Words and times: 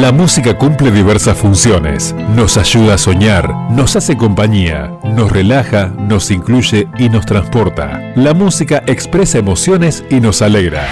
La 0.00 0.10
música 0.10 0.58
cumple 0.58 0.90
diversas 0.90 1.38
funciones. 1.38 2.16
Nos 2.34 2.56
ayuda 2.56 2.94
a 2.94 2.98
soñar, 2.98 3.54
nos 3.70 3.94
hace 3.94 4.16
compañía, 4.16 4.98
nos 5.04 5.30
relaja, 5.30 5.86
nos 5.86 6.32
incluye 6.32 6.88
y 6.98 7.08
nos 7.08 7.26
transporta. 7.26 8.12
La 8.16 8.34
música 8.34 8.82
expresa 8.88 9.38
emociones 9.38 10.04
y 10.10 10.18
nos 10.18 10.42
alegra. 10.42 10.84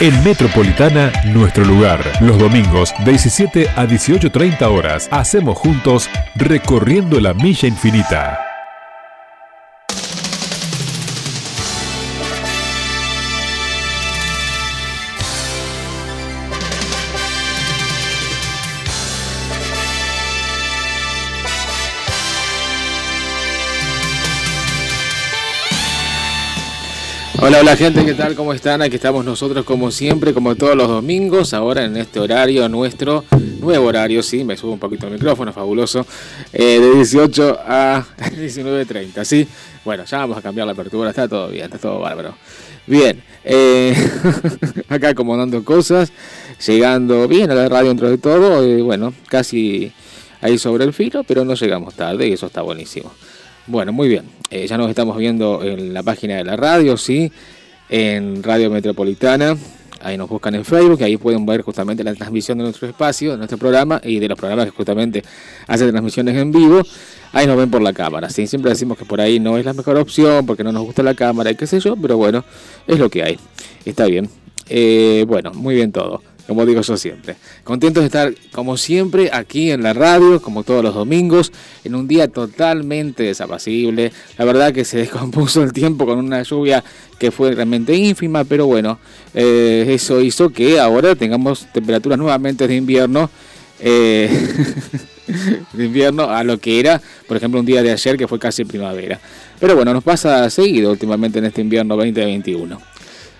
En 0.00 0.24
Metropolitana, 0.24 1.12
nuestro 1.26 1.64
lugar. 1.64 2.00
Los 2.20 2.36
domingos, 2.36 2.92
de 3.04 3.12
17 3.12 3.68
a 3.76 3.86
18.30 3.86 4.62
horas, 4.62 5.08
hacemos 5.12 5.56
juntos 5.56 6.10
Recorriendo 6.34 7.20
la 7.20 7.34
Milla 7.34 7.68
Infinita. 7.68 8.47
Hola, 27.40 27.60
hola 27.60 27.76
gente, 27.76 28.04
¿qué 28.04 28.14
tal? 28.14 28.34
¿Cómo 28.34 28.52
están? 28.52 28.82
Aquí 28.82 28.96
estamos 28.96 29.24
nosotros 29.24 29.64
como 29.64 29.92
siempre, 29.92 30.34
como 30.34 30.56
todos 30.56 30.74
los 30.74 30.88
domingos, 30.88 31.54
ahora 31.54 31.84
en 31.84 31.96
este 31.96 32.18
horario 32.18 32.68
nuestro, 32.68 33.24
nuevo 33.60 33.86
horario, 33.86 34.24
sí, 34.24 34.42
me 34.42 34.56
subo 34.56 34.72
un 34.72 34.80
poquito 34.80 35.06
el 35.06 35.12
micrófono, 35.12 35.52
fabuloso, 35.52 36.04
eh, 36.52 36.80
de 36.80 36.94
18 36.96 37.60
a 37.64 38.04
19.30, 38.18 39.24
¿sí? 39.24 39.46
Bueno, 39.84 40.04
ya 40.04 40.18
vamos 40.18 40.36
a 40.36 40.42
cambiar 40.42 40.66
la 40.66 40.72
apertura, 40.72 41.10
está 41.10 41.28
todo 41.28 41.46
bien, 41.46 41.66
está 41.66 41.78
todo 41.78 42.00
bárbaro. 42.00 42.34
Bien, 42.88 43.22
eh, 43.44 43.94
acá 44.88 45.10
acomodando 45.10 45.62
cosas, 45.64 46.10
llegando 46.66 47.28
bien 47.28 47.52
a 47.52 47.54
la 47.54 47.68
radio 47.68 47.90
dentro 47.90 48.10
de 48.10 48.18
todo, 48.18 48.64
eh, 48.64 48.82
bueno, 48.82 49.14
casi 49.28 49.92
ahí 50.40 50.58
sobre 50.58 50.82
el 50.82 50.92
filo, 50.92 51.22
pero 51.22 51.44
no 51.44 51.54
llegamos 51.54 51.94
tarde 51.94 52.26
y 52.26 52.32
eso 52.32 52.46
está 52.46 52.62
buenísimo. 52.62 53.12
Bueno, 53.68 53.92
muy 53.92 54.08
bien. 54.08 54.24
Eh, 54.48 54.66
ya 54.66 54.78
nos 54.78 54.88
estamos 54.88 55.14
viendo 55.18 55.62
en 55.62 55.92
la 55.92 56.02
página 56.02 56.36
de 56.36 56.44
la 56.44 56.56
radio, 56.56 56.96
sí, 56.96 57.30
en 57.90 58.42
Radio 58.42 58.70
Metropolitana. 58.70 59.58
Ahí 60.00 60.16
nos 60.16 60.26
buscan 60.30 60.54
en 60.54 60.64
Facebook, 60.64 61.02
ahí 61.02 61.18
pueden 61.18 61.44
ver 61.44 61.60
justamente 61.60 62.02
la 62.02 62.14
transmisión 62.14 62.56
de 62.56 62.64
nuestro 62.64 62.88
espacio, 62.88 63.32
de 63.32 63.36
nuestro 63.36 63.58
programa 63.58 64.00
y 64.02 64.20
de 64.20 64.28
los 64.28 64.38
programas 64.38 64.64
que 64.64 64.70
justamente 64.70 65.22
hacen 65.66 65.90
transmisiones 65.90 66.34
en 66.38 66.50
vivo. 66.50 66.80
Ahí 67.32 67.46
nos 67.46 67.58
ven 67.58 67.70
por 67.70 67.82
la 67.82 67.92
cámara. 67.92 68.30
¿sí? 68.30 68.46
Siempre 68.46 68.70
decimos 68.70 68.96
que 68.96 69.04
por 69.04 69.20
ahí 69.20 69.38
no 69.38 69.58
es 69.58 69.66
la 69.66 69.74
mejor 69.74 69.98
opción 69.98 70.46
porque 70.46 70.64
no 70.64 70.72
nos 70.72 70.84
gusta 70.84 71.02
la 71.02 71.12
cámara 71.12 71.50
y 71.50 71.54
qué 71.54 71.66
sé 71.66 71.78
yo, 71.78 71.94
pero 71.94 72.16
bueno, 72.16 72.46
es 72.86 72.98
lo 72.98 73.10
que 73.10 73.22
hay. 73.22 73.38
Está 73.84 74.06
bien. 74.06 74.30
Eh, 74.70 75.26
bueno, 75.28 75.52
muy 75.52 75.74
bien 75.74 75.92
todo 75.92 76.22
como 76.48 76.64
digo 76.64 76.80
yo 76.80 76.96
siempre. 76.96 77.36
Contento 77.62 78.00
de 78.00 78.06
estar, 78.06 78.34
como 78.52 78.78
siempre, 78.78 79.28
aquí 79.34 79.70
en 79.70 79.82
la 79.82 79.92
radio, 79.92 80.40
como 80.40 80.64
todos 80.64 80.82
los 80.82 80.94
domingos, 80.94 81.52
en 81.84 81.94
un 81.94 82.08
día 82.08 82.28
totalmente 82.28 83.22
desapacible. 83.22 84.12
La 84.38 84.46
verdad 84.46 84.72
que 84.72 84.86
se 84.86 84.96
descompuso 85.04 85.62
el 85.62 85.74
tiempo 85.74 86.06
con 86.06 86.18
una 86.18 86.42
lluvia 86.42 86.82
que 87.18 87.30
fue 87.30 87.54
realmente 87.54 87.94
ínfima, 87.94 88.44
pero 88.44 88.64
bueno, 88.66 88.98
eh, 89.34 89.84
eso 89.90 90.22
hizo 90.22 90.48
que 90.48 90.80
ahora 90.80 91.14
tengamos 91.14 91.70
temperaturas 91.70 92.18
nuevamente 92.18 92.66
de 92.66 92.76
invierno. 92.76 93.28
Eh, 93.80 94.30
de 95.74 95.84
invierno 95.84 96.30
a 96.30 96.42
lo 96.42 96.58
que 96.58 96.80
era, 96.80 97.00
por 97.26 97.36
ejemplo, 97.36 97.60
un 97.60 97.66
día 97.66 97.82
de 97.82 97.92
ayer 97.92 98.16
que 98.16 98.26
fue 98.26 98.38
casi 98.38 98.64
primavera. 98.64 99.20
Pero 99.60 99.76
bueno, 99.76 99.92
nos 99.92 100.02
pasa 100.02 100.48
seguido 100.48 100.90
últimamente 100.90 101.40
en 101.40 101.44
este 101.44 101.60
invierno 101.60 101.94
2021. 101.94 102.97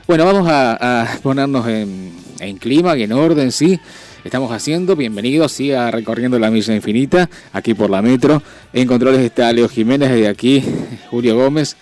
Bueno, 0.09 0.25
vamos 0.25 0.49
a, 0.51 1.07
ponernos 1.23 1.69
en, 1.69 2.57
clima 2.59 2.97
y 2.97 3.03
en 3.03 3.13
orden, 3.13 3.53
sí. 3.53 3.79
Estamos 4.25 4.51
haciendo, 4.53 4.97
bienvenidos, 4.97 5.53
sí, 5.53 5.71
a 5.73 5.91
Recorriendo 5.91 6.39
la 6.39 6.51
Milla 6.51 6.75
Infinita, 6.75 7.29
aquí 7.53 7.75
por 7.75 7.91
la 7.91 8.01
Metro. 8.01 8.43
En 8.73 8.89
controles 8.89 9.21
está 9.21 9.53
Leo 9.53 9.69
Jiménez, 9.69 10.11
de 10.11 10.27
aquí 10.27 10.65
Julio 11.11 11.37
Gómez. 11.37 11.77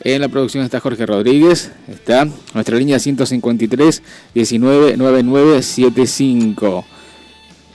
En 0.00 0.20
la 0.20 0.28
producción 0.28 0.64
está 0.64 0.80
Jorge 0.80 1.06
Rodríguez, 1.06 1.70
está 1.86 2.26
nuestra 2.54 2.76
línea 2.76 2.98
153 2.98 4.02
199975. 4.34 6.84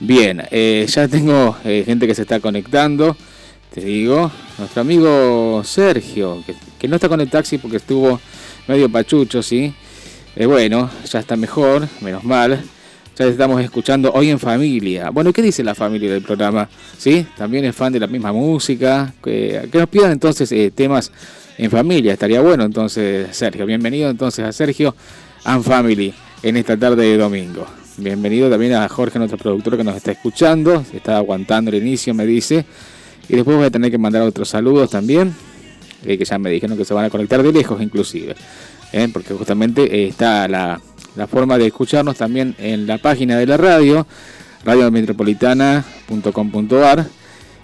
Bien, 0.00 0.42
eh, 0.50 0.84
ya 0.86 1.08
tengo 1.08 1.56
eh, 1.64 1.84
gente 1.86 2.06
que 2.06 2.14
se 2.14 2.20
está 2.20 2.38
conectando. 2.38 3.16
Te 3.72 3.80
digo, 3.80 4.30
nuestro 4.58 4.82
amigo 4.82 5.62
Sergio, 5.64 6.44
que 6.78 6.86
no 6.86 6.96
está 6.96 7.08
con 7.08 7.22
el 7.22 7.30
taxi 7.30 7.56
porque 7.56 7.78
estuvo 7.78 8.20
medio 8.66 8.88
pachucho, 8.88 9.42
¿sí? 9.42 9.74
Eh, 10.36 10.46
bueno, 10.46 10.90
ya 11.08 11.20
está 11.20 11.36
mejor, 11.36 11.88
menos 12.00 12.24
mal. 12.24 12.62
Ya 13.16 13.26
estamos 13.26 13.62
escuchando 13.62 14.10
hoy 14.12 14.30
en 14.30 14.40
familia. 14.40 15.10
Bueno, 15.10 15.32
¿qué 15.32 15.40
dice 15.40 15.62
la 15.62 15.76
familia 15.76 16.12
del 16.12 16.22
programa? 16.22 16.68
¿Sí? 16.98 17.24
También 17.36 17.64
es 17.64 17.76
fan 17.76 17.92
de 17.92 18.00
la 18.00 18.08
misma 18.08 18.32
música. 18.32 19.14
Que, 19.22 19.68
nos 19.72 19.88
pidan 19.88 20.10
entonces 20.10 20.50
eh, 20.50 20.72
temas 20.74 21.12
en 21.56 21.70
familia. 21.70 22.12
Estaría 22.12 22.40
bueno 22.40 22.64
entonces, 22.64 23.28
Sergio. 23.36 23.66
Bienvenido 23.66 24.10
entonces 24.10 24.44
a 24.44 24.50
Sergio 24.50 24.96
and 25.44 25.62
Family 25.62 26.12
en 26.42 26.56
esta 26.56 26.76
tarde 26.76 27.04
de 27.04 27.16
domingo. 27.16 27.66
Bienvenido 27.98 28.50
también 28.50 28.72
a 28.72 28.88
Jorge, 28.88 29.20
nuestro 29.20 29.38
productor 29.38 29.76
que 29.76 29.84
nos 29.84 29.94
está 29.94 30.10
escuchando. 30.10 30.84
Está 30.92 31.18
aguantando 31.18 31.70
el 31.70 31.76
inicio, 31.76 32.14
me 32.14 32.26
dice. 32.26 32.66
Y 33.28 33.36
después 33.36 33.56
voy 33.56 33.66
a 33.66 33.70
tener 33.70 33.92
que 33.92 33.98
mandar 33.98 34.22
otros 34.22 34.48
saludos 34.48 34.90
también 34.90 35.32
que 36.04 36.24
ya 36.24 36.38
me 36.38 36.50
dijeron 36.50 36.76
que 36.76 36.84
se 36.84 36.94
van 36.94 37.04
a 37.04 37.10
conectar 37.10 37.42
de 37.42 37.52
lejos 37.52 37.82
inclusive, 37.82 38.36
¿eh? 38.92 39.08
porque 39.12 39.34
justamente 39.34 39.82
eh, 39.82 40.06
está 40.08 40.46
la, 40.48 40.80
forma 41.28 41.58
de 41.58 41.66
escucharnos 41.66 42.16
también 42.16 42.54
en 42.58 42.86
la 42.86 42.98
página 42.98 43.36
de 43.38 43.46
la 43.46 43.56
radio, 43.56 44.06
radiometropolitana.com.ar. 44.64 47.06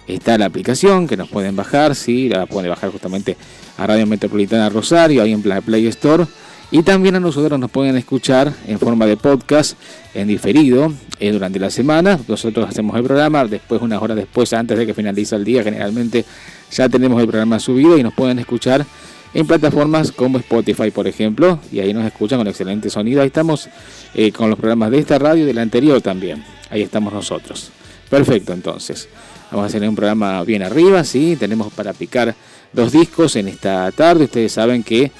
Está 0.07 0.37
la 0.37 0.45
aplicación 0.45 1.07
que 1.07 1.15
nos 1.15 1.29
pueden 1.29 1.55
bajar, 1.55 1.95
sí, 1.95 2.27
la 2.27 2.47
pueden 2.47 2.69
bajar 2.69 2.91
justamente 2.91 3.37
a 3.77 3.87
Radio 3.87 4.05
Metropolitana 4.07 4.67
Rosario, 4.69 5.21
ahí 5.21 5.31
en 5.31 5.41
Play 5.41 5.87
Store. 5.87 6.25
Y 6.71 6.83
también 6.83 7.15
a 7.15 7.19
nosotros 7.19 7.59
nos 7.59 7.69
pueden 7.69 7.97
escuchar 7.97 8.53
en 8.65 8.79
forma 8.79 9.05
de 9.05 9.17
podcast, 9.17 9.77
en 10.13 10.29
diferido, 10.29 10.93
eh, 11.19 11.31
durante 11.33 11.59
la 11.59 11.69
semana. 11.69 12.17
Nosotros 12.29 12.69
hacemos 12.69 12.95
el 12.95 13.03
programa, 13.03 13.43
después, 13.45 13.81
unas 13.81 14.01
horas 14.01 14.15
después, 14.15 14.53
antes 14.53 14.77
de 14.77 14.85
que 14.85 14.93
finalice 14.93 15.35
el 15.35 15.43
día, 15.43 15.63
generalmente 15.63 16.23
ya 16.71 16.87
tenemos 16.87 17.19
el 17.19 17.27
programa 17.27 17.59
subido 17.59 17.97
y 17.97 18.03
nos 18.03 18.13
pueden 18.13 18.39
escuchar 18.39 18.85
en 19.33 19.47
plataformas 19.47 20.13
como 20.13 20.37
Spotify, 20.37 20.91
por 20.91 21.07
ejemplo, 21.07 21.59
y 21.73 21.79
ahí 21.79 21.93
nos 21.93 22.05
escuchan 22.05 22.39
con 22.39 22.47
excelente 22.47 22.89
sonido. 22.89 23.21
Ahí 23.21 23.27
estamos 23.27 23.67
eh, 24.13 24.31
con 24.31 24.49
los 24.49 24.57
programas 24.57 24.91
de 24.91 24.99
esta 24.99 25.19
radio 25.19 25.43
y 25.43 25.47
de 25.47 25.53
la 25.53 25.61
anterior 25.61 26.01
también. 26.01 26.43
Ahí 26.69 26.81
estamos 26.81 27.13
nosotros. 27.13 27.69
Perfecto, 28.09 28.53
entonces. 28.53 29.09
Vamos 29.51 29.65
a 29.65 29.67
hacer 29.67 29.87
un 29.87 29.95
programa 29.95 30.43
bien 30.43 30.63
arriba, 30.63 31.03
sí. 31.03 31.35
Tenemos 31.37 31.73
para 31.73 31.91
picar 31.91 32.33
dos 32.71 32.93
discos 32.93 33.35
en 33.35 33.49
esta 33.49 33.91
tarde. 33.91 34.25
Ustedes 34.25 34.53
saben 34.53 34.83
que 34.83 35.11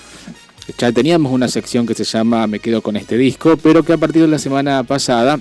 ya 0.78 0.92
teníamos 0.92 1.32
una 1.32 1.48
sección 1.48 1.86
que 1.86 1.96
se 1.96 2.04
llama 2.04 2.48
Me 2.48 2.60
quedo 2.60 2.82
con 2.82 2.96
este 2.96 3.18
disco, 3.18 3.58
pero 3.58 3.84
que 3.84 3.94
a 3.94 3.98
partir 3.98 4.22
de 4.22 4.28
la 4.28 4.40
semana 4.40 4.84
pasada 4.84 5.40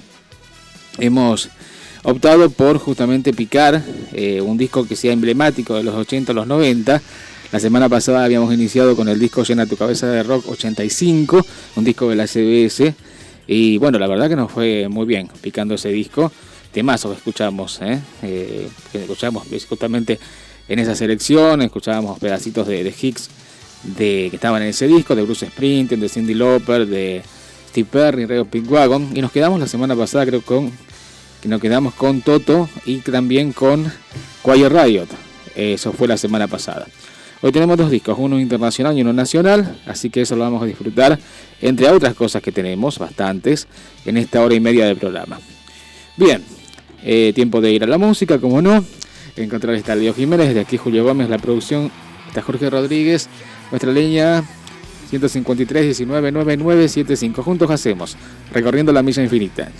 hemos 0.99 1.51
optado 2.03 2.51
por 2.51 2.79
justamente 2.79 3.33
picar 3.33 3.83
eh, 4.13 4.41
un 4.41 4.57
disco 4.57 4.87
que 4.87 4.97
sea 4.97 5.13
emblemático 5.13 5.75
de 5.75 5.83
los 5.83 5.95
80 5.95 6.33
a 6.33 6.35
los 6.35 6.47
90. 6.47 7.03
La 7.53 7.61
semana 7.61 7.89
pasada 7.89 8.25
habíamos 8.25 8.53
iniciado 8.55 8.95
con 8.97 9.09
el 9.09 9.19
disco 9.19 9.43
Llena 9.43 9.67
tu 9.67 9.77
cabeza 9.77 10.07
de 10.07 10.23
rock 10.23 10.49
85, 10.49 11.45
un 11.77 11.85
disco 11.85 12.09
de 12.09 12.17
la 12.17 12.27
CBS. 12.27 12.95
Y 13.47 13.79
bueno, 13.79 13.99
la 13.99 14.07
verdad 14.07 14.29
que 14.29 14.37
nos 14.37 14.53
fue 14.53 14.89
muy 14.89 15.05
bien 15.05 15.29
picando 15.41 15.75
ese 15.75 15.89
disco. 15.89 16.31
Temazo 16.73 17.11
que 17.11 17.17
escuchamos, 17.17 17.81
¿eh? 17.83 18.01
eh 18.23 18.69
escuchamos 18.95 19.49
justamente 19.69 20.21
en 20.69 20.79
esa 20.79 20.95
selección, 20.95 21.61
escuchábamos 21.63 22.21
pedacitos 22.21 22.69
de, 22.69 22.85
de 22.85 22.95
Hicks 22.97 23.29
de, 23.83 24.29
que 24.31 24.37
estaban 24.37 24.63
en 24.63 24.69
ese 24.69 24.87
disco, 24.87 25.15
de 25.15 25.23
Bruce 25.23 25.47
Springsteen, 25.47 26.01
de 26.01 26.09
Cindy 26.09 26.35
Lauper, 26.35 26.87
de 26.87 27.23
Steve 27.69 27.89
Perry, 27.91 28.45
Pink 28.45 28.71
Wagon. 28.71 29.11
Y 29.15 29.21
nos 29.21 29.33
quedamos 29.33 29.61
la 29.61 29.67
semana 29.67 29.97
pasada, 29.97 30.27
creo, 30.27 30.43
con 30.43 30.73
que 31.41 31.49
nos 31.49 31.61
quedamos 31.61 31.95
con 31.95 32.21
Toto 32.21 32.69
y 32.85 32.99
también 32.99 33.53
con 33.53 33.91
Quiet 34.45 34.71
Riot. 34.71 35.09
Eso 35.55 35.93
fue 35.93 36.07
la 36.07 36.17
semana 36.17 36.47
pasada. 36.47 36.87
Hoy 37.43 37.53
tenemos 37.53 37.79
dos 37.79 37.91
discos, 37.91 38.17
uno 38.19 38.39
internacional 38.39 38.97
y 38.99 39.01
uno 39.01 39.15
nacional, 39.15 39.81
así 39.87 40.11
que 40.11 40.21
eso 40.21 40.37
lo 40.37 40.43
vamos 40.43 40.63
a 40.63 40.67
disfrutar, 40.67 41.19
entre 41.63 41.89
otras 41.89 42.13
cosas 42.13 42.43
que 42.43 42.53
tenemos, 42.53 42.99
bastantes, 42.99 43.67
en 44.05 44.19
esta 44.19 44.45
hora 44.45 44.55
y 44.55 44.61
media 44.61 44.85
del 44.85 44.99
programa. 44.99 45.41
Bien, 46.19 46.45
eh, 47.03 47.33
tiempo 47.35 47.63
de 47.63 47.73
ir 47.73 47.85
a 47.85 47.87
la 47.87 47.97
música, 47.97 48.39
como 48.39 48.61
no. 48.61 48.85
Encontrar 49.37 49.75
esta 49.75 49.95
Leo 49.95 50.13
Jiménez, 50.13 50.49
desde 50.49 50.61
aquí 50.61 50.77
Julio 50.77 51.03
Gómez, 51.03 51.31
la 51.31 51.39
producción, 51.39 51.91
está 52.29 52.43
Jorge 52.43 52.69
Rodríguez, 52.69 53.31
nuestra 53.71 53.93
línea 53.93 54.43
153 55.11 55.85
19 55.85 56.33
Juntos 57.43 57.71
hacemos, 57.71 58.17
recorriendo 58.53 58.93
la 58.93 59.03
milla 59.03 59.23
infinita. 59.23 59.71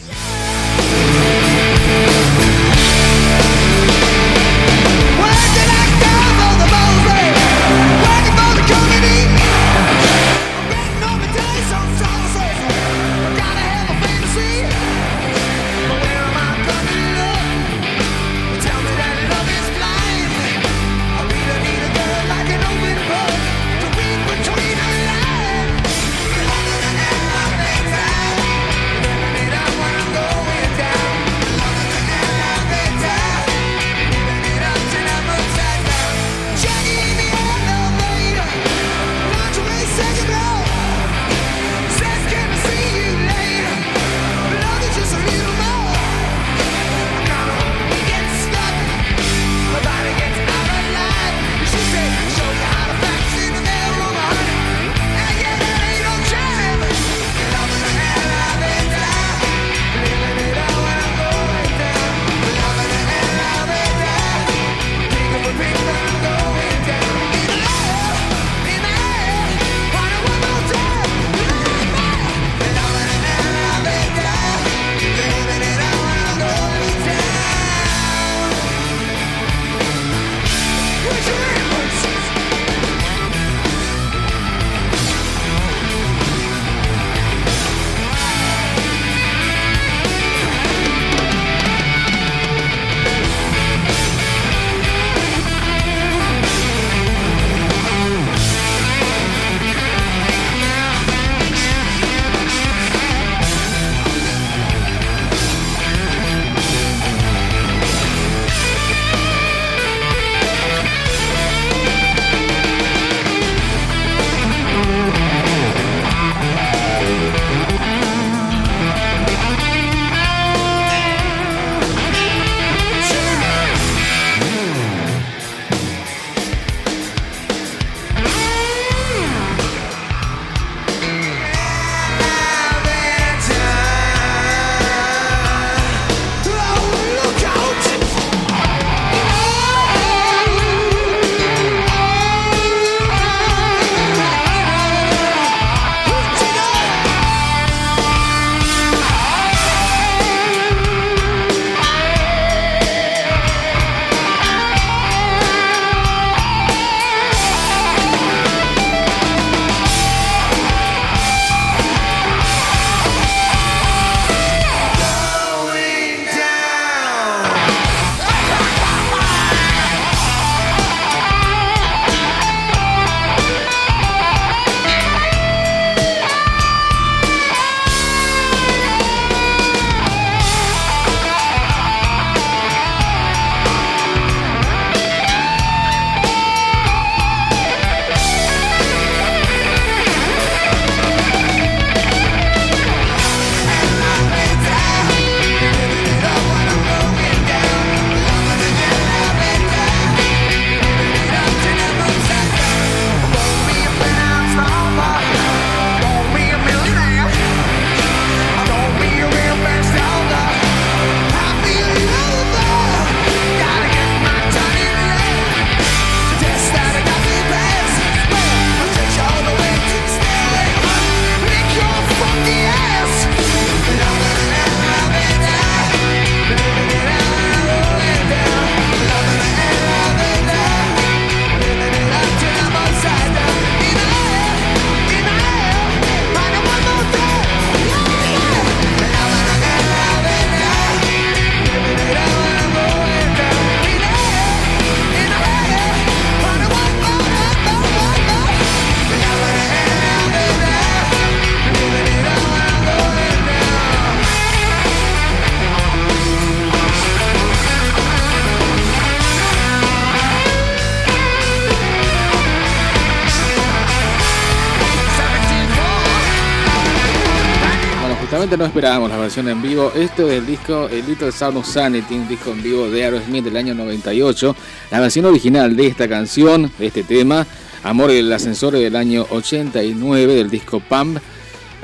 No 268.57 268.65
esperábamos 268.65 269.11
la 269.11 269.17
versión 269.17 269.49
en 269.49 269.63
vivo. 269.63 269.93
Esto 269.95 270.29
es 270.29 270.39
el 270.39 270.47
disco 270.47 270.89
El 270.89 271.07
Little 271.07 271.31
Sound 271.31 271.59
of 271.59 271.67
Sanity, 271.67 272.15
un 272.15 272.27
disco 272.27 272.51
en 272.51 272.63
vivo 272.63 272.89
de 272.89 273.05
Aerosmith 273.05 273.45
del 273.45 273.57
año 273.57 273.75
98. 273.75 274.57
La 274.91 274.99
versión 274.99 275.27
original 275.27 275.77
de 275.77 275.87
esta 275.87 276.09
canción, 276.09 276.71
de 276.79 276.87
este 276.87 277.05
tema, 277.05 277.47
Amor 277.85 278.11
el 278.11 278.33
Ascensor 278.33 278.75
del 278.75 278.97
año 278.97 279.25
89 279.31 280.35
del 280.35 280.51
disco 280.51 280.81
Pump, 280.81 281.19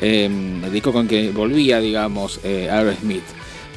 em, 0.00 0.64
el 0.64 0.72
disco 0.72 0.92
con 0.92 1.06
que 1.06 1.30
volvía, 1.30 1.78
digamos, 1.78 2.40
eh, 2.42 2.68
Aerosmith. 2.70 3.24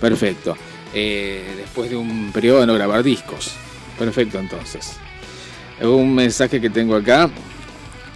Perfecto. 0.02 0.58
Eh, 0.94 1.44
después 1.58 1.92
de 1.92 1.96
un 1.96 2.32
periodo 2.32 2.62
de 2.62 2.68
no 2.68 2.74
grabar 2.74 3.04
discos. 3.04 3.52
Perfecto, 4.00 4.40
entonces. 4.40 4.94
Un 5.82 6.16
mensaje 6.16 6.60
que 6.60 6.72
tengo 6.72 6.96
acá. 6.96 7.30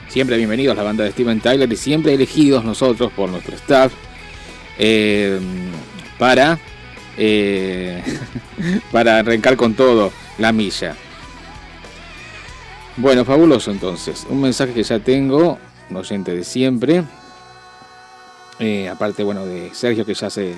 Siempre 0.07 0.37
bienvenidos 0.37 0.73
a 0.73 0.77
la 0.77 0.83
banda 0.83 1.03
de 1.03 1.11
Steven 1.11 1.39
Tyler 1.41 1.71
y 1.71 1.75
siempre 1.75 2.13
elegidos 2.13 2.65
nosotros 2.65 3.11
por 3.11 3.29
nuestro 3.29 3.55
staff 3.55 3.93
eh, 4.77 5.39
para, 6.17 6.59
eh, 7.17 8.03
para 8.91 9.19
arrancar 9.19 9.55
con 9.55 9.73
todo 9.73 10.11
la 10.37 10.51
milla. 10.51 10.95
Bueno, 12.97 13.25
fabuloso 13.25 13.71
entonces. 13.71 14.25
Un 14.29 14.41
mensaje 14.41 14.73
que 14.73 14.83
ya 14.83 14.99
tengo, 14.99 15.57
un 15.89 15.97
oyente 15.97 16.35
de 16.35 16.43
siempre. 16.43 17.03
Eh, 18.59 18.87
aparte, 18.87 19.23
bueno, 19.23 19.45
de 19.45 19.71
Sergio 19.73 20.05
que 20.05 20.13
ya 20.13 20.29
se 20.29 20.53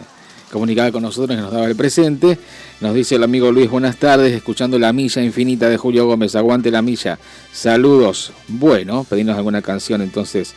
comunicaba 0.51 0.91
con 0.91 1.01
nosotros, 1.01 1.36
que 1.36 1.41
nos 1.41 1.51
daba 1.51 1.65
el 1.65 1.75
presente. 1.75 2.38
Nos 2.81 2.93
dice 2.93 3.15
el 3.15 3.24
amigo 3.24 3.51
Luis, 3.51 3.69
buenas 3.69 3.98
tardes, 3.98 4.34
escuchando 4.34 4.77
la 4.77 4.91
milla 4.91 5.22
infinita 5.22 5.69
de 5.69 5.77
Julio 5.77 6.05
Gómez. 6.05 6.36
Aguante 6.36 6.72
la 6.72 6.81
milla. 6.81 7.17
Saludos. 7.53 8.34
Bueno, 8.50 9.05
pedimos 9.10 9.38
alguna 9.38 9.62
canción 9.62 10.01
entonces 10.01 10.53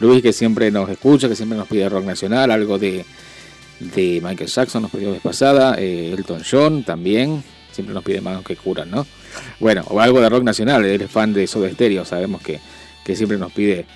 Luis 0.00 0.22
que 0.22 0.32
siempre 0.32 0.70
nos 0.70 0.88
escucha, 0.90 1.28
que 1.28 1.36
siempre 1.36 1.56
nos 1.56 1.68
pide 1.68 1.88
rock 1.88 2.04
nacional, 2.04 2.50
algo 2.50 2.78
de, 2.78 3.04
de 3.80 4.20
Michael 4.22 4.50
Jackson 4.50 4.82
nos 4.82 4.90
pidió 4.90 5.12
vez 5.12 5.20
pasada, 5.20 5.76
eh, 5.78 6.14
Elton 6.16 6.42
John 6.48 6.84
también, 6.84 7.42
siempre 7.70 7.94
nos 7.94 8.02
pide 8.04 8.20
más 8.20 8.42
que 8.44 8.56
curan, 8.56 8.90
¿no? 8.90 9.06
Bueno, 9.60 9.84
o 9.88 10.00
algo 10.00 10.20
de 10.20 10.28
rock 10.28 10.44
nacional, 10.44 10.84
él 10.84 11.00
es 11.00 11.10
fan 11.10 11.32
de 11.32 11.46
Soda 11.46 11.70
Stereo, 11.70 12.04
sabemos 12.04 12.42
que, 12.42 12.60
que 13.04 13.16
siempre 13.16 13.38
nos 13.38 13.52
pide 13.52 13.86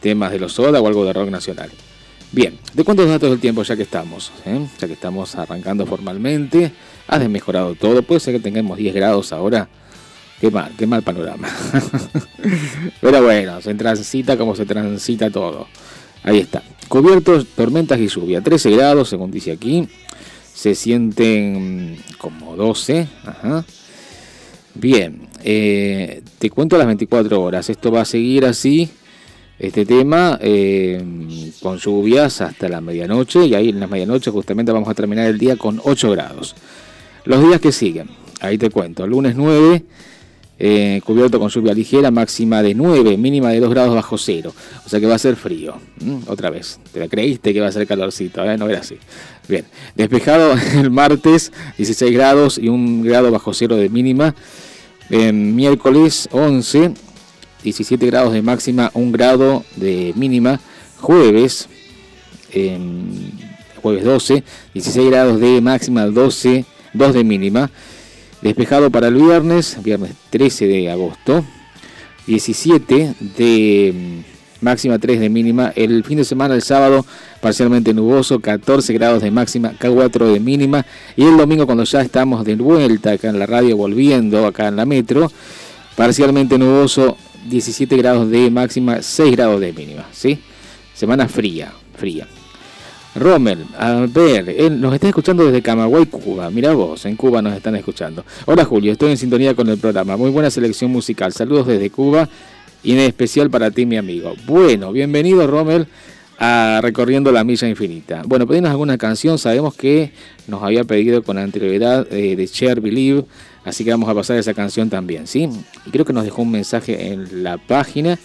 temas 0.00 0.32
de 0.32 0.38
los 0.38 0.52
Soda 0.52 0.80
o 0.80 0.86
algo 0.86 1.04
de 1.04 1.12
rock 1.12 1.30
nacional. 1.30 1.70
Bien, 2.32 2.58
¿de 2.74 2.84
cuántos 2.84 3.08
datos 3.08 3.30
del 3.30 3.38
tiempo 3.38 3.62
ya 3.62 3.76
que 3.76 3.84
estamos? 3.84 4.32
Eh? 4.44 4.66
Ya 4.78 4.86
que 4.86 4.94
estamos 4.94 5.36
arrancando 5.36 5.86
formalmente, 5.86 6.72
has 7.06 7.20
desmejorado 7.20 7.74
todo, 7.76 8.02
puede 8.02 8.20
ser 8.20 8.34
que 8.34 8.40
tengamos 8.40 8.78
10 8.78 8.94
grados 8.94 9.32
ahora. 9.32 9.68
Qué 10.40 10.50
mal, 10.50 10.72
qué 10.76 10.86
mal 10.86 11.02
panorama. 11.02 11.48
Pero 13.00 13.22
bueno, 13.22 13.60
se 13.62 13.74
transita 13.74 14.36
como 14.36 14.54
se 14.54 14.66
transita 14.66 15.30
todo. 15.30 15.66
Ahí 16.22 16.40
está. 16.40 16.62
Cubiertos, 16.88 17.46
tormentas 17.54 17.98
y 17.98 18.08
lluvia. 18.08 18.42
13 18.42 18.70
grados, 18.72 19.08
según 19.08 19.30
dice 19.30 19.52
aquí. 19.52 19.88
Se 20.52 20.74
sienten 20.74 21.98
como 22.18 22.56
12. 22.56 23.06
Bien, 24.74 25.26
eh, 25.42 26.22
te 26.38 26.50
cuento 26.50 26.76
las 26.76 26.86
24 26.86 27.40
horas. 27.40 27.70
Esto 27.70 27.90
va 27.90 28.02
a 28.02 28.04
seguir 28.04 28.44
así, 28.44 28.90
este 29.58 29.86
tema, 29.86 30.38
eh, 30.42 31.02
con 31.62 31.78
lluvias 31.78 32.42
hasta 32.42 32.68
la 32.68 32.82
medianoche. 32.82 33.46
Y 33.46 33.54
ahí 33.54 33.70
en 33.70 33.80
la 33.80 33.86
medianoche 33.86 34.30
justamente 34.30 34.70
vamos 34.70 34.88
a 34.90 34.94
terminar 34.94 35.26
el 35.26 35.38
día 35.38 35.56
con 35.56 35.80
8 35.82 36.10
grados. 36.10 36.54
Los 37.24 37.42
días 37.42 37.60
que 37.60 37.72
siguen, 37.72 38.10
ahí 38.40 38.58
te 38.58 38.68
cuento. 38.68 39.06
Lunes 39.06 39.34
9 39.34 39.82
eh, 40.58 41.02
cubierto 41.04 41.38
con 41.38 41.50
lluvia 41.50 41.74
ligera, 41.74 42.10
máxima 42.10 42.62
de 42.62 42.74
9, 42.74 43.18
mínima 43.18 43.50
de 43.50 43.60
2 43.60 43.70
grados 43.70 43.94
bajo 43.94 44.16
cero. 44.16 44.54
O 44.86 44.88
sea 44.88 44.98
que 45.00 45.06
va 45.06 45.14
a 45.14 45.18
ser 45.18 45.36
frío. 45.36 45.74
Otra 46.26 46.48
vez, 46.48 46.80
te 46.92 47.00
la 47.00 47.08
creíste 47.08 47.52
que 47.52 47.60
va 47.60 47.68
a 47.68 47.72
ser 47.72 47.86
calorcito, 47.86 48.42
¿eh? 48.44 48.56
no 48.56 48.68
era 48.68 48.80
así. 48.80 48.96
Bien, 49.48 49.64
despejado 49.94 50.54
el 50.74 50.90
martes, 50.90 51.52
16 51.76 52.12
grados 52.12 52.58
y 52.58 52.68
1 52.68 53.04
grado 53.04 53.30
bajo 53.30 53.52
cero 53.52 53.76
de 53.76 53.88
mínima. 53.90 54.34
miércoles 55.10 56.28
11, 56.32 56.92
17 57.62 58.06
grados 58.06 58.32
de 58.32 58.40
máxima, 58.40 58.90
1 58.94 59.12
grado 59.12 59.64
de 59.76 60.12
mínima. 60.16 60.60
Jueves, 60.98 61.68
jueves 63.82 64.04
12, 64.04 64.42
16 64.72 65.10
grados 65.10 65.38
de 65.38 65.60
máxima, 65.60 66.06
12, 66.06 66.64
2 66.94 67.14
de 67.14 67.24
mínima. 67.24 67.70
Despejado 68.42 68.90
para 68.90 69.08
el 69.08 69.14
viernes, 69.14 69.78
viernes 69.82 70.12
13 70.30 70.66
de 70.66 70.90
agosto. 70.90 71.44
17 72.26 73.14
de 73.36 73.92
mm, 73.94 74.64
máxima, 74.64 74.98
3 74.98 75.20
de 75.20 75.28
mínima. 75.28 75.72
El 75.74 76.04
fin 76.04 76.18
de 76.18 76.24
semana, 76.24 76.54
el 76.54 76.62
sábado, 76.62 77.04
parcialmente 77.40 77.94
nuboso, 77.94 78.40
14 78.40 78.92
grados 78.92 79.22
de 79.22 79.30
máxima, 79.30 79.72
K4 79.72 80.32
de 80.32 80.40
mínima. 80.40 80.84
Y 81.16 81.24
el 81.24 81.36
domingo, 81.36 81.66
cuando 81.66 81.84
ya 81.84 82.02
estamos 82.02 82.44
de 82.44 82.56
vuelta 82.56 83.12
acá 83.12 83.28
en 83.28 83.38
la 83.38 83.46
radio, 83.46 83.76
volviendo 83.76 84.46
acá 84.46 84.68
en 84.68 84.76
la 84.76 84.84
metro, 84.84 85.30
parcialmente 85.96 86.58
nuboso, 86.58 87.16
17 87.48 87.96
grados 87.96 88.30
de 88.30 88.50
máxima, 88.50 89.02
6 89.02 89.32
grados 89.36 89.60
de 89.60 89.72
mínima. 89.72 90.06
¿sí? 90.12 90.40
Semana 90.94 91.28
fría, 91.28 91.72
fría. 91.96 92.26
Rommel, 93.18 93.64
a 93.78 94.06
ver, 94.06 94.50
él 94.50 94.78
nos 94.78 94.92
está 94.92 95.08
escuchando 95.08 95.46
desde 95.46 95.62
Camagüey, 95.62 96.04
Cuba. 96.04 96.50
Mira 96.50 96.74
vos, 96.74 97.06
en 97.06 97.16
Cuba 97.16 97.40
nos 97.40 97.54
están 97.54 97.74
escuchando. 97.74 98.24
Hola 98.44 98.66
Julio, 98.66 98.92
estoy 98.92 99.10
en 99.10 99.16
sintonía 99.16 99.54
con 99.54 99.68
el 99.70 99.78
programa. 99.78 100.18
Muy 100.18 100.30
buena 100.30 100.50
selección 100.50 100.90
musical. 100.90 101.32
Saludos 101.32 101.66
desde 101.66 101.88
Cuba 101.88 102.28
y 102.82 102.92
en 102.92 102.98
especial 102.98 103.48
para 103.48 103.70
ti, 103.70 103.86
mi 103.86 103.96
amigo. 103.96 104.34
Bueno, 104.46 104.92
bienvenido 104.92 105.46
Rommel 105.46 105.86
a 106.38 106.80
Recorriendo 106.82 107.32
la 107.32 107.42
Milla 107.42 107.66
Infinita. 107.66 108.22
Bueno, 108.26 108.46
pedimos 108.46 108.70
alguna 108.70 108.98
canción. 108.98 109.38
Sabemos 109.38 109.74
que 109.74 110.12
nos 110.46 110.62
había 110.62 110.84
pedido 110.84 111.22
con 111.22 111.38
anterioridad 111.38 112.06
eh, 112.12 112.36
de 112.36 112.46
Share 112.46 112.82
Believe. 112.82 113.24
Así 113.64 113.82
que 113.82 113.92
vamos 113.92 114.10
a 114.10 114.14
pasar 114.14 114.36
esa 114.36 114.52
canción 114.52 114.90
también, 114.90 115.26
¿sí? 115.26 115.48
Y 115.86 115.90
creo 115.90 116.04
que 116.04 116.12
nos 116.12 116.24
dejó 116.24 116.42
un 116.42 116.50
mensaje 116.50 117.12
en 117.12 117.42
la 117.42 117.56
página. 117.56 118.18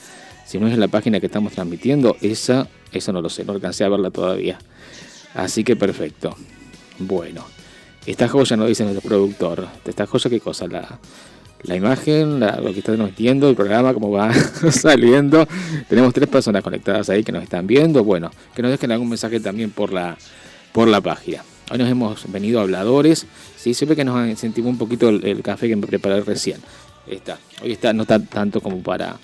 Si 0.46 0.60
no 0.60 0.68
es 0.68 0.74
en 0.74 0.82
la 0.82 0.90
página 0.90 1.22
que 1.22 1.28
estamos 1.28 1.54
transmitiendo, 1.54 2.18
esa, 2.22 2.68
esa 2.92 3.14
no 3.14 3.22
lo 3.22 3.30
sé, 3.30 3.46
no 3.46 3.54
alcancé 3.54 3.86
a 3.86 3.90
verla 3.90 4.12
todavía. 4.12 4.60
Así 5.34 5.64
que 5.64 5.76
perfecto. 5.76 6.36
Bueno, 7.00 7.46
esta 8.06 8.28
joya 8.28 8.58
no 8.58 8.66
dice 8.66 8.84
nuestro 8.84 9.08
productor. 9.08 9.68
Esta 9.86 10.06
joya, 10.06 10.30
¿qué 10.30 10.40
cosa? 10.40 10.68
La, 10.68 11.00
la 11.64 11.76
imagen, 11.76 12.40
lo 12.40 12.74
que 12.74 12.80
está 12.80 12.94
viendo, 13.18 13.50
el 13.50 13.56
programa, 13.56 13.94
cómo 13.94 14.12
va 14.12 14.34
saliendo. 14.72 15.48
Tenemos 15.88 16.14
tres 16.14 16.28
personas 16.28 16.64
conectadas 16.64 17.10
ahí 17.10 17.24
que 17.24 17.32
nos 17.32 17.44
están 17.44 17.68
viendo. 17.68 18.04
Bueno, 18.04 18.32
que 18.56 18.62
nos 18.62 18.72
dejen 18.72 18.92
algún 18.92 19.10
mensaje 19.10 19.40
también 19.40 19.72
por 19.72 19.94
la, 19.94 20.18
por 20.72 20.88
la 20.88 21.02
página. 21.02 21.44
Hoy 21.72 21.78
nos 21.78 21.90
hemos 21.90 22.32
venido 22.32 22.60
habladores. 22.60 23.26
Sí, 23.56 23.74
siempre 23.74 23.96
que 23.96 24.04
nos 24.04 24.28
incentivó 24.28 24.70
un 24.70 24.78
poquito 24.78 25.10
el, 25.10 25.42
café 25.44 25.68
que 25.68 25.76
me 25.76 25.88
preparé 25.88 26.22
recién. 26.22 26.60
Está. 27.08 27.38
Hoy 27.64 27.72
está, 27.72 27.94
no 27.94 28.04
está 28.04 28.20
tanto 28.20 28.62
como 28.62 28.82
para 28.82 29.18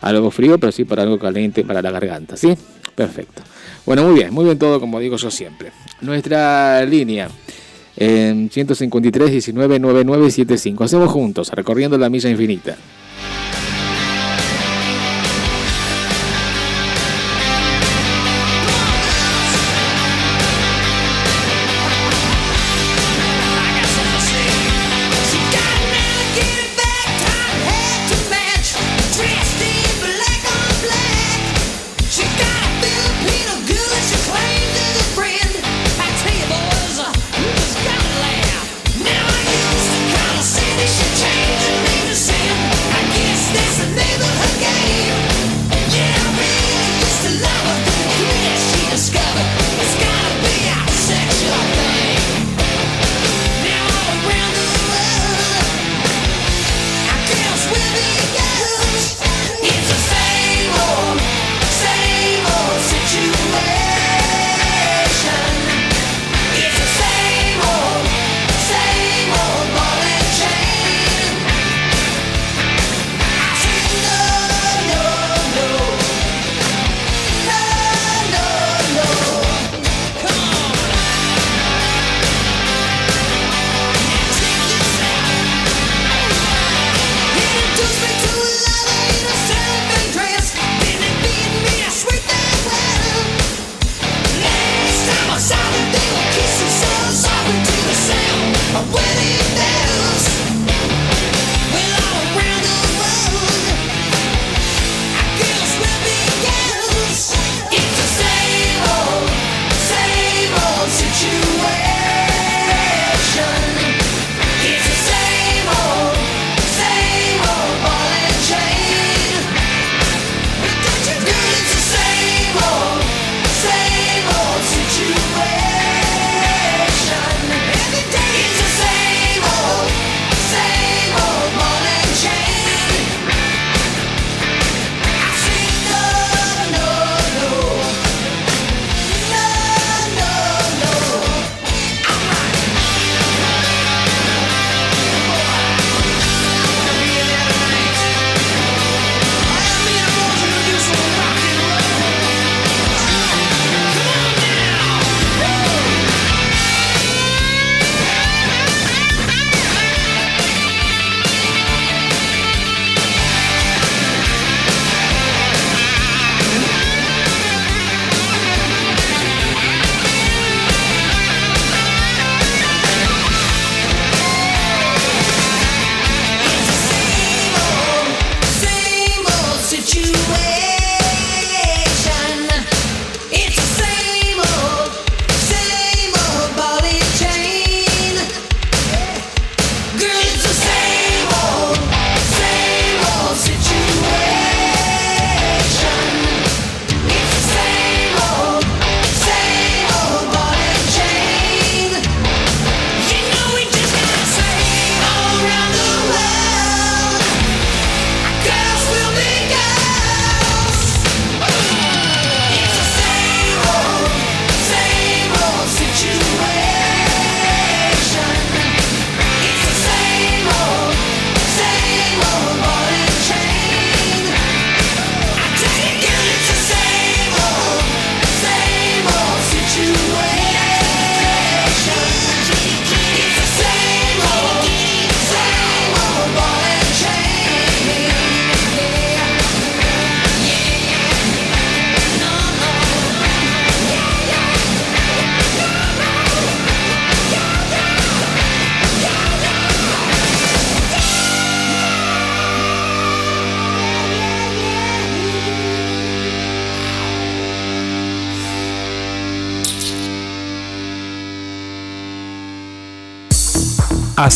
algo 0.00 0.30
frío, 0.30 0.58
pero 0.58 0.72
sí 0.72 0.84
para 0.84 1.02
algo 1.02 1.18
caliente 1.18 1.64
para 1.64 1.82
la 1.82 1.90
garganta. 1.90 2.36
¿Sí? 2.36 2.56
Perfecto. 2.94 3.42
Bueno, 3.86 4.02
muy 4.02 4.14
bien, 4.14 4.34
muy 4.34 4.44
bien 4.44 4.58
todo, 4.58 4.80
como 4.80 4.98
digo 4.98 5.16
yo 5.16 5.30
siempre. 5.30 5.70
Nuestra 6.00 6.84
línea 6.84 7.28
en 7.96 8.50
153 8.50 9.30
19 9.30 9.78
9975. 9.78 10.82
Hacemos 10.82 11.10
juntos, 11.10 11.50
recorriendo 11.52 11.96
la 11.96 12.10
milla 12.10 12.28
infinita. 12.28 12.76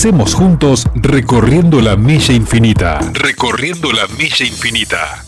Hacemos 0.01 0.33
juntos 0.33 0.87
recorriendo 0.95 1.83
la 1.83 1.95
milla 1.95 2.33
infinita. 2.33 3.01
Recorriendo 3.13 3.93
la 3.93 4.07
milla 4.07 4.47
infinita. 4.47 5.20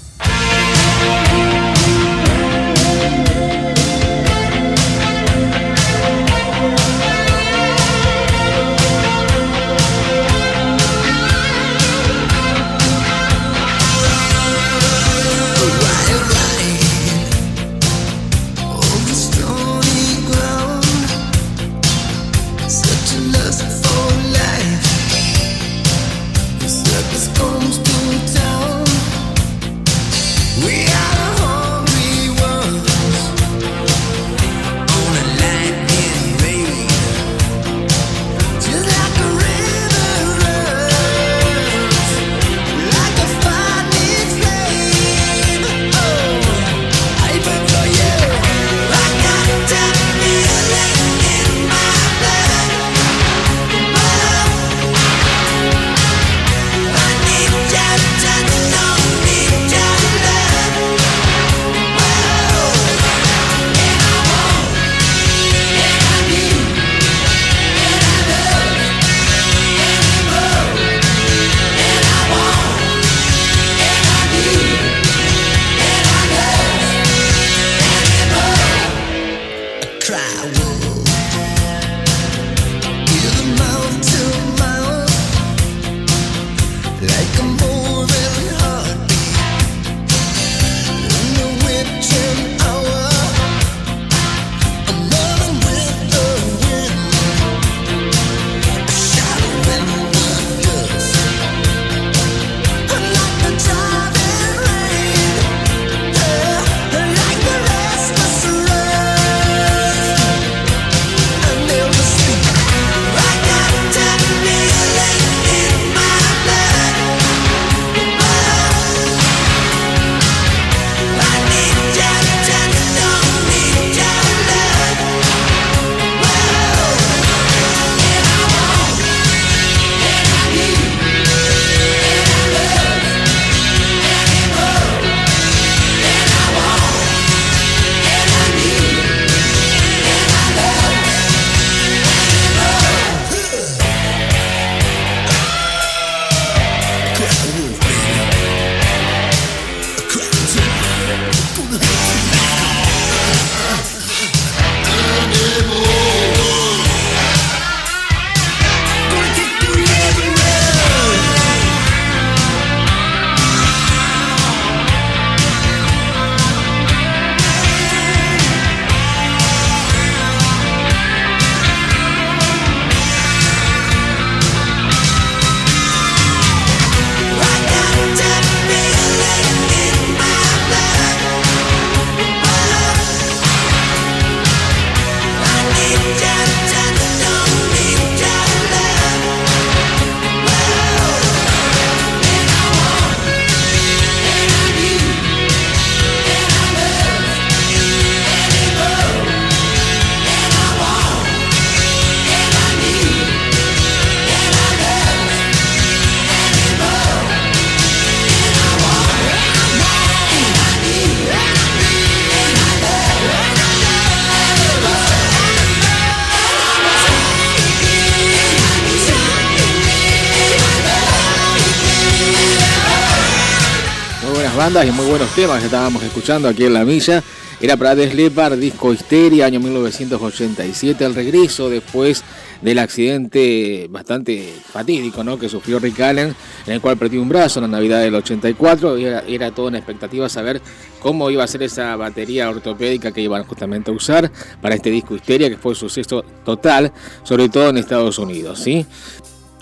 Y 224.72 224.90
muy 224.90 225.04
buenos 225.04 225.28
temas 225.35 225.58
que 225.58 225.66
estábamos 225.66 226.02
escuchando 226.02 226.48
aquí 226.48 226.64
en 226.64 226.72
La 226.72 226.82
Milla. 226.82 227.22
Era 227.61 227.76
para 227.76 227.94
Deslepar, 227.94 228.56
disco 228.56 228.90
Histeria, 228.94 229.44
año 229.44 229.61
1987, 229.61 231.04
el 231.04 231.14
regreso 231.14 231.68
después 231.68 232.24
del 232.62 232.78
accidente 232.78 233.87
bastante 233.90 234.50
fatídico 234.72 235.22
¿no? 235.22 235.38
que 235.38 235.50
sufrió 235.50 235.78
Rick 235.78 236.00
Allen, 236.00 236.35
en 236.66 236.72
el 236.72 236.80
cual 236.80 236.96
perdió 236.96 237.20
un 237.20 237.28
brazo 237.28 237.58
en 237.58 237.70
la 237.70 237.76
Navidad 237.76 238.00
del 238.00 238.14
84. 238.14 238.98
Y 238.98 239.04
era, 239.04 239.20
era 239.28 239.50
toda 239.50 239.68
una 239.68 239.78
expectativa 239.78 240.26
saber 240.30 240.62
cómo 241.00 241.30
iba 241.30 241.44
a 241.44 241.46
ser 241.46 241.62
esa 241.64 241.94
batería 241.96 242.48
ortopédica 242.48 243.12
que 243.12 243.20
iban 243.20 243.44
justamente 243.44 243.90
a 243.90 243.94
usar 243.94 244.32
para 244.62 244.74
este 244.74 244.90
disco 244.90 245.14
Histeria, 245.14 245.50
que 245.50 245.58
fue 245.58 245.72
un 245.72 245.76
suceso 245.76 246.24
total, 246.44 246.92
sobre 247.24 247.50
todo 247.50 247.68
en 247.68 247.76
Estados 247.76 248.18
Unidos. 248.18 248.58
¿sí? 248.58 248.87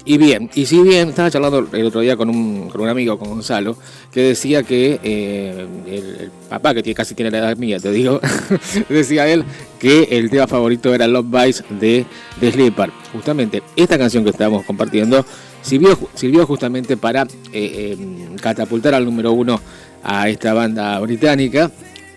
Y 0.04 0.16
bien, 0.16 0.50
y 0.54 0.64
si 0.66 0.80
bien 0.82 1.10
estaba 1.10 1.30
charlando 1.30 1.68
el 1.72 1.86
otro 1.86 2.00
día 2.00 2.16
con 2.16 2.30
un, 2.30 2.70
con 2.70 2.80
un 2.80 2.88
amigo, 2.88 3.18
con 3.18 3.28
Gonzalo, 3.28 3.76
que 4.10 4.22
decía 4.22 4.62
que 4.62 4.98
eh, 5.02 5.66
el, 5.86 6.30
papá, 6.48 6.74
que 6.74 6.94
casi 6.94 7.14
tiene 7.14 7.30
la 7.30 7.38
edad 7.38 7.56
mía, 7.56 7.78
te 7.78 7.92
digo, 7.92 8.20
decía 8.88 9.28
él 9.28 9.44
que 9.78 10.08
el 10.10 10.30
tema 10.30 10.46
favorito 10.46 10.94
era 10.94 11.06
Love 11.06 11.26
Bites 11.30 11.64
de, 11.68 12.06
de 12.40 12.52
Sleeper. 12.52 12.90
Justamente 13.12 13.62
esta 13.76 13.98
canción 13.98 14.24
que 14.24 14.30
estábamos 14.30 14.64
compartiendo 14.64 15.24
sirvió, 15.60 15.98
sirvió 16.14 16.46
justamente 16.46 16.96
para 16.96 17.26
eh, 17.52 17.96
em, 17.98 18.36
catapultar 18.36 18.94
al 18.94 19.04
número 19.04 19.32
uno 19.32 19.60
a 20.02 20.30
esta 20.30 20.54
banda 20.54 20.98
británica, 21.00 21.70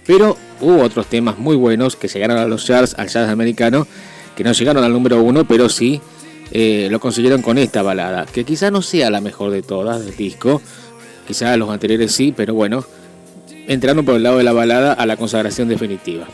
pero 0.06 0.38
hubo 0.62 0.82
otros 0.82 1.08
temas 1.08 1.38
muy 1.38 1.58
buenos 1.58 1.98
que 1.98 2.08
llegaron 2.08 2.38
a 2.38 2.48
los 2.48 2.66
charts, 2.66 2.96
al 2.98 3.10
jazz 3.10 3.30
americano, 3.30 3.86
que 4.38 4.44
no 4.44 4.54
llegaron 4.54 4.84
al 4.84 4.94
número 4.94 5.22
uno, 5.22 5.46
pero 5.46 5.68
sí 5.68 6.02
eh, 6.56 6.88
lo 6.92 7.00
consiguieron 7.00 7.42
con 7.42 7.58
esta 7.58 7.82
balada, 7.82 8.28
que 8.28 8.46
quizá 8.46 8.70
no 8.70 8.84
sea 8.84 9.10
la 9.10 9.22
mejor 9.22 9.50
de 9.50 9.64
todas 9.64 10.06
del 10.06 10.16
disco, 10.16 10.62
quizá 11.28 11.58
los 11.58 11.72
anteriores 11.72 12.12
sí, 12.12 12.32
pero 12.36 12.54
bueno, 12.54 12.86
entrando 13.68 14.04
por 14.04 14.16
el 14.16 14.24
lado 14.24 14.38
de 14.38 14.44
la 14.44 14.54
balada 14.54 14.94
a 14.94 15.08
la 15.08 15.18
consagración 15.18 15.68
definitiva. 15.68 16.28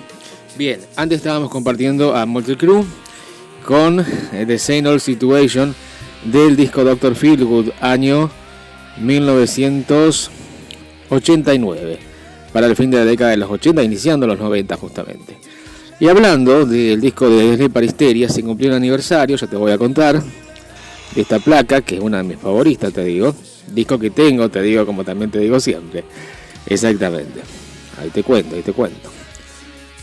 Bien, 0.57 0.81
antes 0.97 1.19
estábamos 1.19 1.49
compartiendo 1.49 2.17
a 2.17 2.25
Multicrew 2.25 2.83
con 3.65 4.01
eh, 4.01 4.43
The 4.45 4.59
Same 4.59 4.89
Old 4.89 4.99
Situation, 4.99 5.73
del 6.25 6.57
disco 6.57 6.83
Doctor 6.83 7.15
Feelgood, 7.15 7.69
año 7.79 8.29
1989, 8.99 11.99
para 12.51 12.67
el 12.67 12.75
fin 12.75 12.91
de 12.91 12.97
la 12.97 13.05
década 13.05 13.31
de 13.31 13.37
los 13.37 13.49
80, 13.49 13.81
iniciando 13.83 14.27
los 14.27 14.37
90 14.37 14.75
justamente. 14.75 15.37
Y 15.99 16.07
hablando 16.07 16.65
del 16.65 17.01
disco 17.01 17.29
de 17.29 17.51
Desde 17.51 17.69
Paristeria, 17.69 18.29
se 18.29 18.41
cumplió 18.41 18.69
un 18.69 18.77
aniversario, 18.77 19.35
ya 19.35 19.47
te 19.47 19.57
voy 19.57 19.73
a 19.73 19.77
contar, 19.77 20.23
esta 21.13 21.39
placa, 21.39 21.81
que 21.81 21.95
es 21.95 22.01
una 22.01 22.19
de 22.19 22.23
mis 22.23 22.37
favoritas, 22.37 22.93
te 22.93 23.03
digo. 23.03 23.35
Disco 23.73 23.99
que 23.99 24.09
tengo, 24.09 24.47
te 24.49 24.61
digo 24.61 24.85
como 24.85 25.03
también 25.03 25.29
te 25.29 25.39
digo 25.39 25.59
siempre. 25.59 26.05
Exactamente. 26.67 27.41
Ahí 27.99 28.09
te 28.11 28.23
cuento, 28.23 28.55
ahí 28.55 28.61
te 28.61 28.71
cuento. 28.71 29.09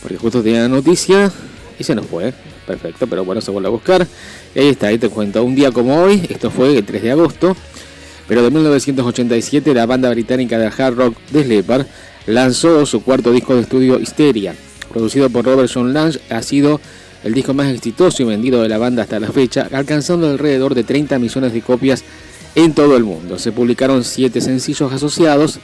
Porque 0.01 0.17
justo 0.17 0.43
tenía 0.43 0.61
la 0.61 0.67
noticia 0.67 1.31
y 1.79 1.83
se 1.83 1.95
nos 1.95 2.05
fue. 2.05 2.31
Perfecto, 2.67 3.07
pero 3.07 3.25
bueno, 3.25 3.41
se 3.41 3.49
vuelve 3.49 3.67
a 3.67 3.71
buscar. 3.71 4.07
Ahí 4.55 4.67
está, 4.67 4.87
ahí 4.87 4.99
te 4.99 5.09
cuento. 5.09 5.43
Un 5.43 5.55
día 5.55 5.71
como 5.71 5.99
hoy, 5.99 6.21
esto 6.29 6.51
fue 6.51 6.77
el 6.77 6.85
3 6.85 7.01
de 7.01 7.11
agosto, 7.11 7.57
pero 8.27 8.43
de 8.43 8.51
1987, 8.51 9.73
la 9.73 9.87
banda 9.87 10.11
británica 10.11 10.59
de 10.59 10.67
hard 10.67 10.95
rock 10.95 11.17
The 11.31 11.65
lanzó 12.27 12.85
su 12.85 13.01
cuarto 13.01 13.31
disco 13.31 13.55
de 13.55 13.61
estudio 13.61 13.99
Hysteria. 13.99 14.53
Producido 14.91 15.29
por 15.29 15.45
Robert 15.45 15.69
John 15.73 15.93
Lange, 15.93 16.19
ha 16.29 16.41
sido 16.41 16.79
el 17.23 17.33
disco 17.33 17.53
más 17.53 17.67
exitoso 17.67 18.23
y 18.23 18.25
vendido 18.25 18.61
de 18.61 18.69
la 18.69 18.77
banda 18.77 19.03
hasta 19.03 19.19
la 19.19 19.31
fecha, 19.31 19.67
alcanzando 19.71 20.29
alrededor 20.29 20.75
de 20.75 20.83
30 20.83 21.19
millones 21.19 21.53
de 21.53 21.61
copias 21.61 22.03
en 22.55 22.73
todo 22.73 22.95
el 22.95 23.03
mundo. 23.03 23.37
Se 23.39 23.51
publicaron 23.51 24.03
7 24.03 24.41
sencillos 24.41 24.91
asociados, 24.91 25.59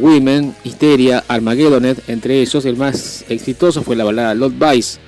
Women, 0.00 0.54
Hysteria, 0.64 1.24
Armageddonet, 1.28 2.08
entre 2.08 2.40
ellos 2.40 2.64
el 2.64 2.76
más 2.76 3.24
exitoso 3.28 3.82
fue 3.82 3.96
la 3.96 4.04
balada 4.04 4.34
Lot 4.34 4.54
Vice, 4.58 4.98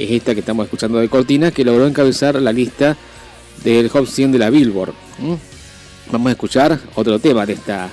es 0.00 0.10
esta 0.10 0.34
que 0.34 0.40
estamos 0.40 0.64
escuchando 0.64 0.98
de 0.98 1.08
Cortina, 1.08 1.50
que 1.50 1.64
logró 1.64 1.86
encabezar 1.86 2.40
la 2.40 2.52
lista 2.52 2.96
del 3.62 3.88
Hot 3.90 4.06
100 4.06 4.32
de 4.32 4.38
la 4.38 4.50
Billboard. 4.50 4.94
Vamos 6.10 6.28
a 6.28 6.32
escuchar 6.32 6.80
otro 6.94 7.18
tema 7.18 7.44
de, 7.44 7.52
esta, 7.52 7.90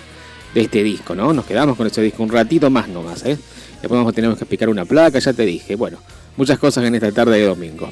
de 0.54 0.62
este 0.62 0.84
disco, 0.84 1.16
¿no? 1.16 1.34
Nos 1.34 1.46
quedamos 1.46 1.76
con 1.76 1.86
este 1.86 2.02
disco 2.02 2.24
un 2.24 2.30
ratito 2.30 2.70
más 2.70 2.88
nomás, 2.88 3.26
¿eh? 3.26 3.38
Después 3.82 3.98
vamos 3.98 4.12
a 4.12 4.16
tener 4.16 4.32
que 4.32 4.40
explicar 4.40 4.70
una 4.70 4.86
placa, 4.86 5.20
ya 5.20 5.34
te 5.34 5.46
dije. 5.46 5.76
Bueno, 5.76 6.00
muchas 6.36 6.60
cosas 6.60 6.84
en 6.86 6.96
esta 6.96 7.12
tarde 7.12 7.38
de 7.38 7.46
domingo. 7.46 7.90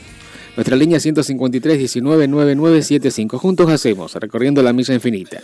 Nuestra 0.56 0.76
línea 0.76 1.00
153 1.00 1.78
19 1.78 2.28
9975. 2.28 3.38
Juntos 3.38 3.70
hacemos, 3.70 4.14
recorriendo 4.16 4.64
la 4.64 4.74
misa 4.74 4.94
infinita. 4.94 5.42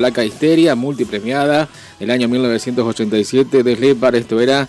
Placa 0.00 0.24
Histeria, 0.24 0.74
multipremiada, 0.74 1.68
del 1.98 2.10
año 2.10 2.26
1987 2.26 3.62
de 3.62 3.76
Slepar. 3.76 4.16
Esto 4.16 4.40
era 4.40 4.66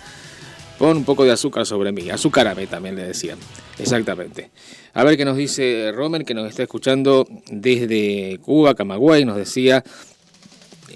Pon 0.78 0.98
un 0.98 1.04
poco 1.04 1.24
de 1.24 1.32
azúcar 1.32 1.64
sobre 1.64 1.90
mí. 1.90 2.10
Azúcarame 2.10 2.66
también 2.66 2.96
le 2.96 3.04
decían. 3.04 3.38
Exactamente. 3.78 4.50
A 4.92 5.04
ver 5.04 5.16
qué 5.16 5.24
nos 5.24 5.38
dice 5.38 5.90
Romer, 5.94 6.26
que 6.26 6.34
nos 6.34 6.50
está 6.50 6.64
escuchando 6.64 7.26
desde 7.50 8.40
Cuba, 8.42 8.74
Camagüey. 8.74 9.24
Nos 9.24 9.38
decía 9.38 9.82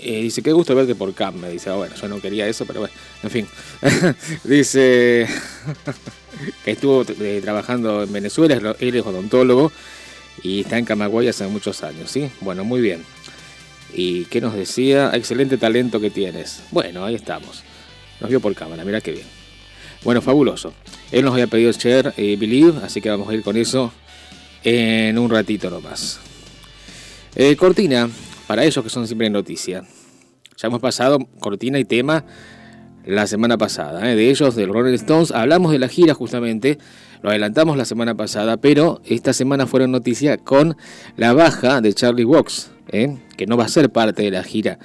eh, 0.03 0.21
dice, 0.21 0.43
qué 0.43 0.53
gusto 0.53 0.75
verte 0.75 0.95
por 0.95 1.15
Cam. 1.15 1.37
Me 1.37 1.49
dice, 1.49 1.71
ah, 1.71 1.77
bueno, 1.77 1.95
yo 1.95 2.07
no 2.07 2.21
quería 2.21 2.47
eso, 2.47 2.67
pero 2.67 2.81
bueno, 2.81 2.95
en 3.23 3.31
fin. 3.31 3.49
dice 4.45 5.27
que 6.67 6.71
estuvo 6.73 7.07
eh, 7.09 7.41
trabajando 7.43 8.03
en 8.03 8.13
Venezuela, 8.13 8.77
él 8.79 8.95
es 8.95 9.07
odontólogo 9.07 9.73
y 10.43 10.61
está 10.61 10.77
en 10.77 10.85
Camagüey 10.85 11.27
hace 11.27 11.47
muchos 11.47 11.83
años, 11.83 12.11
¿sí? 12.11 12.31
Bueno, 12.43 12.65
muy 12.65 12.83
bien. 12.83 13.16
¿Y 13.93 14.25
qué 14.27 14.41
nos 14.41 14.55
decía? 14.55 15.11
Excelente 15.15 15.59
talento 15.59 16.01
que 16.01 16.11
tienes. 16.11 16.63
Bueno, 16.71 17.05
ahí 17.05 17.15
estamos. 17.15 17.63
Nos 18.21 18.31
vio 18.31 18.41
por 18.41 18.55
cámara, 18.55 18.85
mira 18.85 19.01
qué 19.01 19.13
bien. 19.13 19.27
Bueno, 20.05 20.23
fabuloso. 20.23 20.73
Él 21.13 21.25
nos 21.25 21.33
había 21.33 21.47
pedido 21.47 21.73
share 21.73 22.15
y 22.17 22.37
believe, 22.37 22.81
así 22.85 23.01
que 23.01 23.11
vamos 23.11 23.29
a 23.29 23.35
ir 23.35 23.43
con 23.43 23.57
eso 23.57 23.93
en 24.65 25.19
un 25.19 25.31
ratito 25.31 25.71
nomás. 25.71 26.21
Eh, 27.35 27.57
cortina, 27.57 28.09
para 28.47 28.65
ellos 28.65 28.83
que 28.83 28.91
son 28.91 29.07
siempre 29.07 29.29
noticia. 29.31 29.83
Ya 30.57 30.69
hemos 30.69 30.81
pasado 30.81 31.19
cortina 31.39 31.79
y 31.79 31.85
tema 31.85 32.25
la 33.05 33.27
semana 33.27 33.57
pasada. 33.57 34.11
¿eh? 34.11 34.17
De 34.17 34.31
ellos, 34.31 34.57
de 34.57 34.67
Rolling 34.67 34.95
Stones, 34.95 35.31
hablamos 35.31 35.73
de 35.73 35.79
la 35.79 35.89
gira 35.89 36.15
justamente, 36.15 36.79
lo 37.23 37.31
adelantamos 37.31 37.77
la 37.77 37.85
semana 37.85 38.15
pasada, 38.15 38.57
pero 38.57 39.01
esta 39.05 39.33
semana 39.33 39.67
fueron 39.67 39.93
noticia 39.93 40.37
con 40.39 40.77
la 41.17 41.33
baja 41.33 41.81
de 41.81 41.93
Charlie 41.95 42.25
Watts, 42.25 42.71
¿eh? 42.89 43.17
que 43.37 43.47
no 43.47 43.57
va 43.57 43.65
a 43.65 43.69
ser 43.69 43.91
parte 43.91 44.23
de 44.23 44.31
la 44.31 44.43
gira. 44.43 44.79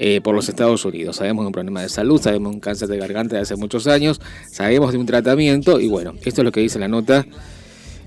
Eh, 0.00 0.20
por 0.20 0.32
los 0.32 0.48
Estados 0.48 0.84
Unidos. 0.84 1.16
Sabemos 1.16 1.42
de 1.42 1.48
un 1.48 1.52
problema 1.52 1.82
de 1.82 1.88
salud, 1.88 2.20
sabemos 2.20 2.52
de 2.52 2.54
un 2.54 2.60
cáncer 2.60 2.86
de 2.86 2.98
garganta 2.98 3.34
de 3.34 3.42
hace 3.42 3.56
muchos 3.56 3.88
años, 3.88 4.20
sabemos 4.48 4.92
de 4.92 4.98
un 4.98 5.06
tratamiento 5.06 5.80
y 5.80 5.88
bueno, 5.88 6.14
esto 6.22 6.42
es 6.42 6.44
lo 6.44 6.52
que 6.52 6.60
dice 6.60 6.78
la 6.78 6.86
nota 6.86 7.26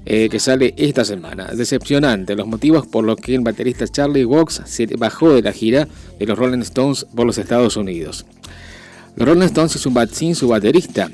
eh, 0.05 0.29
que 0.29 0.39
sale 0.39 0.73
esta 0.77 1.03
semana. 1.05 1.47
Decepcionante 1.53 2.35
los 2.35 2.47
motivos 2.47 2.87
por 2.87 3.03
los 3.03 3.17
que 3.17 3.35
el 3.35 3.41
baterista 3.41 3.85
Charlie 3.87 4.23
Watts 4.23 4.61
se 4.65 4.85
bajó 4.97 5.33
de 5.33 5.41
la 5.41 5.51
gira 5.51 5.87
de 6.17 6.25
los 6.25 6.39
Rolling 6.39 6.61
Stones 6.61 7.05
por 7.13 7.25
los 7.27 7.37
Estados 7.37 7.75
Unidos. 7.75 8.25
Los 9.15 9.27
Rolling 9.27 9.47
Stones 9.47 9.75
es 9.75 9.85
un 9.85 10.07
sin 10.07 10.33
su 10.33 10.47
baterista. 10.47 11.11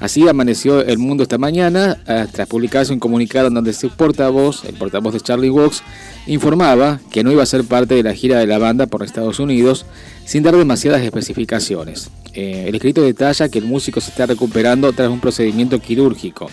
Así 0.00 0.26
amaneció 0.26 0.80
el 0.80 0.98
mundo 0.98 1.22
esta 1.22 1.38
mañana 1.38 1.98
eh, 2.08 2.26
tras 2.32 2.48
publicarse 2.48 2.92
un 2.92 2.98
comunicado 2.98 3.46
en 3.46 3.54
donde 3.54 3.72
su 3.72 3.90
portavoz, 3.90 4.64
el 4.64 4.74
portavoz 4.74 5.14
de 5.14 5.20
Charlie 5.20 5.50
Watts, 5.50 5.82
informaba 6.26 7.00
que 7.10 7.22
no 7.22 7.30
iba 7.30 7.42
a 7.42 7.46
ser 7.46 7.64
parte 7.64 7.94
de 7.94 8.02
la 8.02 8.12
gira 8.12 8.38
de 8.38 8.46
la 8.46 8.58
banda 8.58 8.86
por 8.86 9.04
Estados 9.04 9.38
Unidos 9.38 9.86
sin 10.24 10.42
dar 10.42 10.56
demasiadas 10.56 11.02
especificaciones. 11.02 12.10
Eh, 12.34 12.64
el 12.66 12.74
escrito 12.74 13.02
detalla 13.02 13.48
que 13.48 13.58
el 13.58 13.64
músico 13.64 14.00
se 14.00 14.10
está 14.10 14.26
recuperando 14.26 14.92
tras 14.92 15.08
un 15.08 15.20
procedimiento 15.20 15.78
quirúrgico. 15.78 16.50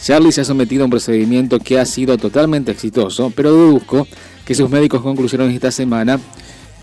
Charlie 0.00 0.32
se 0.32 0.42
ha 0.42 0.44
sometido 0.44 0.82
a 0.82 0.84
un 0.84 0.90
procedimiento 0.90 1.58
que 1.58 1.78
ha 1.78 1.84
sido 1.84 2.16
totalmente 2.18 2.70
exitoso, 2.70 3.32
pero 3.34 3.52
deduzco 3.52 4.06
que 4.44 4.54
sus 4.54 4.70
médicos 4.70 5.02
concluyeron 5.02 5.50
esta 5.50 5.70
semana 5.70 6.20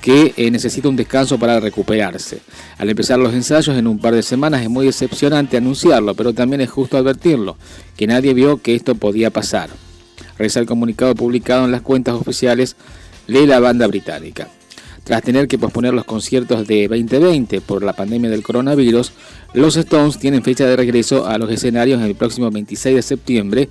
que 0.06 0.36
eh, 0.38 0.52
necesita 0.52 0.88
un 0.88 0.96
descanso 0.96 1.40
para 1.40 1.60
recuperarse. 1.60 2.38
Al 2.78 2.92
empezar 2.92 3.18
los 3.18 3.34
ensayos 3.34 3.76
en 3.76 3.88
un 3.88 3.98
par 3.98 4.14
de 4.14 4.22
semanas 4.22 4.62
es 4.62 4.70
muy 4.70 4.86
decepcionante 4.86 5.58
anunciarlo, 5.58 6.14
pero 6.14 6.32
también 6.32 6.62
es 6.62 6.70
justo 6.70 6.96
advertirlo, 6.96 7.58
que 7.98 8.06
nadie 8.06 8.36
vio 8.36 8.62
que 8.62 8.76
esto 8.76 8.94
podía 8.94 9.32
pasar. 9.32 9.72
Reza 10.38 10.60
el 10.60 10.68
comunicado 10.68 11.16
publicado 11.16 11.66
en 11.66 11.72
las 11.72 11.82
cuentas 11.82 12.14
oficiales 12.14 12.76
de 13.28 13.48
la 13.48 13.60
banda 13.60 13.88
británica. 13.88 14.48
Tras 15.04 15.24
tener 15.24 15.48
que 15.48 15.58
posponer 15.58 15.96
los 15.96 16.06
conciertos 16.06 16.68
de 16.68 16.88
2020 16.88 17.62
por 17.62 17.82
la 17.82 17.94
pandemia 17.94 18.30
del 18.30 18.44
coronavirus, 18.44 19.12
los 19.56 19.76
Stones 19.76 20.20
tienen 20.20 20.44
fecha 20.44 20.68
de 20.68 20.76
regreso 20.76 21.26
a 21.26 21.40
los 21.40 21.50
escenarios 21.50 22.00
el 22.04 22.14
próximo 22.14 22.52
26 22.52 22.96
de 22.96 23.02
septiembre 23.02 23.70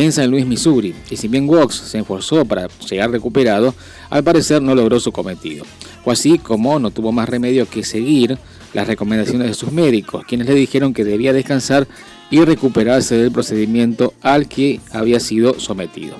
en 0.00 0.12
San 0.12 0.30
Luis, 0.30 0.46
Missouri, 0.46 0.94
y 1.10 1.16
si 1.16 1.28
bien 1.28 1.48
Wox 1.48 1.74
se 1.74 1.98
esforzó 1.98 2.44
para 2.44 2.68
llegar 2.88 3.10
recuperado, 3.10 3.74
al 4.10 4.22
parecer 4.22 4.62
no 4.62 4.74
logró 4.74 5.00
su 5.00 5.12
cometido. 5.12 5.64
O 6.04 6.10
así 6.10 6.38
como 6.38 6.78
no 6.78 6.90
tuvo 6.90 7.12
más 7.12 7.28
remedio 7.28 7.68
que 7.68 7.84
seguir 7.84 8.38
las 8.74 8.86
recomendaciones 8.86 9.48
de 9.48 9.54
sus 9.54 9.72
médicos, 9.72 10.24
quienes 10.26 10.46
le 10.46 10.54
dijeron 10.54 10.94
que 10.94 11.04
debía 11.04 11.32
descansar 11.32 11.88
y 12.30 12.40
recuperarse 12.42 13.16
del 13.16 13.32
procedimiento 13.32 14.14
al 14.20 14.48
que 14.48 14.80
había 14.92 15.20
sido 15.20 15.58
sometido. 15.58 16.16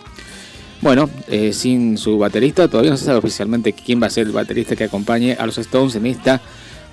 Bueno, 0.80 1.10
eh, 1.28 1.52
sin 1.52 1.98
su 1.98 2.18
baterista, 2.18 2.68
todavía 2.68 2.92
no 2.92 2.96
se 2.96 3.04
sabe 3.04 3.18
oficialmente 3.18 3.72
quién 3.72 4.00
va 4.00 4.06
a 4.06 4.10
ser 4.10 4.26
el 4.26 4.32
baterista 4.32 4.76
que 4.76 4.84
acompañe 4.84 5.34
a 5.34 5.44
los 5.44 5.58
Stones 5.58 5.96
en 5.96 6.06
esta 6.06 6.40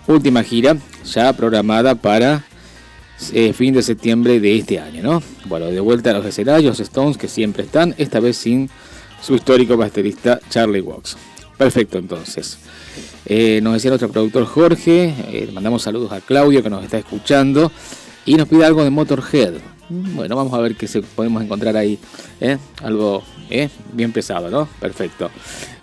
última 0.07 0.43
gira, 0.43 0.77
ya 1.05 1.33
programada 1.33 1.95
para 1.95 2.43
eh, 3.33 3.53
fin 3.53 3.73
de 3.73 3.81
septiembre 3.81 4.39
de 4.39 4.57
este 4.57 4.79
año, 4.79 5.01
¿no? 5.03 5.23
Bueno, 5.45 5.67
de 5.67 5.79
vuelta 5.79 6.11
a 6.11 6.13
los 6.13 6.25
escenarios, 6.25 6.79
Stones 6.79 7.17
que 7.17 7.27
siempre 7.27 7.63
están, 7.63 7.95
esta 7.97 8.19
vez 8.19 8.37
sin 8.37 8.69
su 9.21 9.35
histórico 9.35 9.77
baterista 9.77 10.39
Charlie 10.49 10.81
Watts. 10.81 11.17
Perfecto, 11.57 11.97
entonces. 11.97 12.57
Eh, 13.25 13.59
nos 13.63 13.73
decía 13.73 13.89
nuestro 13.89 14.09
productor 14.09 14.45
Jorge, 14.45 15.49
mandamos 15.53 15.81
saludos 15.81 16.11
a 16.11 16.21
Claudio 16.21 16.61
que 16.61 16.69
nos 16.69 16.83
está 16.83 16.97
escuchando 16.97 17.71
y 18.25 18.35
nos 18.35 18.47
pide 18.47 18.65
algo 18.65 18.83
de 18.83 18.89
Motorhead. 18.89 19.53
Bueno, 19.87 20.35
vamos 20.35 20.53
a 20.53 20.57
ver 20.57 20.75
qué 20.75 20.87
podemos 21.15 21.43
encontrar 21.43 21.77
ahí. 21.77 21.99
¿eh? 22.41 22.57
Algo 22.81 23.23
¿eh? 23.49 23.69
bien 23.93 24.11
pesado, 24.11 24.49
¿no? 24.49 24.67
Perfecto. 24.79 25.29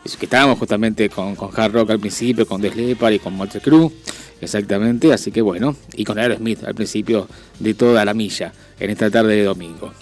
Es 0.05 0.16
que 0.16 0.27
estábamos 0.27 0.59
justamente 0.59 1.09
con, 1.09 1.37
con 1.37 1.51
Hard 1.55 1.73
Rock 1.73 1.90
al 1.90 2.01
principio, 2.01 2.47
con 2.47 2.61
The 2.61 2.97
y 3.12 3.18
con 3.21 3.35
Motor 3.35 3.62
Crew. 3.62 3.92
Exactamente, 4.42 5.12
así 5.12 5.31
que 5.31 5.40
bueno. 5.40 5.76
Y 5.94 6.05
con 6.05 6.18
Aerosmith 6.18 6.64
al 6.64 6.74
principio 6.74 7.28
de 7.61 7.74
toda 7.74 8.05
la 8.05 8.12
milla, 8.12 8.52
en 8.81 8.90
esta 8.90 9.09
tarde 9.09 9.37
de 9.37 9.44
domingo. 9.44 9.92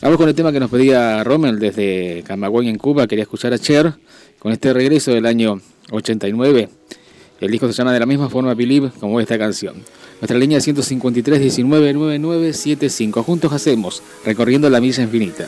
Vamos 0.00 0.16
con 0.16 0.28
el 0.30 0.34
tema 0.34 0.50
que 0.50 0.58
nos 0.58 0.70
pedía 0.70 1.22
Rommel 1.22 1.58
desde 1.58 2.24
Camagüey 2.26 2.70
en 2.70 2.78
Cuba. 2.78 3.06
Quería 3.06 3.24
escuchar 3.24 3.52
a 3.52 3.58
Cher 3.58 3.92
con 4.38 4.50
este 4.52 4.72
regreso 4.72 5.12
del 5.12 5.26
año 5.26 5.60
89. 5.90 6.70
El 7.38 7.50
disco 7.50 7.66
se 7.66 7.74
llama 7.74 7.92
de 7.92 8.00
la 8.00 8.06
misma 8.06 8.30
forma 8.30 8.54
Believe 8.54 8.90
como 8.98 9.20
esta 9.20 9.38
canción. 9.38 9.74
Nuestra 10.22 10.38
línea 10.38 10.58
153 10.58 11.38
19 11.40 11.92
9975. 11.92 13.22
Juntos 13.22 13.52
hacemos 13.52 14.02
recorriendo 14.24 14.70
la 14.70 14.80
misa 14.80 15.02
infinita. 15.02 15.46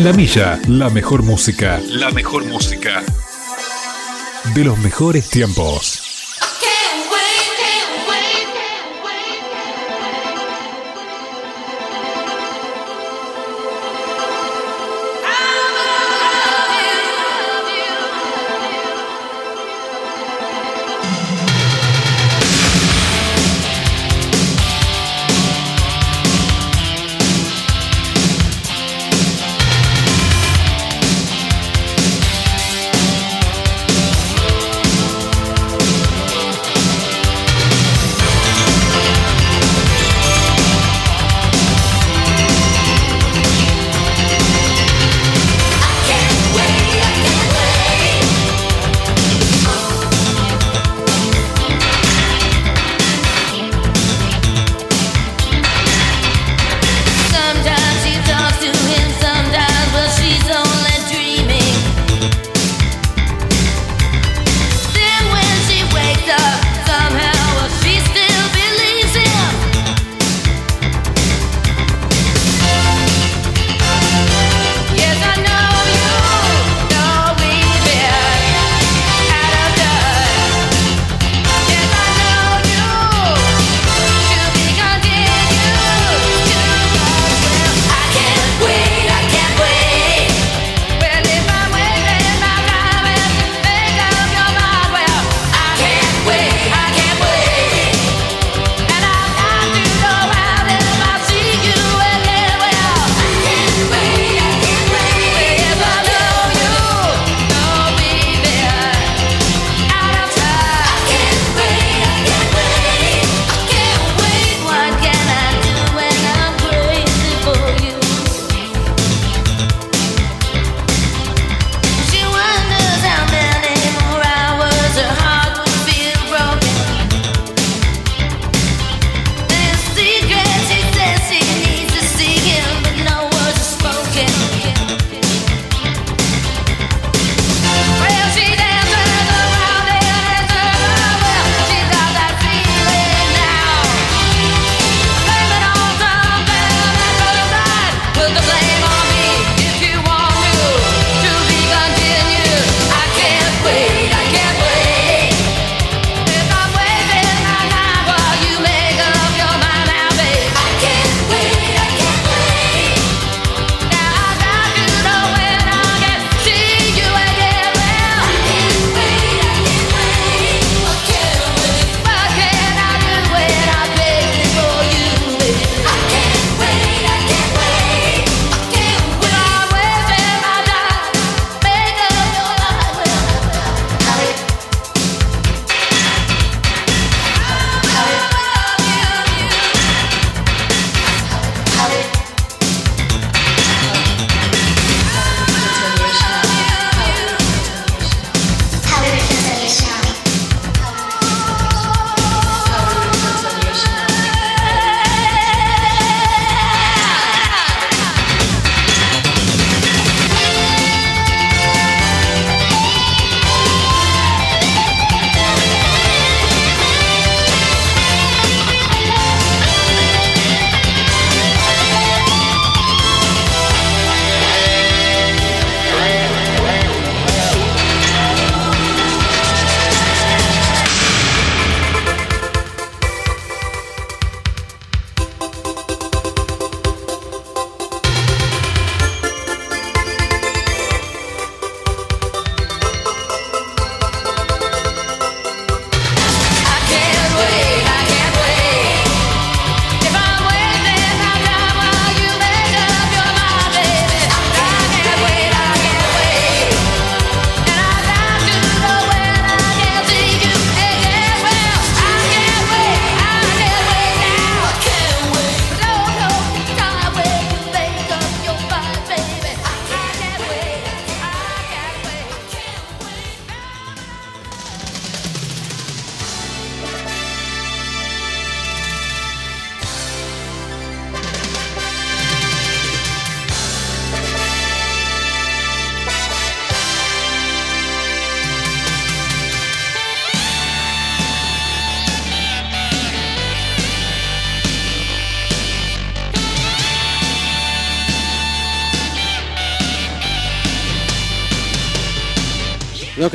En 0.00 0.06
la 0.06 0.12
milla, 0.14 0.58
la 0.66 0.88
mejor 0.88 1.22
música. 1.22 1.78
La 1.90 2.10
mejor 2.10 2.46
música. 2.46 3.02
De 4.54 4.64
los 4.64 4.78
mejores 4.78 5.28
tiempos. 5.28 6.09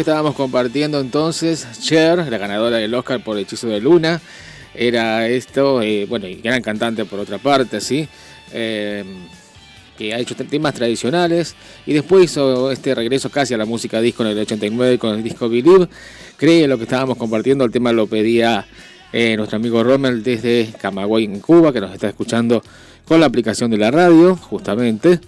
Estábamos 0.06 0.36
compartiendo 0.36 1.00
entonces, 1.00 1.68
Cher, 1.82 2.28
la 2.30 2.38
ganadora 2.38 2.78
del 2.78 2.94
Oscar 2.94 3.24
por 3.24 3.40
Hechizo 3.40 3.66
de 3.66 3.82
Luna, 3.82 4.22
era 4.76 5.28
esto, 5.28 5.82
eh, 5.82 6.06
bueno, 6.08 6.28
y 6.28 6.36
gran 6.36 6.62
cantante 6.62 7.06
por 7.06 7.20
otra 7.20 7.40
parte, 7.40 7.82
¿sí? 7.82 8.08
Eh, 8.54 9.04
que 9.98 10.14
ha 10.14 10.20
hecho 10.20 10.36
temas 10.36 10.76
tradicionales 10.76 11.56
y 11.88 11.94
después 11.94 12.26
hizo 12.26 12.72
este 12.72 12.94
regreso 12.94 13.32
casi 13.32 13.56
a 13.56 13.58
la 13.58 13.66
música 13.66 14.00
disco 14.00 14.22
en 14.22 14.30
el 14.30 14.38
89 14.38 15.00
con 15.00 15.16
el 15.16 15.24
disco 15.24 15.50
Believe. 15.50 15.90
Cree 16.38 16.68
lo 16.68 16.78
que 16.78 16.84
estábamos 16.84 17.18
compartiendo, 17.18 17.66
el 17.66 17.72
tema 17.72 17.92
lo 17.92 18.06
pedía 18.06 18.64
eh, 19.12 19.36
nuestro 19.36 19.56
amigo 19.56 19.84
Rommel 19.84 20.22
desde 20.22 20.72
Camagüey 20.80 21.26
en 21.26 21.40
Cuba, 21.40 21.74
que 21.74 21.82
nos 21.82 21.92
está 21.92 22.10
escuchando 22.10 22.62
con 23.06 23.20
la 23.20 23.26
aplicación 23.26 23.72
de 23.72 23.78
la 23.78 23.90
radio, 23.90 24.36
justamente. 24.36 25.20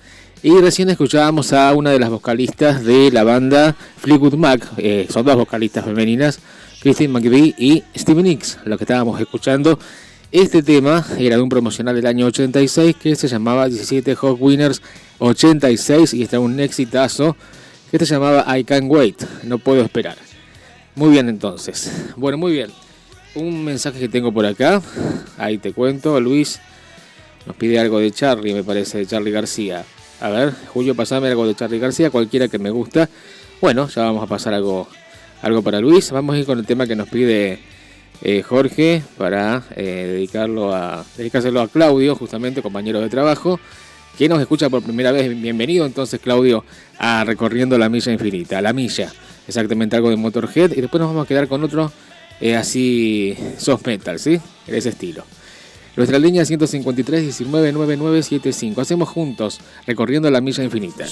Y 0.44 0.52
recién 0.62 0.90
escuchábamos 0.90 1.52
a 1.52 1.74
una 1.74 1.92
de 1.92 2.00
las 2.00 2.10
vocalistas 2.10 2.84
de 2.84 3.12
la 3.12 3.24
banda 3.24 3.76
Fleetwood 3.98 4.36
Mac, 4.36 4.66
eh, 4.78 5.08
son 5.10 5.26
dos 5.26 5.36
vocalistas 5.36 5.84
femeninas, 5.84 6.40
Christine 6.80 7.12
McVie 7.12 7.56
y 7.58 7.84
Steven 7.96 8.24
Nicks, 8.24 8.60
lo 8.66 8.78
que 8.78 8.84
estábamos 8.84 9.20
escuchando. 9.20 9.80
Este 10.32 10.62
tema 10.62 11.06
era 11.18 11.38
de 11.38 11.42
un 11.42 11.50
promocional 11.50 11.96
del 11.96 12.06
año 12.06 12.28
86 12.28 12.96
que 13.02 13.16
se 13.16 13.28
llamaba 13.28 13.68
17 13.68 14.14
Hot 14.14 14.38
Winners 14.40 14.82
86 15.18 16.14
y 16.14 16.22
está 16.22 16.40
un 16.40 16.60
exitazo 16.60 17.36
que 17.90 17.98
se 17.98 18.06
llamaba 18.06 18.58
I 18.58 18.64
Can't 18.64 18.92
Wait, 18.92 19.24
no 19.44 19.58
puedo 19.58 19.82
esperar. 19.82 20.18
Muy 20.94 21.10
bien 21.10 21.30
entonces. 21.30 21.92
Bueno, 22.16 22.38
muy 22.38 22.52
bien. 22.52 22.70
Un 23.34 23.64
mensaje 23.64 24.00
que 24.00 24.10
tengo 24.10 24.32
por 24.32 24.46
acá, 24.46 24.84
ahí 25.38 25.58
te 25.58 25.74
cuento, 25.74 26.20
Luis 26.20 26.60
nos 27.48 27.56
pide 27.56 27.80
algo 27.80 28.00
de 28.00 28.12
Charlie, 28.12 28.54
me 28.54 28.64
parece, 28.64 29.00
de 29.00 29.08
Charlie 29.08 29.32
García. 29.32 29.86
A 30.20 30.30
ver, 30.30 30.54
Julio, 30.74 30.96
pasame 30.96 31.28
algo 31.28 31.46
de 31.46 31.54
Charlie 31.54 31.78
García, 31.78 32.10
cualquiera 32.10 32.48
que 32.48 32.58
me 32.58 32.72
gusta. 32.72 33.08
Bueno, 33.62 33.88
ya 33.88 34.04
vamos 34.04 34.24
a 34.24 34.28
pasar 34.28 34.54
algo, 34.54 34.88
algo 35.44 35.62
para 35.62 35.80
Luis. 35.80 36.10
Vamos 36.10 36.36
a 36.36 36.40
ir 36.40 36.46
con 36.46 36.58
el 36.58 36.66
tema 36.66 36.88
que 36.88 36.96
nos 36.96 37.08
pide 37.08 37.60
eh, 38.24 38.42
Jorge 38.42 39.04
para 39.16 39.64
eh, 39.76 39.84
dedicarlo 39.84 40.74
a 40.74 41.06
dedicárselo 41.18 41.62
a 41.62 41.68
Claudio, 41.68 42.16
justamente 42.16 42.64
compañero 42.64 43.00
de 43.00 43.10
trabajo, 43.10 43.60
que 44.18 44.28
nos 44.28 44.42
escucha 44.42 44.72
por 44.72 44.82
primera 44.82 45.12
vez. 45.12 45.40
Bienvenido 45.40 45.86
entonces, 45.86 46.20
Claudio, 46.20 46.66
a 46.98 47.24
Recorriendo 47.24 47.78
la 47.78 47.88
Milla 47.88 48.12
Infinita, 48.12 48.60
la 48.60 48.74
milla, 48.74 49.14
exactamente 49.48 49.96
algo 49.96 50.10
de 50.10 50.16
Motorhead. 50.16 50.72
Y 50.72 50.82
después 50.82 51.00
nos 51.00 51.10
vamos 51.10 51.26
a 51.26 51.28
quedar 51.28 51.48
con 51.48 51.64
otro 51.64 51.92
eh, 52.42 52.56
así, 52.56 53.38
soft 53.60 53.86
metal, 53.86 54.18
¿sí? 54.18 54.40
En 54.66 54.74
ese 54.74 54.90
estilo. 54.90 55.24
Nuestra 55.98 56.20
línea 56.20 56.46
153 56.46 57.22
19 57.24 57.72
9975. 57.74 58.82
Hacemos 58.82 59.10
juntos 59.10 59.60
recorriendo 59.88 60.30
la 60.30 60.42
milla 60.42 60.64
infinita. 60.64 61.06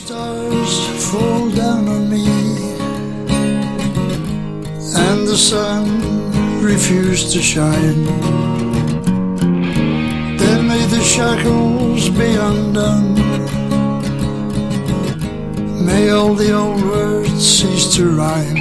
May 15.85 16.09
all 16.09 16.33
the 16.35 16.51
old 16.51 16.81
words 16.83 17.45
cease 17.45 17.95
to 17.95 18.09
rhyme. 18.09 18.57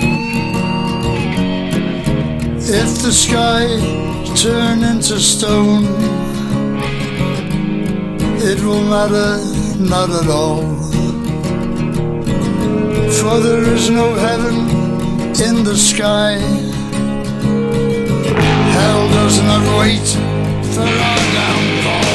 If 2.66 3.02
the 3.02 3.12
sky 3.12 3.66
turn 4.36 4.84
into 4.84 5.18
stone, 5.20 6.13
it 8.46 8.60
will 8.62 8.82
matter 8.82 9.38
not 9.80 10.10
at 10.10 10.28
all. 10.28 10.62
For 13.18 13.40
there 13.40 13.64
is 13.72 13.88
no 13.88 14.12
heaven 14.14 14.56
in 15.48 15.64
the 15.64 15.76
sky. 15.76 16.36
Hell 18.76 19.08
does 19.08 19.40
not 19.42 19.64
wait 19.80 20.08
for 20.74 20.88
our 21.08 21.22
downfall. 21.38 22.12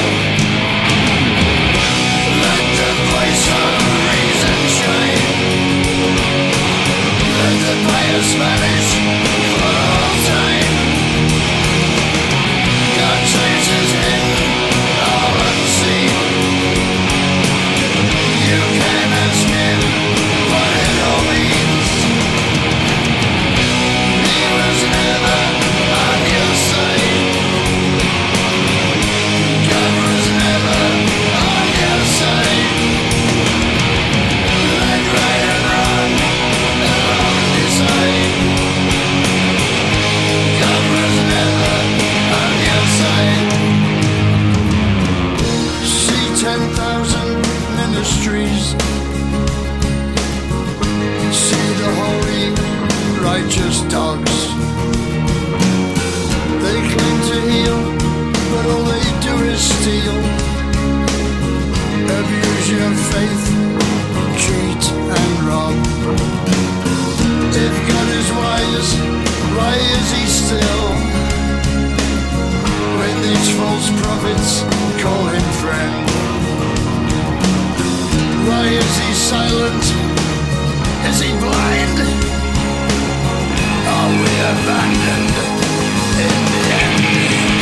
Let 2.45 2.65
the 2.79 2.91
voice 3.09 3.45
of 3.61 3.73
reason 4.09 4.59
shine. 4.77 5.25
Let 7.39 7.57
the 7.65 7.75
bias 7.87 8.29
vanish 8.41 9.28
dogs. 53.89 54.45
They 56.63 56.77
claim 56.93 57.17
to 57.29 57.37
heal, 57.49 57.79
but 58.51 58.63
all 58.69 58.85
they 58.85 59.07
do 59.25 59.33
is 59.49 59.59
steal. 59.59 60.17
Abuse 62.19 62.67
your 62.69 62.93
faith, 63.11 63.45
cheat 64.43 64.83
and 65.17 65.33
rob. 65.49 65.75
If 67.65 67.75
God 67.89 68.07
is 68.19 68.29
wise, 68.41 68.89
why 69.57 69.73
is 69.97 70.07
he 70.17 70.25
still? 70.41 70.85
When 72.99 73.15
these 73.25 73.49
false 73.57 73.89
prophets 74.01 74.61
call 75.01 75.23
him 75.33 75.47
friend. 75.61 75.95
Why 78.47 78.65
is 78.67 78.91
he 79.01 79.13
silent? 79.13 79.83
Is 81.09 81.21
he 81.21 81.31
blind? 81.39 82.18
We 84.19 84.25
abandoned 84.25 85.37
in 86.19 86.45
the 86.51 86.61
end? 86.73 87.58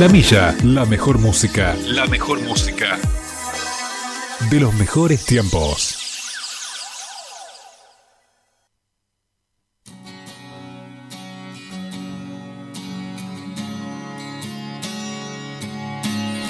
La 0.00 0.08
milla, 0.08 0.56
la 0.64 0.86
mejor 0.86 1.18
música. 1.18 1.76
La 1.84 2.06
mejor 2.06 2.40
música. 2.40 2.98
De 4.50 4.58
los 4.58 4.72
mejores 4.72 5.26
tiempos. 5.26 5.98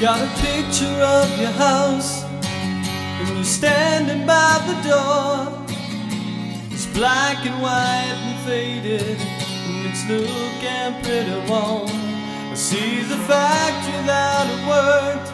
Got 0.00 0.20
a 0.20 0.28
picture 0.40 1.02
of 1.02 1.40
your 1.40 1.50
house, 1.58 2.22
and 2.22 3.28
you're 3.34 3.44
standing 3.44 4.26
by 4.26 4.60
the 4.68 4.88
door. 4.88 5.48
It's 6.70 6.86
black 6.94 7.44
and 7.44 7.60
white 7.60 8.14
and 8.14 8.38
faded, 8.46 9.18
and 9.66 9.86
it's 9.86 10.08
looking 10.08 11.02
pretty 11.02 11.50
warm. 11.50 11.99
See 12.70 13.02
the 13.02 13.16
factory 13.26 14.00
that 14.06 14.46
it 14.46 14.62
worked, 14.70 15.28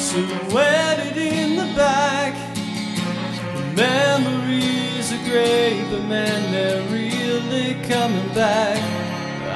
silhouetted 0.00 1.18
in 1.18 1.56
the 1.56 1.68
back. 1.76 2.32
Memories 3.76 5.12
are 5.12 5.24
great, 5.28 5.84
but 5.90 6.02
man, 6.08 6.50
they're 6.50 6.80
really 6.88 7.74
coming 7.86 8.32
back. 8.32 8.80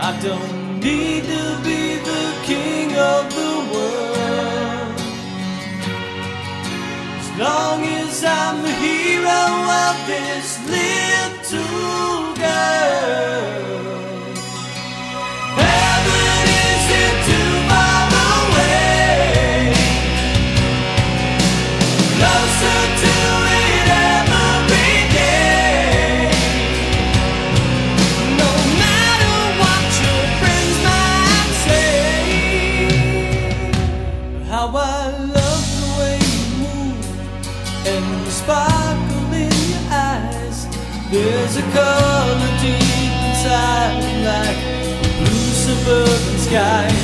I 0.08 0.12
don't 0.20 0.78
need 0.80 1.24
to 1.24 1.44
be 1.64 1.96
the 2.10 2.24
king 2.42 2.94
of 2.98 3.32
the 3.32 3.52
world. 3.72 5.00
As 7.18 7.30
long 7.38 7.82
as 7.82 8.22
I'm 8.22 8.60
the 8.60 8.74
hero 8.84 9.42
of 9.88 9.96
this 10.06 10.60
little 10.68 12.13
color 41.74 42.50
deep 42.62 43.12
inside, 43.28 43.98
like 44.30 44.60
a 45.02 45.10
blue 45.18 45.52
suburban 45.64 46.38
sky. 46.38 47.03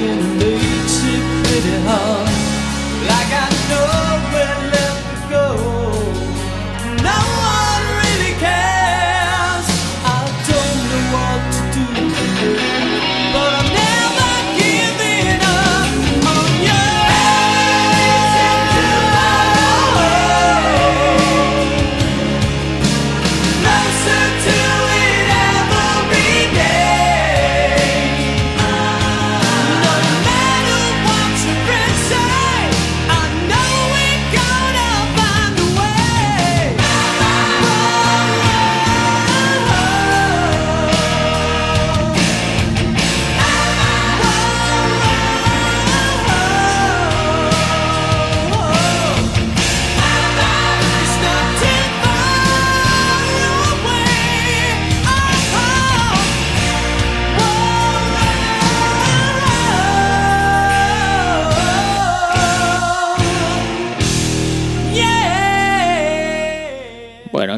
in 0.00 0.29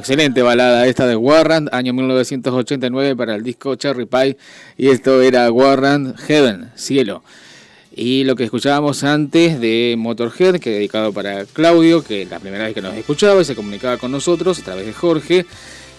excelente 0.02 0.42
balada 0.42 0.88
esta 0.88 1.06
de 1.06 1.14
Warrant, 1.14 1.72
año 1.72 1.92
1989 1.92 3.14
para 3.14 3.36
el 3.36 3.44
disco 3.44 3.76
Cherry 3.76 4.04
Pie. 4.04 4.36
Y 4.76 4.88
esto 4.88 5.22
era 5.22 5.48
Warrant 5.52 6.18
Heaven, 6.18 6.72
cielo. 6.74 7.22
Y 7.94 8.24
lo 8.24 8.34
que 8.34 8.42
escuchábamos 8.42 9.04
antes 9.04 9.60
de 9.60 9.94
Motorhead, 9.96 10.58
que 10.58 10.70
dedicado 10.70 11.12
para 11.12 11.44
Claudio, 11.44 12.02
que 12.02 12.26
la 12.26 12.40
primera 12.40 12.64
vez 12.64 12.74
que 12.74 12.82
nos 12.82 12.96
escuchaba 12.96 13.42
y 13.42 13.44
se 13.44 13.54
comunicaba 13.54 13.96
con 13.96 14.10
nosotros 14.10 14.58
a 14.58 14.64
través 14.64 14.86
de 14.86 14.92
Jorge, 14.92 15.46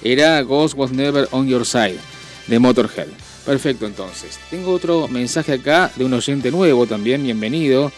era 0.04 0.42
Ghost 0.42 0.78
Was 0.78 0.92
Never 0.92 1.30
On 1.32 1.48
Your 1.48 1.66
Side, 1.66 2.00
de 2.48 2.60
Motorhead. 2.60 3.08
Perfecto, 3.46 3.86
entonces. 3.86 4.38
Tengo 4.50 4.74
otro 4.74 5.08
mensaje 5.08 5.54
acá 5.54 5.90
de 5.96 6.04
un 6.04 6.14
oyente 6.14 6.52
nuevo 6.52 6.86
también, 6.88 7.24
bienvenido 7.24 7.90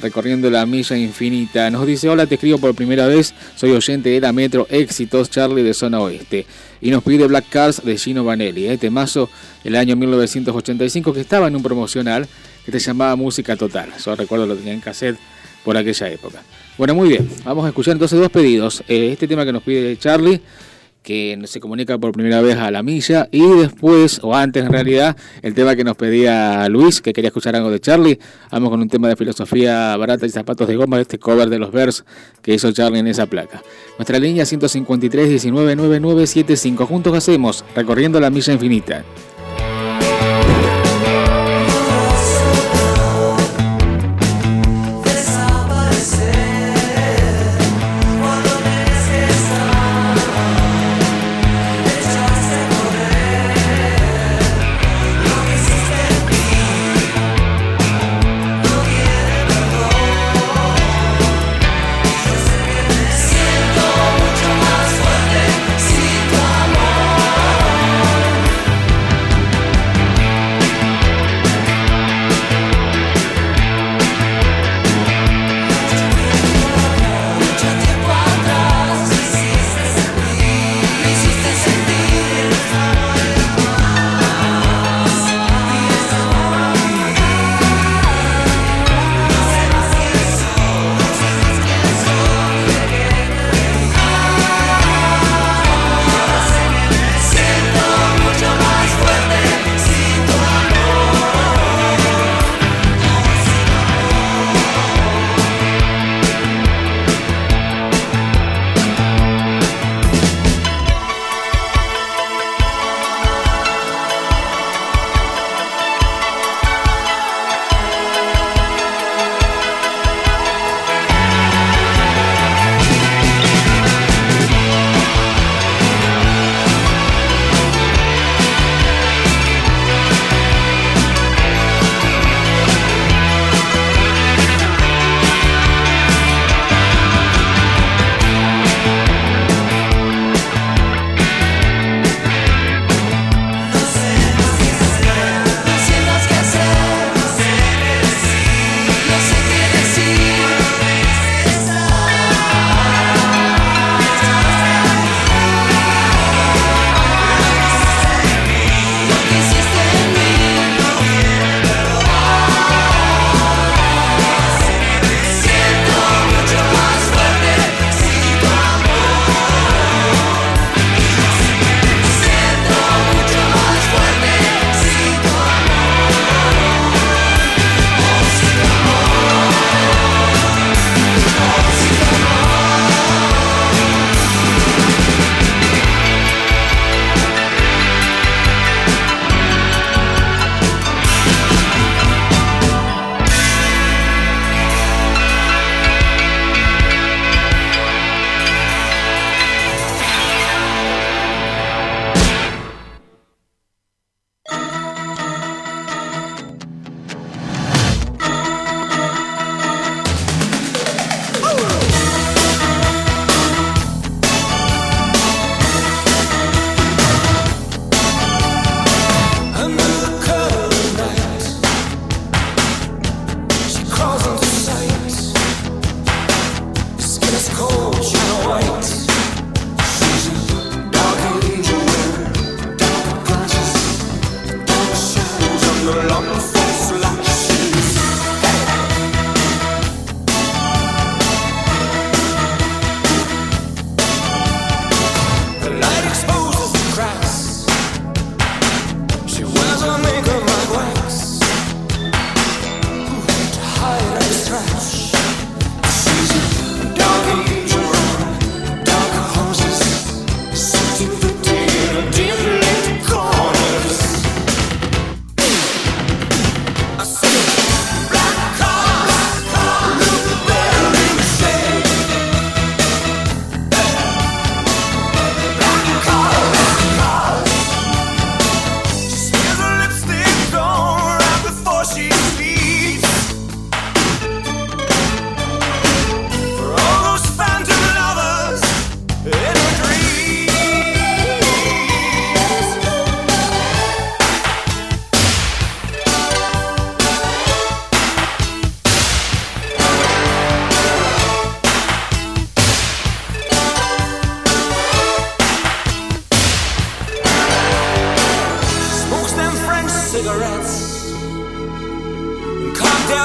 Recorriendo 0.00 0.50
la 0.50 0.66
Milla 0.66 0.96
Infinita. 0.96 1.70
Nos 1.70 1.86
dice, 1.86 2.08
hola, 2.08 2.26
te 2.26 2.34
escribo 2.34 2.58
por 2.58 2.74
primera 2.74 3.06
vez, 3.06 3.34
soy 3.56 3.70
oyente 3.70 4.10
de 4.10 4.20
la 4.20 4.32
Metro 4.32 4.66
Éxitos 4.68 5.30
Charlie 5.30 5.62
de 5.62 5.74
Zona 5.74 6.00
Oeste. 6.00 6.46
Y 6.80 6.90
nos 6.90 7.02
pide 7.04 7.26
Black 7.26 7.48
Cars 7.48 7.84
de 7.84 7.96
Gino 7.96 8.24
Vanelli, 8.24 8.66
¿eh? 8.66 8.78
temazo 8.78 9.30
el 9.62 9.76
año 9.76 9.94
1985 9.94 11.12
que 11.12 11.20
estaba 11.20 11.46
en 11.46 11.56
un 11.56 11.62
promocional 11.62 12.26
que 12.64 12.72
se 12.72 12.80
llamaba 12.80 13.14
Música 13.16 13.56
Total. 13.56 13.90
Yo 14.04 14.16
recuerdo 14.16 14.46
lo 14.46 14.56
tenía 14.56 14.72
en 14.72 14.80
cassette 14.80 15.18
por 15.64 15.76
aquella 15.76 16.08
época. 16.08 16.42
Bueno, 16.76 16.94
muy 16.94 17.08
bien, 17.08 17.28
vamos 17.44 17.64
a 17.64 17.68
escuchar 17.68 17.92
entonces 17.92 18.18
dos 18.18 18.30
pedidos. 18.30 18.82
Eh, 18.88 19.10
este 19.12 19.28
tema 19.28 19.44
que 19.44 19.52
nos 19.52 19.62
pide 19.62 19.96
Charlie 19.98 20.40
que 21.02 21.40
se 21.44 21.60
comunica 21.60 21.98
por 21.98 22.12
primera 22.12 22.40
vez 22.40 22.56
a 22.56 22.70
la 22.70 22.82
milla 22.82 23.28
y 23.30 23.40
después, 23.40 24.20
o 24.22 24.34
antes 24.34 24.64
en 24.64 24.72
realidad, 24.72 25.16
el 25.42 25.54
tema 25.54 25.74
que 25.74 25.84
nos 25.84 25.96
pedía 25.96 26.68
Luis, 26.68 27.00
que 27.00 27.12
quería 27.12 27.28
escuchar 27.28 27.56
algo 27.56 27.70
de 27.70 27.80
Charlie, 27.80 28.18
vamos 28.50 28.70
con 28.70 28.80
un 28.80 28.88
tema 28.88 29.08
de 29.08 29.16
filosofía 29.16 29.96
barata 29.96 30.26
y 30.26 30.30
zapatos 30.30 30.68
de 30.68 30.76
goma, 30.76 31.00
este 31.00 31.18
cover 31.18 31.48
de 31.48 31.58
los 31.58 31.72
vers 31.72 32.04
que 32.40 32.54
hizo 32.54 32.70
Charlie 32.72 33.00
en 33.00 33.08
esa 33.08 33.26
placa. 33.26 33.62
Nuestra 33.98 34.18
línea 34.18 34.46
153 34.46 35.28
19 35.28 35.76
juntos 36.86 37.14
hacemos, 37.14 37.64
recorriendo 37.74 38.20
la 38.20 38.30
milla 38.30 38.52
infinita. 38.52 39.04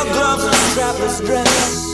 gloves 0.03 0.43
and 0.43 0.53
strapless 0.53 1.25
dress. 1.25 1.86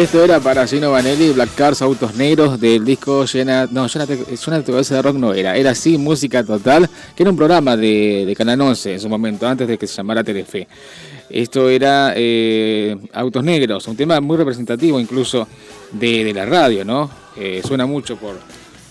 Esto 0.00 0.24
era 0.24 0.40
para 0.40 0.66
Gino 0.66 0.90
Vanelli, 0.92 1.28
Black 1.28 1.54
Cars, 1.54 1.82
Autos 1.82 2.14
Negros, 2.14 2.58
del 2.58 2.86
disco 2.86 3.26
Llena. 3.26 3.68
No, 3.70 3.86
Llénate, 3.86 4.34
Suena 4.34 4.64
tu 4.64 4.72
cabeza 4.72 4.94
de 4.94 5.02
rock 5.02 5.16
no 5.16 5.34
era. 5.34 5.54
Era 5.54 5.72
así, 5.72 5.98
música 5.98 6.42
total, 6.42 6.88
que 7.14 7.22
era 7.22 7.30
un 7.30 7.36
programa 7.36 7.76
de, 7.76 8.24
de 8.26 8.34
Canal 8.34 8.62
11 8.62 8.94
en 8.94 9.00
su 9.00 9.10
momento, 9.10 9.46
antes 9.46 9.68
de 9.68 9.76
que 9.76 9.86
se 9.86 9.96
llamara 9.96 10.24
Telefe. 10.24 10.66
Esto 11.28 11.68
era 11.68 12.14
eh, 12.16 12.96
Autos 13.12 13.44
Negros, 13.44 13.86
un 13.88 13.96
tema 13.96 14.18
muy 14.22 14.38
representativo 14.38 14.98
incluso 14.98 15.46
de, 15.92 16.24
de 16.24 16.32
la 16.32 16.46
radio, 16.46 16.82
¿no? 16.82 17.10
Eh, 17.36 17.60
suena 17.62 17.84
mucho 17.84 18.16
por, 18.16 18.40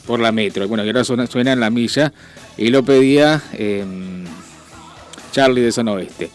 por 0.05 0.19
la 0.19 0.31
metro. 0.31 0.67
Bueno, 0.67 0.83
que 0.83 0.89
ahora 0.89 1.03
suena, 1.03 1.25
suena 1.25 1.53
en 1.53 1.59
la 1.59 1.71
milla. 1.71 2.13
Y 2.55 2.67
lo 2.69 2.83
pedía 2.83 3.41
eh, 3.53 3.83
Charlie 5.31 5.63
de 5.63 5.71
Zona 5.71 5.93
Oeste. 5.93 6.29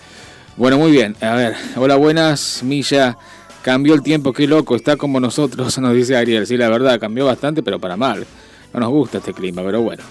Bueno, 0.57 0.79
muy 0.79 0.91
bien. 0.93 1.17
A 1.21 1.35
ver, 1.35 1.55
hola, 1.77 1.95
buenas. 1.97 2.63
Milla, 2.63 3.17
cambió 3.65 3.95
el 3.95 4.03
tiempo, 4.03 4.33
qué 4.33 4.47
loco, 4.47 4.77
está 4.77 4.97
como 4.97 5.19
nosotros, 5.19 5.77
nos 5.81 5.95
dice 5.95 6.15
Ariel. 6.17 6.47
Sí, 6.47 6.57
la 6.57 6.69
verdad, 6.69 7.01
cambió 7.01 7.25
bastante, 7.27 7.63
pero 7.63 7.81
para 7.81 7.97
mal. 7.97 8.25
No 8.73 8.81
nos 8.81 8.91
gusta 8.91 9.19
este 9.19 9.33
clima, 9.33 9.63
pero 9.65 9.81
bueno. 9.83 10.03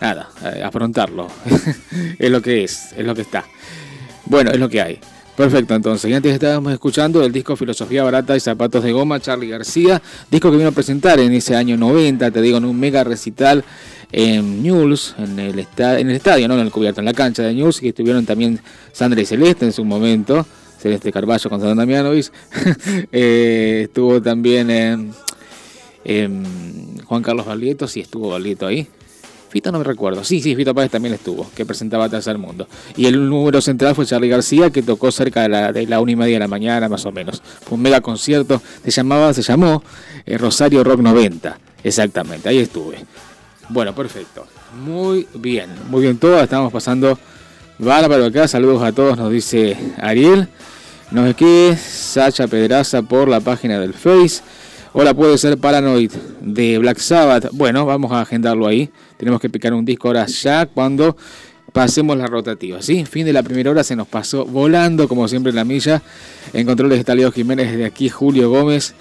Nada, 0.00 0.28
eh, 0.44 0.62
afrontarlo. 0.62 1.26
es 2.18 2.30
lo 2.30 2.40
que 2.42 2.64
es, 2.64 2.92
es 2.96 3.04
lo 3.04 3.14
que 3.14 3.22
está. 3.22 3.44
Bueno, 4.26 4.50
es 4.52 4.58
lo 4.58 4.68
que 4.68 4.80
hay. 4.82 5.00
Perfecto, 5.36 5.74
entonces. 5.74 6.10
Y 6.10 6.14
antes 6.14 6.32
estábamos 6.34 6.72
escuchando 6.72 7.24
el 7.24 7.32
disco 7.32 7.54
Filosofía 7.56 8.02
Barata 8.02 8.36
y 8.36 8.40
Zapatos 8.40 8.82
de 8.82 8.90
Goma, 8.92 9.20
Charlie 9.20 9.48
García, 9.48 10.02
disco 10.30 10.50
que 10.50 10.56
vino 10.56 10.68
a 10.68 10.72
presentar 10.72 11.18
en 11.20 11.32
ese 11.32 11.54
año 11.56 11.76
90, 11.76 12.30
te 12.32 12.42
digo, 12.42 12.58
en 12.58 12.64
un 12.64 12.78
mega 12.78 13.04
recital 13.04 13.64
en 14.10 14.62
News, 14.64 15.14
en 15.18 15.38
el, 15.38 15.58
esta- 15.60 15.98
en 16.00 16.10
el 16.10 16.16
estadio, 16.16 16.48
no 16.48 16.54
en 16.54 16.60
el 16.60 16.70
cubierto, 16.72 17.00
en 17.00 17.04
la 17.04 17.12
cancha 17.14 17.44
de 17.44 17.54
News, 17.54 17.78
que 17.80 17.90
estuvieron 17.90 18.26
también 18.26 18.58
Sandra 18.92 19.20
y 19.20 19.26
Celeste 19.26 19.64
en 19.64 19.72
su 19.72 19.84
momento, 19.84 20.44
Celeste 20.78 21.12
Carballo 21.12 21.50
con 21.50 21.60
Sandra 21.60 21.74
Damianovic, 21.74 22.32
Eh, 23.12 23.82
estuvo 23.84 24.20
también 24.22 25.12
Juan 27.04 27.22
Carlos 27.22 27.46
Valieto, 27.46 27.88
sí 27.88 28.00
estuvo 28.00 28.30
Valieto 28.30 28.66
ahí. 28.66 28.88
Fito 29.48 29.72
no 29.72 29.78
me 29.78 29.84
recuerdo. 29.84 30.24
Sí, 30.24 30.40
sí, 30.42 30.54
Fito 30.54 30.74
Páez 30.74 30.90
también 30.90 31.14
estuvo, 31.14 31.50
que 31.54 31.64
presentaba 31.64 32.08
Tercer 32.08 32.36
Mundo. 32.36 32.68
Y 32.96 33.06
el 33.06 33.28
número 33.28 33.60
central 33.62 33.94
fue 33.94 34.04
Charlie 34.04 34.28
García, 34.28 34.70
que 34.70 34.82
tocó 34.82 35.10
cerca 35.10 35.42
de 35.42 35.48
la, 35.48 35.72
de 35.72 35.86
la 35.86 36.00
una 36.00 36.12
y 36.12 36.16
media 36.16 36.34
de 36.34 36.40
la 36.40 36.48
mañana, 36.48 36.88
más 36.88 37.06
o 37.06 37.12
menos. 37.12 37.42
Fue 37.62 37.76
un 37.76 37.82
mega 37.82 38.00
concierto. 38.00 38.60
Se 38.84 38.90
llamaba, 38.90 39.32
se 39.32 39.42
llamó 39.42 39.82
eh, 40.26 40.36
Rosario 40.36 40.84
Rock 40.84 41.00
90. 41.00 41.58
Exactamente, 41.82 42.48
ahí 42.48 42.58
estuve. 42.58 42.98
Bueno, 43.70 43.94
perfecto. 43.94 44.46
Muy 44.84 45.26
bien, 45.34 45.70
muy 45.88 46.02
bien 46.02 46.18
todo. 46.18 46.40
Estamos 46.42 46.70
pasando 46.70 47.18
bárbaro 47.78 48.26
acá. 48.26 48.48
Saludos 48.48 48.82
a 48.82 48.92
todos, 48.92 49.16
nos 49.16 49.32
dice 49.32 49.76
Ariel. 49.98 50.48
Nos 51.10 51.26
escribe 51.26 51.74
Sacha 51.74 52.46
Pedraza 52.46 53.00
por 53.00 53.28
la 53.28 53.40
página 53.40 53.80
del 53.80 53.94
Face. 53.94 54.42
Hola, 54.92 55.14
puede 55.14 55.38
ser 55.38 55.56
Paranoid 55.56 56.12
de 56.42 56.76
Black 56.76 56.98
Sabbath. 56.98 57.48
Bueno, 57.52 57.86
vamos 57.86 58.12
a 58.12 58.20
agendarlo 58.20 58.66
ahí. 58.66 58.90
Tenemos 59.16 59.40
que 59.40 59.48
picar 59.48 59.72
un 59.72 59.86
disco 59.86 60.08
ahora 60.08 60.26
ya 60.26 60.66
cuando 60.66 61.16
pasemos 61.72 62.18
la 62.18 62.26
rotativa. 62.26 62.82
¿sí? 62.82 63.06
Fin 63.06 63.24
de 63.24 63.32
la 63.32 63.42
primera 63.42 63.70
hora 63.70 63.84
se 63.84 63.96
nos 63.96 64.06
pasó 64.06 64.44
volando, 64.44 65.08
como 65.08 65.26
siempre, 65.28 65.48
en 65.48 65.56
la 65.56 65.64
milla. 65.64 66.02
En 66.52 66.66
controles 66.66 67.08
Leo 67.08 67.32
Jiménez, 67.32 67.70
desde 67.70 67.86
aquí 67.86 68.10
Julio 68.10 68.50
Gómez. 68.50 68.94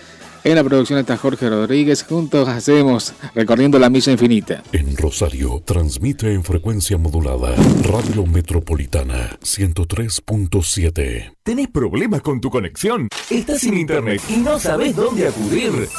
En 0.48 0.56
la 0.56 0.64
producción 0.64 0.98
está 0.98 1.18
Jorge 1.18 1.50
Rodríguez. 1.50 2.04
Juntos 2.04 2.48
hacemos 2.48 3.14
recorriendo 3.36 3.78
la 3.80 3.89
milla 3.89 4.14
infinita. 4.14 4.64
En 4.72 4.95
Rosario 4.95 5.62
transmite 5.66 6.34
en 6.34 6.41
frecuencia 6.41 6.98
modulada 6.98 7.54
Radio 7.84 8.26
Metropolitana 8.26 9.38
103.7. 9.41 11.34
¿Tenés 11.43 11.68
problemas 11.68 12.22
con 12.22 12.39
tu 12.39 12.50
conexión? 12.50 13.10
¿Estás 13.30 13.60
sin 13.60 13.76
internet 13.76 14.22
y 14.30 14.38
no 14.38 14.58
sabes 14.58 14.95
dónde 14.95 15.28
acudir? 15.28 15.89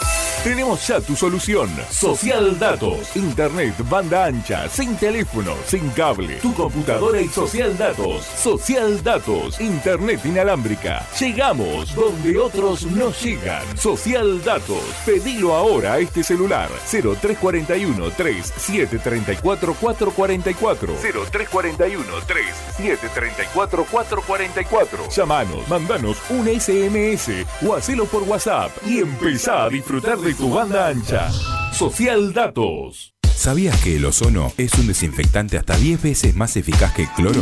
Tenemos 0.45 0.87
ya 0.87 1.01
tu 1.01 1.17
solución. 1.17 1.69
Social 1.91 2.59
Datos. 2.59 3.17
Internet, 3.17 3.75
banda 3.91 4.27
ancha, 4.27 4.69
sin 4.69 4.97
teléfono, 4.97 5.53
sin 5.67 5.91
cable. 5.91 6.37
Tu 6.37 6.55
computadora 6.55 7.21
y 7.21 7.29
Social 7.29 7.77
Datos. 7.77 8.25
Social 8.25 9.03
Datos. 9.03 9.61
Internet 9.61 10.21
inalámbrica. 10.25 11.05
Llegamos 11.19 11.95
donde 11.95 12.39
otros 12.39 12.87
no 12.87 13.13
llegan. 13.13 13.77
Social 13.77 14.38
Datos. 14.45 14.83
Pedilo 15.05 15.55
ahora 15.55 15.95
a 15.95 15.99
este 15.99 16.23
celular. 16.23 16.69
0341 16.91 18.11
3734 18.11 19.75
444. 19.75 20.95
0341 20.95 22.05
3734 22.27 23.85
444. 23.85 25.09
Llamanos, 25.11 25.69
mandanos 25.69 26.19
un 26.31 26.47
SMS 26.49 27.47
o 27.67 27.75
hacelo 27.75 28.07
por 28.07 28.23
WhatsApp 28.23 28.71
y 28.87 28.99
empezá 28.99 29.65
a 29.65 29.69
disfrutar 29.69 30.19
de 30.19 30.35
tu 30.35 30.51
banda 30.51 30.89
ancha. 30.89 31.31
Social 31.73 32.33
Datos. 32.33 33.18
¿Sabías 33.39 33.81
que 33.85 33.95
el 33.95 34.05
ozono 34.05 34.53
es 34.57 34.75
un 34.75 34.89
desinfectante 34.89 35.59
hasta 35.59 35.77
10 35.77 36.03
veces 36.03 36.35
más 36.35 36.57
eficaz 36.57 36.93
que 36.93 37.03
el 37.03 37.09
cloro? 37.11 37.41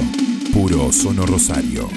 Puro 0.52 0.84
Ozono 0.84 1.24
Rosario. 1.24 1.88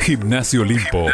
Gimnasio 0.01 0.62
Olimpo. 0.62 1.07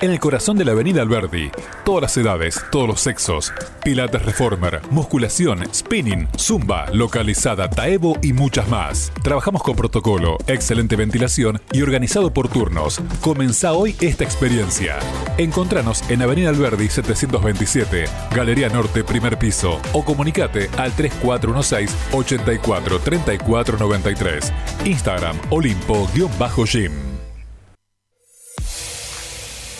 En 0.00 0.10
el 0.10 0.20
corazón 0.20 0.56
de 0.56 0.64
la 0.64 0.72
Avenida 0.72 1.02
Alberdi. 1.02 1.50
Todas 1.84 2.02
las 2.02 2.16
edades, 2.16 2.60
todos 2.70 2.88
los 2.88 3.00
sexos. 3.00 3.52
Pilates 3.84 4.24
Reformer, 4.24 4.80
musculación, 4.90 5.62
spinning, 5.74 6.28
zumba, 6.36 6.86
localizada, 6.92 7.68
taebo 7.70 8.16
y 8.22 8.32
muchas 8.32 8.68
más. 8.68 9.12
Trabajamos 9.22 9.62
con 9.62 9.76
protocolo, 9.76 10.36
excelente 10.46 10.96
ventilación 10.96 11.60
y 11.72 11.82
organizado 11.82 12.32
por 12.32 12.48
turnos. 12.48 13.00
Comenzá 13.20 13.72
hoy 13.72 13.96
esta 14.00 14.24
experiencia. 14.24 14.98
Encontranos 15.36 16.08
en 16.10 16.22
Avenida 16.22 16.50
Alberdi 16.50 16.88
727, 16.88 18.04
Galería 18.34 18.68
Norte, 18.68 19.04
primer 19.04 19.38
piso, 19.38 19.80
o 19.92 20.04
comunicate 20.04 20.70
al 20.76 20.92
3416 20.92 21.96
84 22.12 22.98
34 23.00 23.78
93. 23.78 24.52
Instagram 24.84 25.36
Olimpo-Gym. 25.50 27.17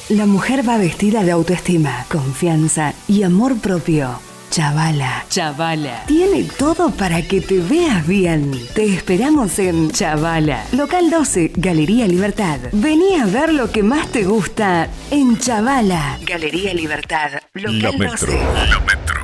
La 0.08 0.24
mujer 0.24 0.66
va 0.66 0.78
vestida 0.78 1.22
de 1.22 1.32
autoestima, 1.32 2.06
confianza 2.10 2.94
y 3.08 3.24
amor 3.24 3.58
propio. 3.58 4.18
Chavala. 4.48 5.26
Chavala. 5.28 6.04
Tiene 6.06 6.44
todo 6.44 6.90
para 6.90 7.20
que 7.20 7.42
te 7.42 7.58
veas 7.58 8.06
bien. 8.06 8.52
Te 8.74 8.86
esperamos 8.86 9.58
en 9.58 9.90
Chavala. 9.90 10.64
Local 10.72 11.10
12, 11.10 11.52
Galería 11.56 12.08
Libertad. 12.08 12.58
Vení 12.72 13.16
a 13.16 13.26
ver 13.26 13.52
lo 13.52 13.70
que 13.70 13.82
más 13.82 14.08
te 14.08 14.24
gusta 14.24 14.88
en 15.10 15.36
Chavala. 15.36 16.18
Galería 16.26 16.72
Libertad. 16.72 17.42
Local 17.52 17.98
Metro. 17.98 18.32
12. 18.32 19.17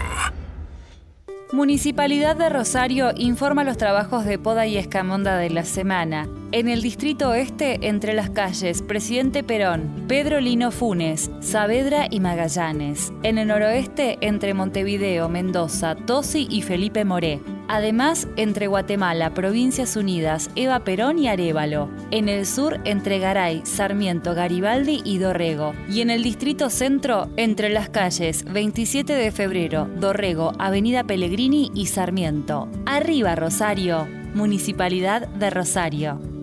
Municipalidad 1.54 2.34
de 2.34 2.48
Rosario 2.48 3.12
informa 3.16 3.62
los 3.62 3.76
trabajos 3.76 4.24
de 4.24 4.40
poda 4.40 4.66
y 4.66 4.76
escamonda 4.76 5.38
de 5.38 5.50
la 5.50 5.62
semana. 5.62 6.28
En 6.50 6.66
el 6.66 6.82
distrito 6.82 7.28
oeste, 7.28 7.78
entre 7.86 8.12
las 8.12 8.30
calles 8.30 8.82
Presidente 8.82 9.44
Perón, 9.44 10.04
Pedro 10.08 10.40
Lino 10.40 10.72
Funes, 10.72 11.30
Saavedra 11.38 12.08
y 12.10 12.18
Magallanes. 12.18 13.12
En 13.22 13.38
el 13.38 13.46
noroeste, 13.46 14.18
entre 14.20 14.52
Montevideo, 14.52 15.28
Mendoza, 15.28 15.94
Tosi 15.94 16.48
y 16.50 16.62
Felipe 16.62 17.04
Moré. 17.04 17.40
Además, 17.68 18.28
entre 18.36 18.66
Guatemala, 18.66 19.34
Provincias 19.34 19.96
Unidas, 19.96 20.50
Eva 20.54 20.80
Perón 20.80 21.18
y 21.18 21.28
Arevalo. 21.28 21.88
En 22.10 22.28
el 22.28 22.46
sur, 22.46 22.80
entre 22.84 23.18
Garay, 23.18 23.62
Sarmiento, 23.64 24.34
Garibaldi 24.34 25.02
y 25.04 25.18
Dorrego. 25.18 25.72
Y 25.88 26.00
en 26.00 26.10
el 26.10 26.22
distrito 26.22 26.70
centro, 26.70 27.28
entre 27.36 27.70
las 27.70 27.88
calles 27.88 28.44
27 28.44 29.12
de 29.12 29.32
febrero, 29.32 29.88
Dorrego, 29.96 30.52
Avenida 30.58 31.04
Pellegrini 31.04 31.70
y 31.74 31.86
Sarmiento. 31.86 32.68
Arriba, 32.86 33.34
Rosario. 33.34 34.06
Municipalidad 34.34 35.28
de 35.28 35.50
Rosario. 35.50 36.33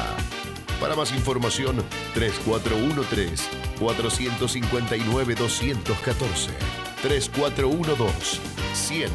Para 0.79 0.95
más 0.95 1.11
información, 1.11 1.83
3413 2.13 3.43
459 3.79 5.35
214 5.35 6.51
3412 7.01 8.39
100 8.73 9.11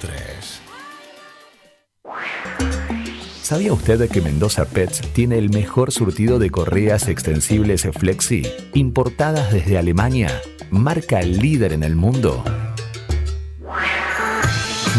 003. 0.00 0.60
¿Sabía 3.42 3.72
usted 3.72 4.10
que 4.10 4.20
Mendoza 4.20 4.64
Pets 4.64 5.02
tiene 5.12 5.38
el 5.38 5.50
mejor 5.50 5.92
surtido 5.92 6.40
de 6.40 6.50
correas 6.50 7.06
extensibles 7.06 7.86
Flexi, 7.92 8.42
importadas 8.74 9.52
desde 9.52 9.78
Alemania, 9.78 10.40
marca 10.70 11.20
líder 11.40 11.72
en 11.72 11.84
el 11.84 11.94
mundo? 11.94 12.42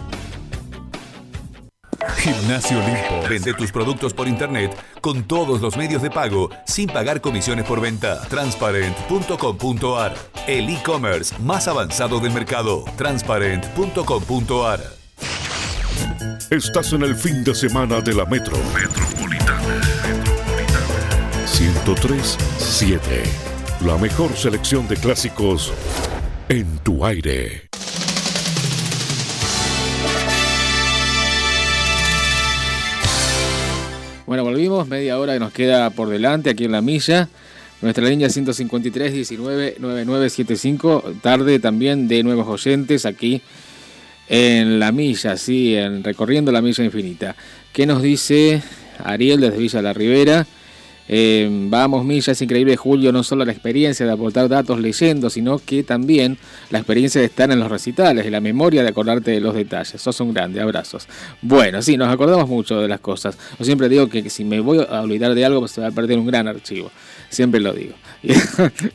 Gimnasio 2.18 2.80
Olimpo. 2.80 3.30
Vende 3.30 3.54
tus 3.54 3.72
productos 3.72 4.14
por 4.14 4.28
internet 4.28 4.76
con 5.02 5.24
todos 5.24 5.62
los 5.62 5.78
medios 5.78 6.02
de 6.02 6.10
pago 6.10 6.50
sin 6.66 6.88
pagar 6.88 7.22
comisiones 7.22 7.66
por 7.66 7.82
venta. 7.82 8.22
Transparent.com.ar. 8.30 10.16
El 10.48 10.70
e-commerce 10.70 11.36
más 11.40 11.68
avanzado 11.68 12.20
del 12.20 12.32
mercado. 12.32 12.86
Transparent.com.ar. 12.98 14.80
Estás 16.50 16.94
en 16.94 17.04
el 17.04 17.16
fin 17.16 17.44
de 17.44 17.54
semana 17.54 18.02
de 18.02 18.14
la 18.14 18.26
Metro. 18.26 18.58
Metropolitana. 18.74 19.82
103.7. 21.46 23.00
La 23.86 23.98
mejor 23.98 24.36
selección 24.36 24.88
de 24.88 24.96
clásicos 24.96 25.72
en 26.50 26.80
tu 26.80 27.06
aire. 27.06 27.69
Bueno, 34.30 34.44
volvimos, 34.44 34.88
media 34.88 35.18
hora 35.18 35.34
que 35.34 35.40
nos 35.40 35.52
queda 35.52 35.90
por 35.90 36.08
delante 36.08 36.52
aquí 36.52 36.66
en 36.66 36.72
la 36.72 36.84
milla. 36.84 37.28
Nuestra 37.82 38.08
línea 38.08 38.30
153 38.30 39.12
19 39.12 39.78
9975. 39.80 41.16
Tarde 41.20 41.58
también 41.58 42.08
de 42.08 42.22
nuevos 42.22 42.48
oyentes 42.48 43.08
aquí 43.08 43.42
en 44.28 44.80
la 44.80 44.92
milla, 44.92 45.36
sí, 45.36 45.76
en 45.76 46.04
recorriendo 46.04 46.52
la 46.52 46.62
milla 46.62 46.84
infinita. 46.84 47.36
¿Qué 47.74 47.88
nos 47.88 48.04
dice 48.04 48.62
Ariel 49.04 49.42
desde 49.42 49.58
Villa 49.58 49.82
La 49.82 49.94
Ribera? 49.94 50.46
Eh, 51.12 51.50
vamos, 51.70 52.06
Milla, 52.06 52.32
es 52.32 52.42
increíble, 52.42 52.78
Julio, 52.78 53.12
no 53.12 53.24
solo 53.24 53.44
la 53.44 53.52
experiencia 53.52 54.06
de 54.06 54.12
aportar 54.12 54.48
datos 54.48 54.80
leyendo, 54.80 55.32
sino 55.32 55.58
que 55.58 55.84
también 55.84 56.38
la 56.70 56.78
experiencia 56.78 57.20
de 57.20 57.26
estar 57.26 57.50
en 57.50 57.60
los 57.60 57.70
recitales 57.72 58.28
y 58.28 58.30
la 58.30 58.40
memoria 58.40 58.84
de 58.84 58.90
acordarte 58.90 59.32
de 59.32 59.42
los 59.42 59.56
detalles. 59.56 60.00
Sos 60.00 60.20
un 60.22 60.34
grande, 60.34 60.62
abrazos. 60.62 61.08
Bueno, 61.42 61.82
sí, 61.82 61.98
nos 61.98 62.10
acordamos 62.10 62.48
mucho 62.48 62.80
de 62.80 62.88
las 62.88 63.00
cosas. 63.00 63.38
Yo 63.58 63.66
siempre 63.66 63.90
digo 63.90 64.08
que 64.08 64.30
si 64.30 64.46
me 64.46 64.60
voy 64.60 64.86
a 64.88 65.02
olvidar 65.02 65.34
de 65.34 65.44
algo, 65.44 65.62
pues 65.62 65.72
se 65.72 65.82
va 65.82 65.88
a 65.88 65.92
perder 65.92 66.20
un 66.20 66.28
gran 66.28 66.48
archivo. 66.48 66.92
Siempre 67.30 67.60
lo 67.60 67.74
digo. 67.74 67.96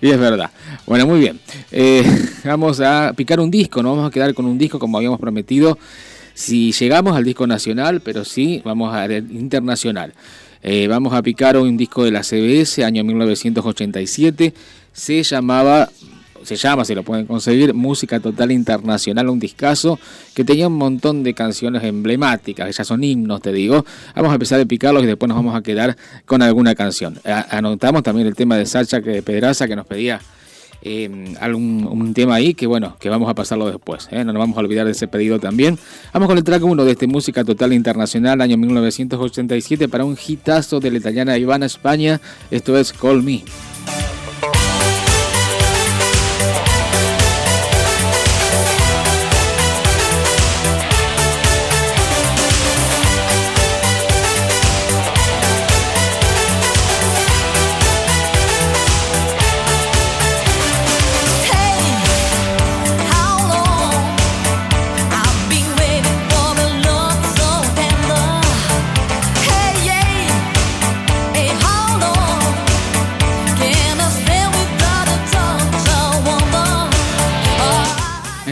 y 0.01 0.11
es 0.11 0.19
verdad. 0.19 0.51
Bueno, 0.87 1.07
muy 1.07 1.19
bien. 1.19 1.41
Eh, 1.73 2.05
vamos 2.45 2.81
a 2.81 3.13
picar 3.17 3.41
un 3.41 3.51
disco, 3.51 3.83
nos 3.83 3.97
vamos 3.97 4.09
a 4.09 4.13
quedar 4.13 4.35
con 4.35 4.47
un 4.47 4.57
disco 4.57 4.79
como 4.79 4.99
habíamos 4.99 5.19
prometido. 5.19 5.79
Si 6.33 6.73
llegamos 6.73 7.17
al 7.17 7.25
disco 7.25 7.47
nacional, 7.47 8.01
pero 8.01 8.25
sí, 8.25 8.61
vamos 8.65 8.93
al 8.95 9.13
internacional. 9.13 10.13
Eh, 10.67 10.89
vamos 10.89 11.13
a 11.13 11.21
picar 11.21 11.59
un 11.59 11.77
disco 11.77 12.05
de 12.05 12.11
la 12.11 12.23
CBS, 12.23 12.83
año 12.85 13.05
1987. 13.05 14.55
Se 14.95 15.23
llamaba, 15.23 15.91
se 16.43 16.57
llama, 16.57 16.87
si 16.87 16.95
lo 16.95 17.03
pueden 17.03 17.27
conseguir, 17.27 17.75
Música 17.75 18.19
Total 18.19 18.51
Internacional, 18.51 19.29
un 19.29 19.39
discazo 19.39 19.99
que 20.35 20.43
tenía 20.43 20.67
un 20.69 20.79
montón 20.79 21.23
de 21.23 21.35
canciones 21.35 21.85
emblemáticas, 21.85 22.67
que 22.67 22.73
ya 22.73 22.83
son 22.83 23.05
himnos, 23.05 23.43
te 23.43 23.53
digo. 23.53 23.85
Vamos 24.17 24.31
a 24.31 24.35
empezar 24.37 24.59
a 24.59 24.65
picarlos 24.65 25.03
y 25.05 25.07
después 25.07 25.29
nos 25.29 25.37
vamos 25.37 25.55
a 25.55 25.61
quedar 25.61 25.99
con 26.25 26.41
alguna 26.41 26.75
canción. 26.75 27.21
Anotamos 27.51 28.03
también 28.03 28.27
el 28.27 28.35
tema 28.35 28.57
de 28.57 28.65
Sacha 28.65 29.03
que 29.03 29.21
Pedraza 29.21 29.69
que 29.69 29.77
nos 29.77 29.87
pedía 29.87 30.19
eh, 30.85 31.35
algún 31.41 31.89
un 31.91 32.15
tema 32.15 32.35
ahí 32.37 32.55
que 32.55 32.67
bueno, 32.67 32.97
que 33.01 33.09
vamos 33.09 33.29
a 33.29 33.35
pasarlo 33.35 33.67
después, 33.67 34.09
¿eh? 34.11 34.25
no 34.25 34.33
nos 34.33 34.41
vamos 34.41 34.57
a 34.57 34.61
olvidar 34.61 34.87
de 34.87 34.93
ese 34.93 35.09
pedido 35.09 35.39
también. 35.39 35.79
Vamos 36.13 36.29
con 36.29 36.39
el 36.39 36.45
track 36.45 36.63
1 36.63 36.85
de 36.85 36.93
este 36.93 37.07
Música 37.07 37.43
Total 37.45 37.73
Internacional, 37.73 38.41
año 38.41 38.57
1987, 38.57 39.89
para 39.89 40.05
un 40.05 40.17
hitazo 40.17 40.81
de 40.81 40.91
la 40.91 40.99
italiana 40.99 41.39
Ivana 41.39 41.67
España, 41.67 42.21
esto 42.51 42.79
es 42.79 42.93
Call 42.93 43.23
Me. 43.23 43.43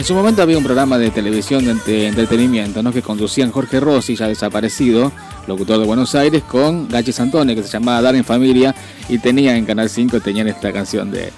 En 0.03 0.07
su 0.07 0.15
momento 0.15 0.41
había 0.41 0.57
un 0.57 0.65
programa 0.65 0.97
de 0.97 1.11
televisión 1.11 1.63
de 1.85 2.07
entretenimiento 2.07 2.83
¿no? 2.83 2.91
que 2.91 3.01
conducían 3.01 3.51
Jorge 3.51 3.79
Rossi, 3.79 4.17
ya 4.17 4.27
desaparecido, 4.27 5.13
locutor 5.47 5.79
de 5.79 5.85
Buenos 5.85 6.13
Aires, 6.13 6.43
con 6.43 6.89
Gachi 6.89 7.13
Santone, 7.13 7.55
que 7.55 7.63
se 7.63 7.69
llamaba 7.69 8.01
Dar 8.01 8.13
en 8.13 8.25
Familia, 8.25 8.75
y 9.07 9.17
tenía 9.19 9.55
en 9.55 9.63
Canal 9.63 9.89
5, 9.89 10.19
tenían 10.19 10.49
esta 10.49 10.73
canción 10.73 11.09
de, 11.09 11.31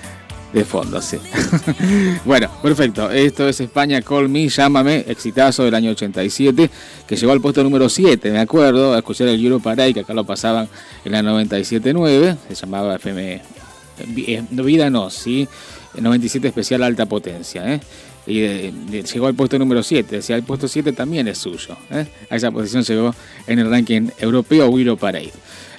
de 0.51 0.65
fondo, 0.65 0.99
sí. 0.99 1.19
bueno, 2.25 2.49
perfecto. 2.63 3.11
Esto 3.11 3.47
es 3.47 3.61
España 3.61 4.01
Call 4.01 4.29
Me, 4.29 4.49
llámame, 4.49 5.05
exitazo 5.07 5.63
del 5.63 5.75
año 5.75 5.91
87, 5.91 6.71
que 7.05 7.15
llegó 7.15 7.33
al 7.33 7.41
puesto 7.41 7.63
número 7.63 7.87
7, 7.87 8.31
me 8.31 8.39
acuerdo, 8.39 8.95
a 8.95 8.97
escuchar 8.97 9.27
el 9.27 9.45
Euro 9.45 9.59
Paray, 9.59 9.93
que 9.93 9.99
acá 9.99 10.15
lo 10.15 10.23
pasaban 10.23 10.67
en 11.05 11.11
la 11.11 11.21
97.9, 11.21 12.35
se 12.49 12.55
llamaba 12.55 12.95
FM 12.95 13.41
eh, 13.99 14.43
Vida 14.49 14.89
no, 14.89 15.11
sí, 15.11 15.47
97 16.01 16.47
especial 16.47 16.83
alta 16.83 17.05
potencia, 17.05 17.73
¿eh? 17.73 17.79
Y 18.27 18.39
eh, 18.41 18.73
de- 18.89 19.03
llegó 19.03 19.27
al 19.27 19.35
puesto 19.35 19.59
número 19.59 19.83
7, 19.83 20.15
decía, 20.17 20.35
el 20.35 20.43
puesto 20.43 20.67
7 20.67 20.91
también 20.93 21.27
es 21.27 21.37
suyo, 21.37 21.77
¿eh? 21.91 22.07
A 22.29 22.35
esa 22.35 22.51
posición 22.51 22.83
llegó 22.83 23.13
en 23.47 23.59
el 23.59 23.69
ranking 23.69 24.09
europeo 24.19 24.67
Wiro 24.69 24.97
Parade. 24.97 25.31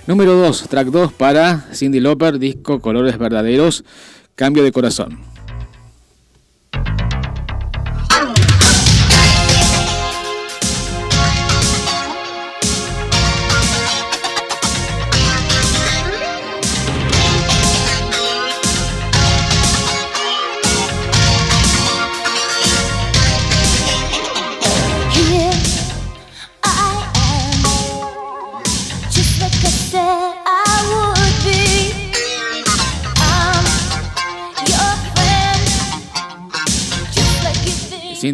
Número 0.06 0.34
2, 0.34 0.68
track 0.68 0.86
2 0.88 1.12
para 1.12 1.66
Cindy 1.74 1.98
Lauper, 1.98 2.38
disco 2.38 2.80
Colores 2.80 3.18
Verdaderos, 3.18 3.84
Cambio 4.36 4.62
de 4.62 4.70
Corazón. 4.70 5.18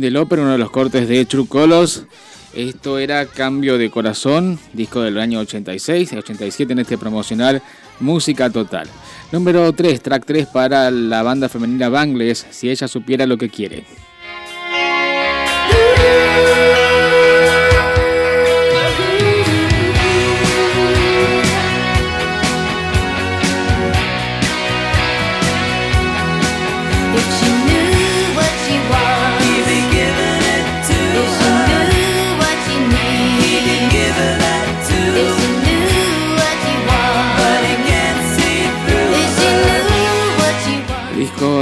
Cindy 0.02 0.14
Lauper, 0.14 0.40
uno 0.40 0.50
de 0.50 0.58
los 0.58 0.72
cortes 0.72 1.06
de 1.06 1.24
True 1.26 1.46
Colors. 1.46 2.06
Esto 2.54 2.98
era 2.98 3.24
Cambio 3.26 3.78
de 3.78 3.88
Corazón, 3.88 4.58
disco 4.72 5.00
del 5.00 5.16
año 5.16 5.38
86, 5.38 6.14
87 6.14 6.72
en 6.72 6.80
este 6.80 6.98
promocional 6.98 7.62
Música 8.00 8.50
Total. 8.50 8.88
Número 9.30 9.72
3, 9.72 10.02
track 10.02 10.24
3 10.26 10.46
para 10.48 10.90
la 10.90 11.22
banda 11.22 11.48
femenina 11.48 11.88
Bangles, 11.88 12.44
Si 12.50 12.68
ella 12.68 12.88
supiera 12.88 13.26
lo 13.26 13.38
que 13.38 13.48
quiere. 13.48 13.84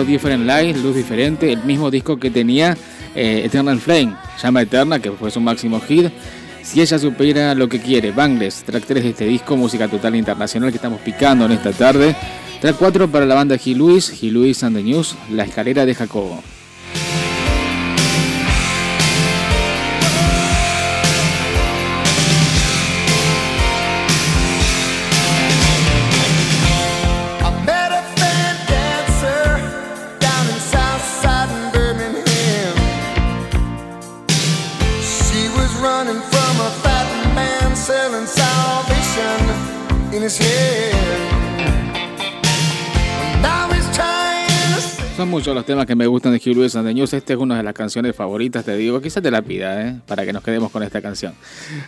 Different 0.04 0.46
Light, 0.46 0.76
Luz 0.76 0.94
Diferente, 0.94 1.52
el 1.52 1.64
mismo 1.64 1.90
disco 1.90 2.18
que 2.18 2.30
tenía 2.30 2.76
eh, 3.14 3.42
Eternal 3.44 3.80
Flame, 3.80 4.14
Llama 4.42 4.62
Eterna, 4.62 4.98
que 4.98 5.10
fue 5.12 5.30
su 5.30 5.40
máximo 5.40 5.80
hit. 5.80 6.10
Si 6.62 6.80
ella 6.80 6.98
supiera 6.98 7.54
lo 7.54 7.68
que 7.68 7.80
quiere, 7.80 8.12
Bangles, 8.12 8.62
track 8.64 8.84
3 8.86 9.02
de 9.02 9.10
este 9.10 9.24
disco, 9.26 9.56
música 9.56 9.88
total 9.88 10.14
internacional 10.16 10.70
que 10.70 10.76
estamos 10.76 11.00
picando 11.00 11.46
en 11.46 11.52
esta 11.52 11.72
tarde. 11.72 12.14
Track 12.60 12.76
4 12.78 13.10
para 13.10 13.26
la 13.26 13.34
banda 13.34 13.56
G. 13.56 13.74
Lewis, 13.74 14.12
G. 14.12 14.30
Lewis 14.30 14.62
and 14.62 14.76
the 14.76 14.82
News, 14.82 15.16
La 15.30 15.44
escalera 15.44 15.86
de 15.86 15.94
Jacobo. 15.94 16.42
Son 45.16 45.28
muchos 45.28 45.54
los 45.54 45.66
temas 45.66 45.86
que 45.86 45.96
me 45.96 46.06
gustan 46.06 46.32
de 46.32 46.38
Hugh 46.38 46.54
Lewis 46.54 46.76
and 46.76 46.86
the 46.86 46.94
News. 46.94 47.12
Esta 47.12 47.32
es 47.32 47.38
una 47.38 47.56
de 47.56 47.62
las 47.64 47.74
canciones 47.74 48.14
favoritas, 48.14 48.64
te 48.64 48.76
digo. 48.76 49.00
Quizá 49.00 49.20
te 49.20 49.30
la 49.30 49.42
pida, 49.42 49.86
¿eh? 49.86 50.00
Para 50.06 50.24
que 50.24 50.32
nos 50.32 50.42
quedemos 50.44 50.70
con 50.70 50.84
esta 50.84 51.02
canción. 51.02 51.34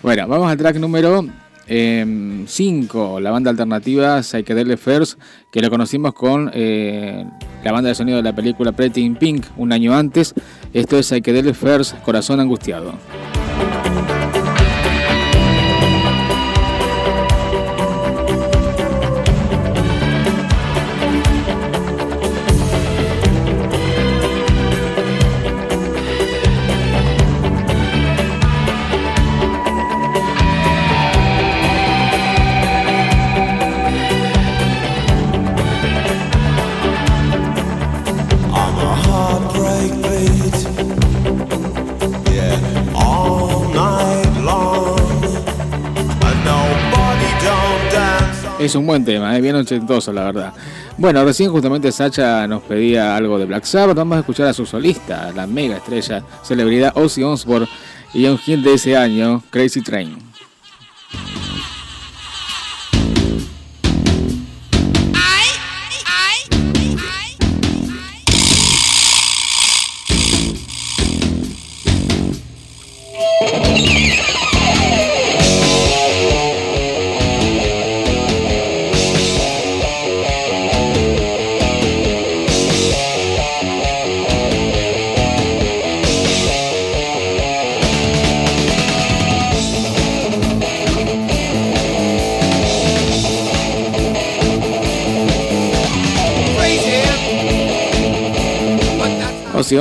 Bueno, 0.02 0.26
vamos 0.26 0.50
al 0.50 0.58
track 0.58 0.76
número 0.76 1.24
5. 1.66 3.20
la 3.20 3.30
banda 3.30 3.50
alternativa 3.50 4.22
Psychedelic 4.22 4.78
First, 4.78 5.20
que 5.52 5.60
lo 5.60 5.70
conocimos 5.70 6.12
con 6.12 6.50
eh, 6.52 7.24
la 7.62 7.72
banda 7.72 7.88
de 7.88 7.94
sonido 7.94 8.16
de 8.16 8.24
la 8.24 8.34
película 8.34 8.72
Pretty 8.72 9.02
in 9.02 9.14
Pink 9.14 9.46
un 9.56 9.72
año 9.72 9.94
antes. 9.94 10.34
Esto 10.74 10.98
es 10.98 11.06
Psychedelic 11.06 11.54
First, 11.54 12.02
Corazón 12.02 12.40
Angustiado. 12.40 12.92
Es 48.62 48.76
un 48.76 48.86
buen 48.86 49.04
tema, 49.04 49.36
¿eh? 49.36 49.40
bien 49.40 49.56
ochentoso, 49.56 50.12
la 50.12 50.22
verdad. 50.22 50.52
Bueno, 50.96 51.24
recién 51.24 51.50
justamente 51.50 51.90
Sacha 51.90 52.46
nos 52.46 52.62
pedía 52.62 53.16
algo 53.16 53.36
de 53.36 53.44
Black 53.44 53.64
Sabbath. 53.64 53.96
Vamos 53.96 54.16
a 54.16 54.20
escuchar 54.20 54.46
a 54.46 54.52
su 54.52 54.64
solista, 54.64 55.32
la 55.34 55.48
mega 55.48 55.78
estrella, 55.78 56.22
celebridad 56.44 56.92
Ozzy 56.94 57.24
Osbourne 57.24 57.66
y 58.14 58.26
un 58.26 58.38
hit 58.38 58.60
de 58.60 58.74
ese 58.74 58.96
año, 58.96 59.42
Crazy 59.50 59.82
Train. 59.82 60.16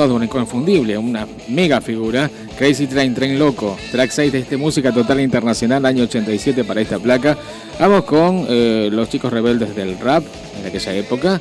Ozzy 0.02 0.10
Osbourne, 0.10 0.26
inconfundible, 0.26 0.98
una 0.98 1.26
mega 1.48 1.80
figura. 1.80 2.28
Crazy 2.58 2.86
Train, 2.86 3.14
Tren 3.14 3.38
Loco, 3.38 3.76
track 3.90 4.10
6 4.10 4.32
de 4.32 4.38
este 4.40 4.56
Música 4.56 4.92
Total 4.92 5.20
Internacional, 5.20 5.84
año 5.86 6.04
87 6.04 6.64
para 6.64 6.80
esta 6.80 6.98
placa. 6.98 7.38
Vamos 7.78 8.04
con 8.04 8.46
eh, 8.48 8.88
los 8.92 9.08
chicos 9.08 9.32
rebeldes 9.32 9.74
del 9.76 9.98
rap 9.98 10.24
en 10.60 10.66
aquella 10.66 10.94
época. 10.94 11.40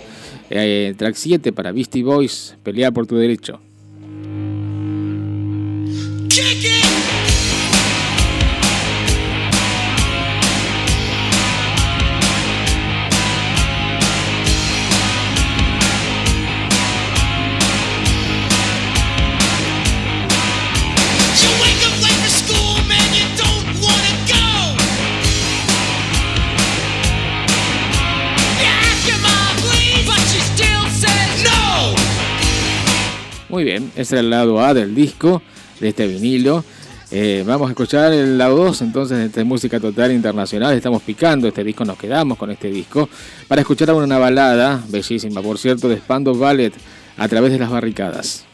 Eh, 0.50 0.94
track 0.98 1.16
7 1.16 1.52
para 1.54 1.72
Beastie 1.72 2.04
Boys, 2.04 2.56
Pelear 2.64 2.94
por 2.94 3.08
tu 3.08 3.16
derecho. 3.16 3.60
Muy 33.62 33.70
bien, 33.70 33.92
era 33.96 34.20
el 34.20 34.32
lado 34.32 34.60
A 34.60 34.74
del 34.74 34.96
disco, 34.96 35.40
de 35.80 35.90
este 35.90 36.08
vinilo. 36.08 36.66
Eh, 37.12 37.44
vamos 37.46 37.68
a 37.68 37.74
escuchar 37.74 38.12
el 38.12 38.36
lado 38.36 38.56
2 38.56 38.82
entonces 38.82 39.20
de 39.20 39.26
esta 39.26 39.44
música 39.44 39.80
total 39.80 40.12
internacional. 40.12 40.74
Estamos 40.74 41.04
picando 41.04 41.48
este 41.48 41.64
disco, 41.64 41.86
nos 41.86 42.00
quedamos 42.00 42.40
con 42.40 42.50
este 42.50 42.72
disco 42.72 43.08
para 43.48 43.62
escuchar 43.62 43.92
ahora 43.92 44.04
una 44.08 44.18
balada, 44.18 44.84
bellísima 44.90 45.44
por 45.44 45.60
cierto, 45.60 45.90
de 45.90 45.98
Spandau 45.98 46.36
Ballet 46.36 46.74
a 47.18 47.28
través 47.28 47.52
de 47.52 47.60
las 47.60 47.70
barricadas. 47.70 48.46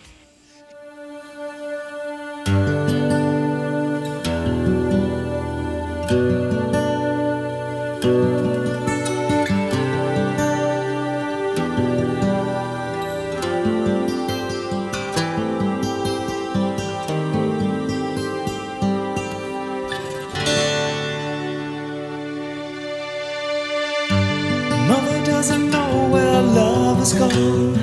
Gone. 27.14 27.76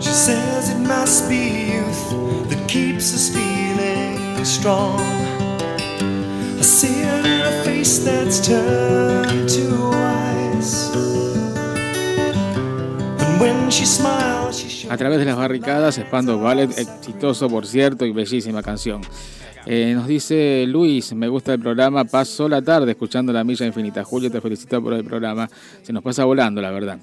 She 0.00 0.10
says 0.10 0.70
it 0.70 0.78
must 0.78 1.28
be 1.28 1.72
youth 1.74 2.48
that 2.48 2.64
keeps 2.68 3.14
us 3.14 3.28
feeling 3.28 4.44
strong. 4.44 5.00
I 6.58 6.62
see 6.62 7.02
her 7.02 7.20
in 7.20 7.40
a 7.42 7.64
face 7.64 7.98
that's 7.98 8.46
turned 8.46 9.48
to 9.50 10.05
A 14.88 14.96
través 14.96 15.18
de 15.18 15.24
las 15.24 15.36
barricadas, 15.36 15.96
Spandau 15.96 16.38
Ballet, 16.38 16.70
exitoso 16.78 17.48
por 17.48 17.66
cierto 17.66 18.06
y 18.06 18.12
bellísima 18.12 18.62
canción. 18.62 19.00
Eh, 19.66 19.92
nos 19.92 20.06
dice 20.06 20.64
Luis, 20.68 21.12
me 21.14 21.26
gusta 21.26 21.54
el 21.54 21.58
programa, 21.58 22.04
paso 22.04 22.48
la 22.48 22.62
tarde 22.62 22.92
escuchando 22.92 23.32
la 23.32 23.42
milla 23.42 23.66
infinita. 23.66 24.04
Julio, 24.04 24.30
te 24.30 24.40
felicito 24.40 24.80
por 24.80 24.94
el 24.94 25.02
programa, 25.02 25.48
se 25.82 25.92
nos 25.92 26.04
pasa 26.04 26.24
volando, 26.24 26.60
la 26.60 26.70
verdad. 26.70 27.00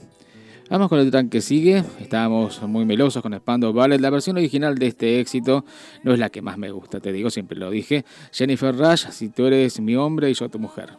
Vamos 0.69 0.87
con 0.87 0.99
el 0.99 1.11
track 1.11 1.27
que 1.27 1.41
sigue, 1.41 1.83
estábamos 1.99 2.61
muy 2.61 2.85
melosos 2.85 3.21
con 3.21 3.33
Spandau 3.33 3.73
Ballet. 3.73 3.99
La 3.99 4.09
versión 4.09 4.37
original 4.37 4.77
de 4.77 4.87
este 4.87 5.19
éxito 5.19 5.65
no 6.03 6.13
es 6.13 6.19
la 6.19 6.29
que 6.29 6.41
más 6.41 6.57
me 6.57 6.71
gusta, 6.71 7.01
te 7.01 7.11
digo, 7.11 7.29
siempre 7.29 7.57
lo 7.57 7.69
dije. 7.71 8.05
Jennifer 8.31 8.73
Rush, 8.73 9.09
si 9.09 9.27
tú 9.27 9.47
eres 9.47 9.81
mi 9.81 9.97
hombre 9.97 10.29
y 10.29 10.33
yo 10.33 10.47
tu 10.47 10.59
mujer. 10.59 10.91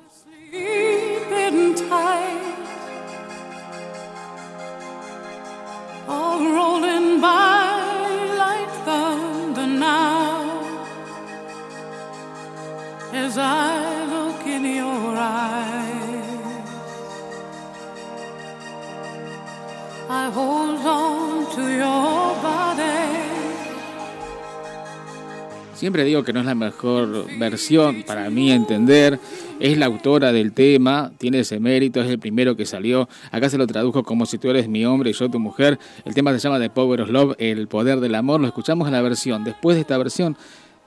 Siempre 25.74 26.04
digo 26.04 26.24
que 26.24 26.32
no 26.32 26.40
es 26.40 26.46
la 26.46 26.54
mejor 26.54 27.26
versión, 27.38 28.04
para 28.04 28.30
mí 28.30 28.50
entender. 28.50 29.18
Es 29.60 29.76
la 29.76 29.86
autora 29.86 30.32
del 30.32 30.52
tema, 30.52 31.12
tiene 31.18 31.40
ese 31.40 31.60
mérito, 31.60 32.00
es 32.00 32.08
el 32.08 32.18
primero 32.18 32.56
que 32.56 32.64
salió. 32.64 33.08
Acá 33.30 33.48
se 33.48 33.58
lo 33.58 33.66
tradujo 33.66 34.02
como 34.02 34.26
si 34.26 34.38
tú 34.38 34.50
eres 34.50 34.68
mi 34.68 34.84
hombre 34.84 35.10
y 35.10 35.12
yo 35.12 35.28
tu 35.28 35.38
mujer. 35.38 35.78
El 36.04 36.14
tema 36.14 36.32
se 36.32 36.38
llama 36.38 36.58
The 36.58 36.70
Power 36.70 37.02
of 37.02 37.10
Love, 37.10 37.36
el 37.38 37.68
poder 37.68 38.00
del 38.00 38.14
amor. 38.14 38.40
Lo 38.40 38.46
escuchamos 38.46 38.88
en 38.88 38.94
la 38.94 39.02
versión. 39.02 39.44
Después 39.44 39.76
de 39.76 39.82
esta 39.82 39.98
versión 39.98 40.36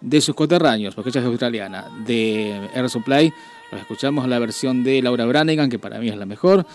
de 0.02 0.20
sus 0.20 0.36
coterráneos, 0.36 0.96
porque 0.96 1.10
ella 1.10 1.22
es 1.22 1.28
australiana, 1.28 1.86
de 2.06 2.70
Air 2.74 2.90
Supply, 2.90 3.32
lo 3.72 3.78
escuchamos 3.78 4.24
en 4.24 4.30
la 4.30 4.40
versión 4.40 4.84
de 4.84 5.02
Laura 5.02 5.26
Branigan, 5.26 5.70
que 5.70 5.80
para 5.80 6.00
mí 6.00 6.10
es 6.10 6.18
la 6.18 6.26
mejor. 6.26 6.66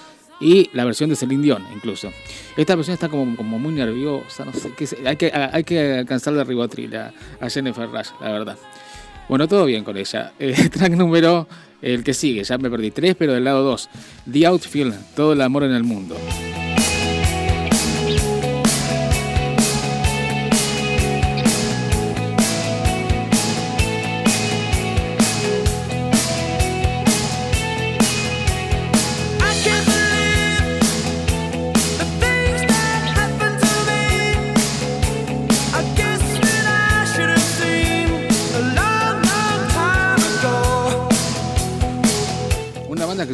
Y 0.43 0.69
la 0.73 0.85
versión 0.85 1.09
de 1.09 1.16
Celine 1.16 1.43
Dion, 1.43 1.64
incluso. 1.73 2.12
Esta 2.56 2.74
versión 2.74 2.94
está 2.94 3.09
como, 3.09 3.36
como 3.36 3.59
muy 3.59 3.73
nerviosa, 3.73 4.44
no 4.44 4.52
sé 4.52 4.73
qué. 4.77 4.89
Hay 5.06 5.16
que, 5.16 5.31
hay 5.32 5.62
que 5.62 5.98
alcanzarle 5.98 6.40
el 6.40 6.47
ribotril 6.47 6.97
a, 6.97 7.12
a 7.40 7.48
Jennifer 7.48 7.89
Rush, 7.89 8.09
la 8.20 8.32
verdad. 8.32 8.59
Bueno, 9.28 9.47
todo 9.48 9.64
bien 9.64 9.85
con 9.85 9.97
ella. 9.97 10.32
Eh, 10.40 10.69
track 10.69 10.93
número, 10.93 11.47
el 11.81 12.02
que 12.02 12.12
sigue, 12.12 12.43
ya 12.43 12.59
me 12.59 12.69
perdí 12.69 12.90
tres, 12.90 13.14
pero 13.16 13.32
del 13.32 13.44
lado 13.44 13.62
2. 13.62 13.89
The 14.31 14.47
Outfield, 14.47 15.14
todo 15.14 15.32
el 15.32 15.40
amor 15.40 15.62
en 15.62 15.73
el 15.73 15.85
mundo. 15.85 16.16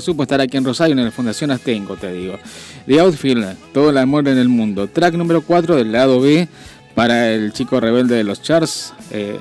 Supo 0.00 0.22
estar 0.22 0.40
aquí 0.40 0.56
en 0.56 0.64
Rosario 0.64 0.96
en 0.96 1.04
la 1.04 1.10
Fundación 1.10 1.50
Astenco, 1.50 1.96
te 1.96 2.12
digo. 2.12 2.38
The 2.86 3.00
Outfield, 3.00 3.56
todo 3.72 3.90
el 3.90 3.98
amor 3.98 4.28
en 4.28 4.38
el 4.38 4.48
mundo. 4.48 4.88
Track 4.88 5.14
número 5.14 5.42
4 5.42 5.76
del 5.76 5.92
lado 5.92 6.20
B 6.20 6.48
para 6.94 7.30
el 7.32 7.52
chico 7.52 7.80
rebelde 7.80 8.16
de 8.16 8.24
los 8.24 8.42
charts. 8.42 8.92
eh, 9.10 9.38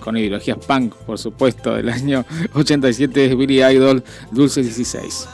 con 0.00 0.16
ideologías 0.16 0.58
punk, 0.58 0.94
por 0.94 1.18
supuesto, 1.18 1.74
del 1.74 1.88
año 1.88 2.24
87 2.54 3.26
es 3.26 3.36
Billy 3.36 3.62
Idol, 3.62 4.02
Dulce 4.30 4.62
16. 4.62 5.28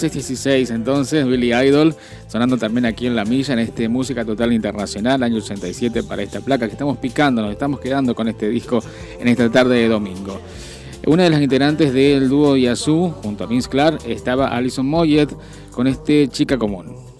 16, 0.00 0.70
entonces, 0.70 1.26
Billy 1.26 1.52
Idol, 1.52 1.94
sonando 2.26 2.56
también 2.56 2.86
aquí 2.86 3.06
en 3.06 3.14
La 3.14 3.24
Milla, 3.24 3.52
en 3.52 3.60
este 3.60 3.88
Música 3.88 4.24
Total 4.24 4.52
Internacional, 4.52 5.22
año 5.22 5.36
87 5.36 6.02
para 6.04 6.22
esta 6.22 6.40
placa 6.40 6.66
que 6.66 6.72
estamos 6.72 6.96
picando, 6.96 7.42
nos 7.42 7.52
estamos 7.52 7.78
quedando 7.78 8.14
con 8.14 8.28
este 8.28 8.48
disco 8.48 8.82
en 9.20 9.28
esta 9.28 9.50
tarde 9.50 9.76
de 9.76 9.88
domingo. 9.88 10.40
Una 11.06 11.24
de 11.24 11.30
las 11.30 11.42
integrantes 11.42 11.92
del 11.92 12.28
dúo 12.28 12.56
Yazoo, 12.56 13.10
junto 13.22 13.44
a 13.44 13.46
Vince 13.46 13.68
Clark, 13.68 14.00
estaba 14.06 14.48
Alison 14.48 14.86
Moyet 14.86 15.28
con 15.72 15.86
este 15.86 16.28
Chica 16.28 16.56
Común. 16.56 17.11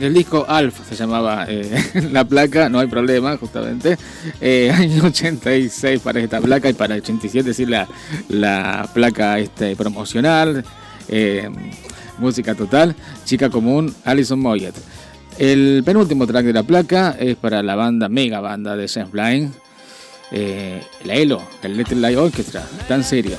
Del 0.00 0.14
disco 0.14 0.46
Alf 0.48 0.88
se 0.88 0.96
llamaba 0.96 1.44
eh, 1.46 1.70
la 2.10 2.24
placa, 2.24 2.68
no 2.70 2.78
hay 2.78 2.86
problema, 2.86 3.36
justamente. 3.36 3.98
Eh, 4.40 4.70
año 4.74 5.04
86 5.08 6.00
para 6.00 6.20
esta 6.20 6.40
placa 6.40 6.70
y 6.70 6.72
para 6.72 6.94
el 6.94 7.02
87 7.02 7.52
sí 7.52 7.66
la, 7.66 7.86
la 8.30 8.88
placa 8.94 9.38
este, 9.38 9.76
promocional. 9.76 10.64
eh, 11.08 11.48
música 12.18 12.54
total, 12.54 12.94
Chica 13.24 13.50
Común, 13.50 13.94
Alison 14.04 14.40
Moyet. 14.40 14.74
El 15.38 15.82
penúltimo 15.84 16.26
track 16.26 16.44
de 16.46 16.52
la 16.52 16.62
placa 16.62 17.16
es 17.18 17.36
para 17.36 17.62
la 17.62 17.74
banda, 17.74 18.08
mega 18.08 18.40
banda 18.40 18.76
de 18.76 18.88
James 18.88 19.10
Blind, 19.10 19.52
eh, 20.30 20.82
la 21.04 21.14
ELO, 21.14 21.42
el 21.62 21.76
Little 21.76 22.00
Light 22.00 22.18
Orchestra, 22.18 22.62
tan 22.88 23.02
serio. 23.04 23.36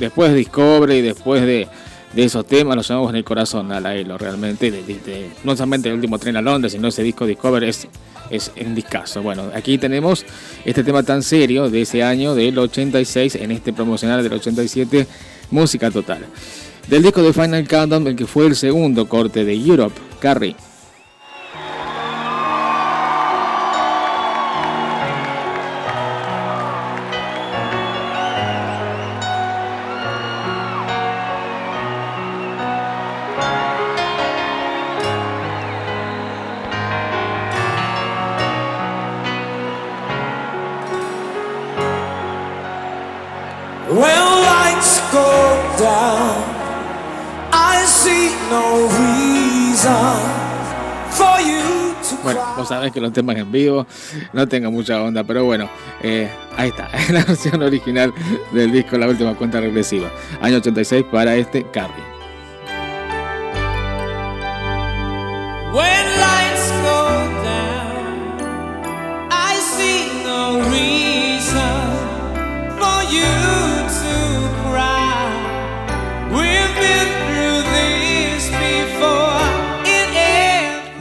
Después 0.00 0.30
de 0.30 0.38
Discovery 0.38 0.94
y 0.94 1.02
después 1.02 1.42
de 1.42 1.68
esos 2.16 2.44
temas, 2.46 2.74
los 2.76 2.88
llevamos 2.88 3.10
en 3.10 3.16
el 3.16 3.24
corazón 3.24 3.70
a 3.70 3.80
la 3.80 3.94
Elo, 3.94 4.18
realmente. 4.18 4.82
no 5.44 5.54
solamente 5.54 5.88
el 5.88 5.94
último 5.94 6.18
tren 6.18 6.36
a 6.36 6.42
Londres, 6.42 6.72
sino 6.72 6.88
ese 6.88 7.02
disco 7.02 7.26
Discover 7.26 7.62
es, 7.62 7.86
es 8.30 8.50
un 8.60 8.74
discazo. 8.74 9.22
Bueno, 9.22 9.50
aquí 9.54 9.78
tenemos 9.78 10.24
este 10.64 10.82
tema 10.82 11.02
tan 11.02 11.22
serio 11.22 11.70
de 11.70 11.82
ese 11.82 12.02
año, 12.02 12.34
del 12.34 12.58
86, 12.58 13.36
en 13.36 13.52
este 13.52 13.72
promocional 13.72 14.22
del 14.22 14.32
87, 14.32 15.06
Música 15.50 15.90
Total. 15.90 16.26
Del 16.88 17.02
disco 17.02 17.22
de 17.22 17.32
Final 17.32 17.68
Countdown, 17.68 18.06
el 18.08 18.16
que 18.16 18.26
fue 18.26 18.46
el 18.46 18.56
segundo 18.56 19.08
corte 19.08 19.44
de 19.44 19.54
Europe, 19.54 20.00
Carrie. 20.18 20.56
Sabés 52.80 52.94
que 52.94 53.00
los 53.02 53.12
temas 53.12 53.36
en 53.36 53.52
vivo 53.52 53.86
no 54.32 54.48
tengan 54.48 54.72
mucha 54.72 55.02
onda, 55.02 55.22
pero 55.22 55.44
bueno, 55.44 55.68
eh, 56.02 56.30
ahí 56.56 56.70
está, 56.70 56.88
la 57.12 57.22
versión 57.26 57.62
original 57.62 58.10
del 58.54 58.72
disco 58.72 58.96
La 58.96 59.06
Última 59.06 59.34
Cuenta 59.34 59.60
Regresiva, 59.60 60.10
año 60.40 60.56
86 60.56 61.04
para 61.12 61.36
este 61.36 61.66
Carrie. 61.70 62.19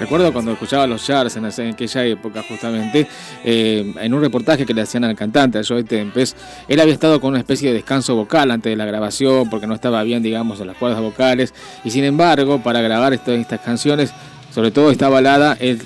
Recuerdo 0.09 0.33
cuando 0.33 0.53
escuchaba 0.53 0.87
los 0.87 1.05
charts 1.05 1.35
en, 1.37 1.45
aquella 1.45 2.03
época 2.03 2.41
justamente, 2.49 3.05
eh, 3.43 3.93
en 4.01 4.11
un 4.11 4.19
reportaje 4.19 4.65
que 4.65 4.73
le 4.73 4.81
hacían 4.81 5.03
al 5.03 5.15
cantante, 5.15 5.59
a 5.59 5.61
Joey 5.63 5.83
Tempest, 5.83 6.35
él 6.67 6.79
había 6.79 6.95
estado 6.95 7.21
con 7.21 7.29
una 7.29 7.37
especie 7.37 7.67
de 7.69 7.75
descanso 7.75 8.15
vocal 8.15 8.49
antes 8.49 8.71
de 8.71 8.75
la 8.75 8.85
grabación 8.85 9.51
porque 9.51 9.67
no 9.67 9.75
estaba 9.75 10.01
bien, 10.01 10.23
digamos, 10.23 10.59
en 10.61 10.65
las 10.65 10.77
cuerdas 10.77 10.99
vocales 10.99 11.53
y 11.83 11.91
sin 11.91 12.05
embargo, 12.05 12.57
para 12.63 12.81
grabar 12.81 13.13
esto- 13.13 13.33
estas 13.33 13.59
canciones, 13.59 14.11
sobre 14.51 14.71
todo 14.71 14.89
esta 14.89 15.09
balada, 15.09 15.55
él 15.59 15.79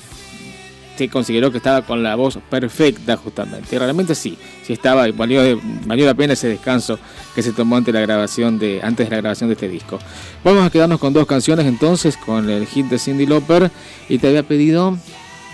se 0.98 1.10
consideró 1.10 1.52
que 1.52 1.57
estaba 1.57 1.82
con 1.82 2.03
la 2.03 2.15
voz 2.15 2.38
perfecta 2.49 3.18
justamente. 3.18 3.78
Realmente 3.78 4.15
sí, 4.15 4.38
sí 4.64 4.74
estaba 4.74 5.07
valió, 5.11 5.60
valió 5.86 6.06
la 6.06 6.14
pena 6.14 6.34
ese 6.34 6.48
descanso 6.48 6.99
que 7.34 7.41
se 7.41 7.52
tomó 7.52 7.80
la 7.80 7.99
grabación 7.99 8.60
de, 8.60 8.80
antes 8.84 9.10
de 9.10 9.15
la 9.15 9.22
grabación 9.22 9.49
de 9.49 9.53
este 9.53 9.68
disco. 9.68 9.99
Vamos 10.44 10.65
a 10.65 10.70
quedarnos 10.70 10.99
con 10.99 11.14
dos 11.14 11.26
canciones 11.26 11.65
entonces, 11.65 12.18
con 12.18 12.49
el 12.49 12.68
hit 12.68 12.88
de 12.88 12.99
Cindy 12.99 13.26
Lauper. 13.26 13.72
Y 14.10 14.20
te 14.20 14.28
había 14.28 14.44
pedido, 14.44 14.98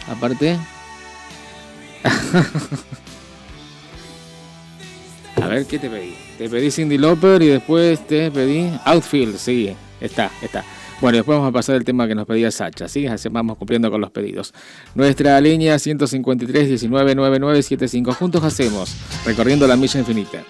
aparte. 0.09 0.57
a 5.41 5.47
ver, 5.47 5.65
¿qué 5.65 5.79
te 5.79 5.89
pedí? 5.89 6.15
Te 6.37 6.49
pedí 6.49 6.71
Cindy 6.71 6.97
Lauper 6.97 7.41
y 7.41 7.47
después 7.47 8.05
te 8.07 8.31
pedí 8.31 8.69
Outfield, 8.85 9.37
sí, 9.37 9.75
está, 9.99 10.31
está. 10.41 10.63
Bueno, 11.01 11.15
después 11.15 11.37
vamos 11.37 11.49
a 11.49 11.53
pasar 11.53 11.75
el 11.77 11.85
tema 11.85 12.07
que 12.09 12.15
nos 12.15 12.25
pedía 12.25 12.51
Sacha, 12.51 12.89
¿sí? 12.89 13.07
Así 13.07 13.29
vamos 13.29 13.57
cumpliendo 13.57 13.89
con 13.89 14.01
los 14.01 14.11
pedidos. 14.11 14.53
Nuestra 14.95 15.39
línea 15.39 15.79
153 15.79 16.67
19 16.67 17.15
9975. 17.15 18.13
Juntos 18.13 18.43
hacemos, 18.43 18.93
recorriendo 19.25 19.65
la 19.65 19.77
milla 19.77 19.99
infinita. 19.99 20.43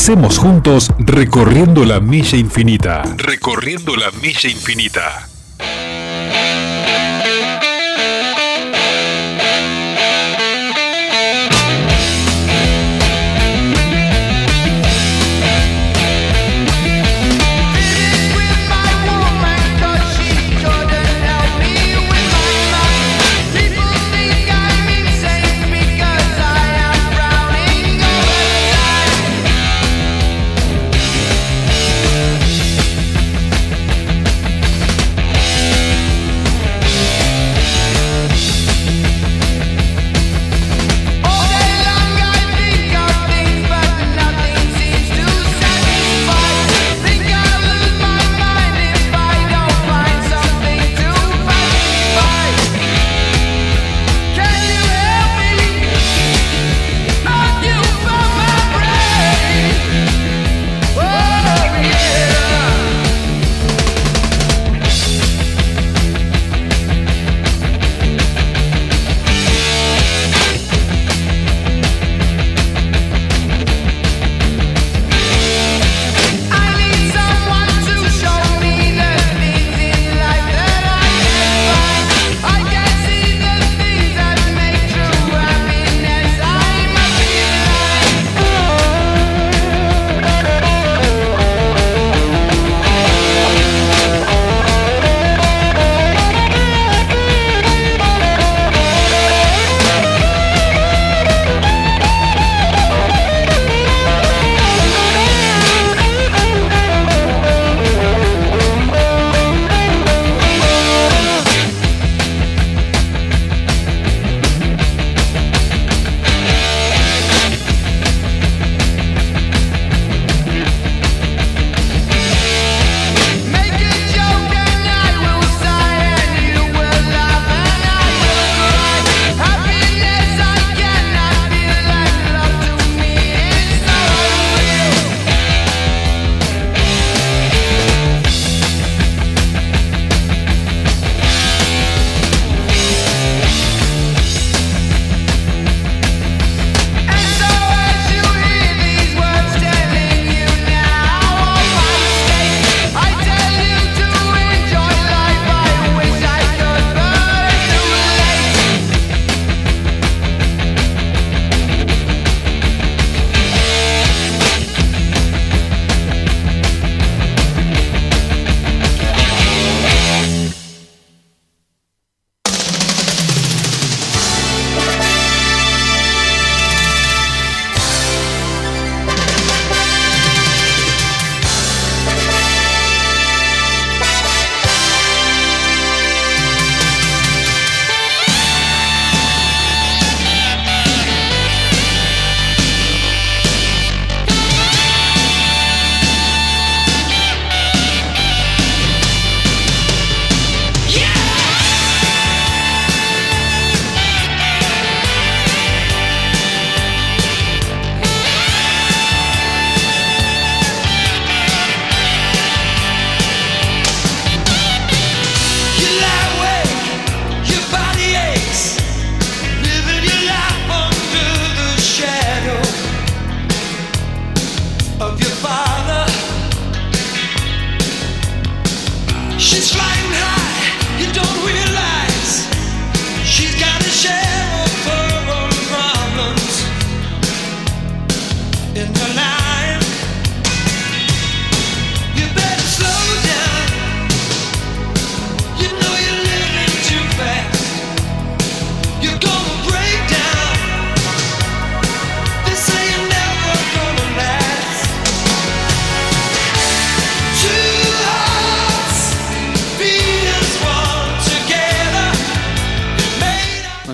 Hacemos 0.00 0.38
juntos 0.38 0.90
recorriendo 0.98 1.84
la 1.84 2.00
milla 2.00 2.38
infinita. 2.38 3.02
Recorriendo 3.18 3.94
la 3.96 4.10
milla 4.22 4.48
infinita. 4.48 5.29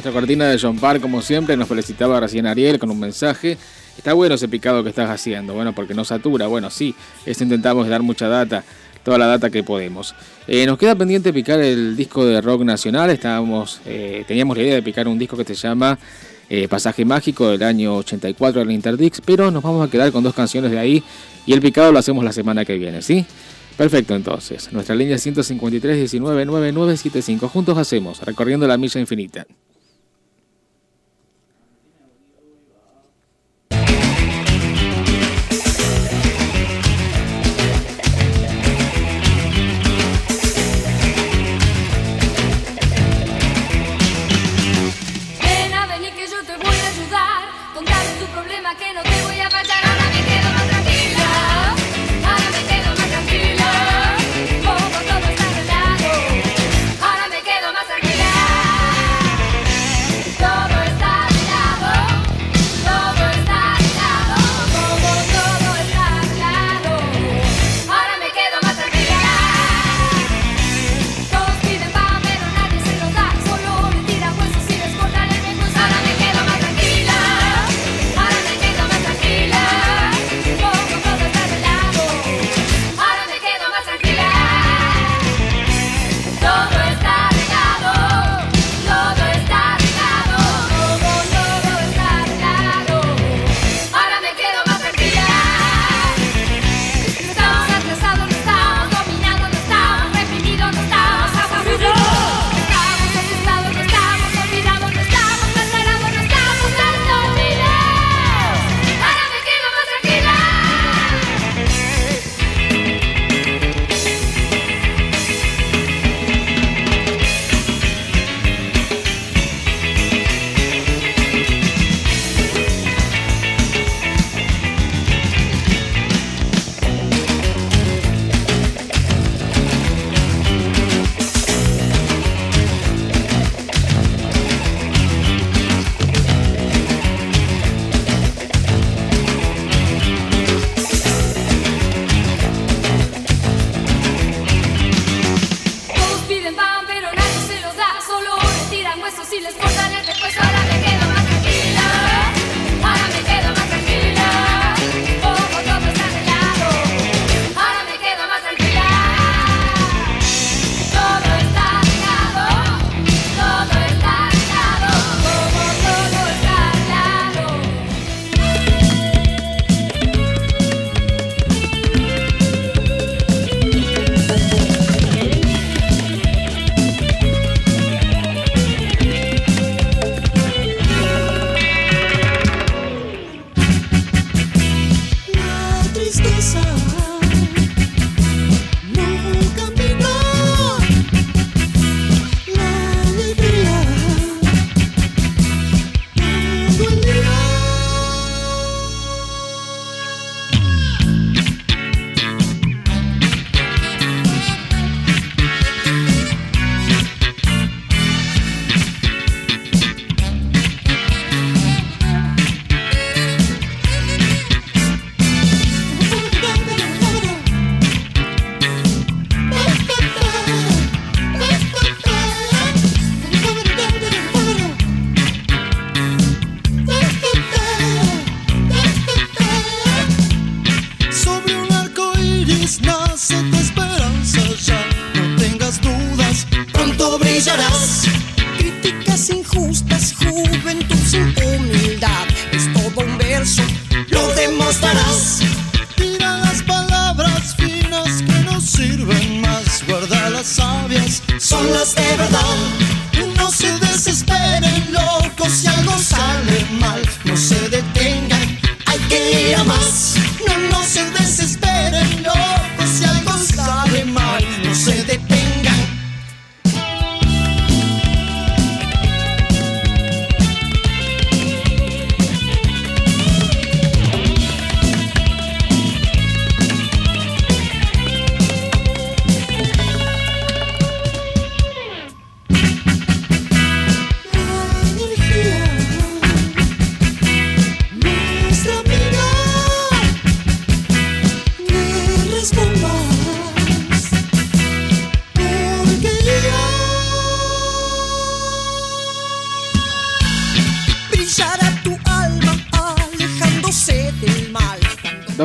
nuestra 0.06 0.20
cortina 0.20 0.44
de 0.48 0.56
John 0.56 0.78
Park, 0.78 1.00
como 1.00 1.20
siempre, 1.20 1.56
nos 1.56 1.66
felicitaba 1.68 2.20
recién 2.20 2.46
Ariel 2.46 2.78
con 2.78 2.90
un 2.92 3.00
mensaje. 3.00 3.58
Está 3.98 4.12
bueno 4.12 4.36
ese 4.36 4.46
picado 4.46 4.84
que 4.84 4.90
estás 4.90 5.10
haciendo, 5.10 5.52
bueno, 5.52 5.74
porque 5.74 5.94
no 5.94 6.04
satura. 6.04 6.46
Bueno, 6.46 6.70
sí, 6.70 6.94
esto 7.24 7.42
intentamos 7.42 7.88
dar 7.88 8.02
mucha 8.02 8.28
data, 8.28 8.62
toda 9.02 9.18
la 9.18 9.26
data 9.26 9.50
que 9.50 9.64
podemos. 9.64 10.14
Eh, 10.46 10.64
nos 10.64 10.78
queda 10.78 10.94
pendiente 10.94 11.32
picar 11.32 11.58
el 11.58 11.96
disco 11.96 12.24
de 12.24 12.40
rock 12.40 12.62
nacional. 12.62 13.10
Estábamos, 13.10 13.80
eh, 13.84 14.24
teníamos 14.28 14.56
la 14.56 14.62
idea 14.62 14.74
de 14.76 14.82
picar 14.82 15.08
un 15.08 15.18
disco 15.18 15.36
que 15.36 15.44
se 15.44 15.56
llama 15.56 15.98
eh, 16.48 16.68
Pasaje 16.68 17.04
Mágico 17.04 17.48
del 17.48 17.64
año 17.64 17.96
84 17.96 18.60
del 18.60 18.70
Interdix, 18.70 19.20
pero 19.20 19.50
nos 19.50 19.64
vamos 19.64 19.88
a 19.88 19.90
quedar 19.90 20.12
con 20.12 20.22
dos 20.22 20.34
canciones 20.34 20.70
de 20.70 20.78
ahí 20.78 21.02
y 21.46 21.52
el 21.52 21.60
picado 21.60 21.90
lo 21.90 21.98
hacemos 21.98 22.22
la 22.22 22.32
semana 22.32 22.64
que 22.64 22.78
viene, 22.78 23.02
¿sí? 23.02 23.26
Perfecto, 23.76 24.14
entonces. 24.14 24.72
Nuestra 24.72 24.94
línea 24.94 25.18
153 25.18 25.96
19 25.96 27.48
juntos 27.48 27.76
hacemos, 27.76 28.20
recorriendo 28.20 28.68
la 28.68 28.78
milla 28.78 29.00
infinita. 29.00 29.46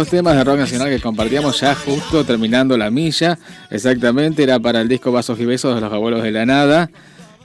Dos 0.02 0.10
temas 0.10 0.36
de 0.36 0.44
rock 0.44 0.58
nacional 0.58 0.90
que 0.90 1.00
compartíamos 1.00 1.60
ya 1.60 1.76
justo 1.76 2.26
terminando 2.26 2.76
la 2.76 2.90
milla. 2.90 3.38
Exactamente, 3.70 4.42
era 4.42 4.60
para 4.60 4.82
el 4.82 4.88
disco 4.88 5.12
Vasos 5.12 5.40
y 5.40 5.46
Besos 5.46 5.76
de 5.76 5.82
los 5.82 5.94
Abuelos 5.94 6.24
de 6.24 6.32
la 6.32 6.44
Nada. 6.44 6.90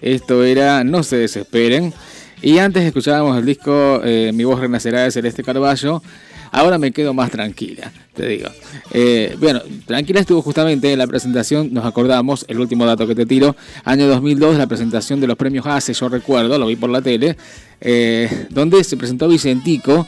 Esto 0.01 0.43
era 0.43 0.83
No 0.83 1.03
se 1.03 1.19
desesperen. 1.19 1.93
Y 2.41 2.57
antes 2.57 2.83
escuchábamos 2.85 3.37
el 3.37 3.45
disco 3.45 4.01
eh, 4.03 4.31
Mi 4.33 4.45
voz 4.45 4.59
renacerá 4.59 5.03
de 5.03 5.11
Celeste 5.11 5.43
Carballo. 5.43 6.03
Ahora 6.51 6.79
me 6.79 6.93
quedo 6.93 7.13
más 7.13 7.31
tranquila, 7.31 7.93
te 8.15 8.27
digo. 8.27 8.49
Eh, 8.91 9.37
bueno, 9.39 9.61
tranquila 9.85 10.21
estuvo 10.21 10.41
justamente 10.41 10.91
en 10.91 10.99
la 10.99 11.07
presentación, 11.07 11.75
nos 11.75 11.85
acordamos, 11.85 12.47
el 12.49 12.59
último 12.59 12.87
dato 12.87 13.07
que 13.07 13.15
te 13.15 13.27
tiro, 13.27 13.55
año 13.85 14.07
2002, 14.07 14.57
la 14.57 14.67
presentación 14.67 15.21
de 15.21 15.27
los 15.27 15.37
premios 15.37 15.67
ACE, 15.67 15.93
yo 15.93 16.09
recuerdo, 16.09 16.59
lo 16.59 16.69
vi 16.69 16.77
por 16.77 16.89
la 16.89 17.03
tele, 17.03 17.37
eh, 17.83 18.47
donde 18.49 18.83
se 18.85 18.97
presentó 18.97 19.29
Vicentico 19.29 20.07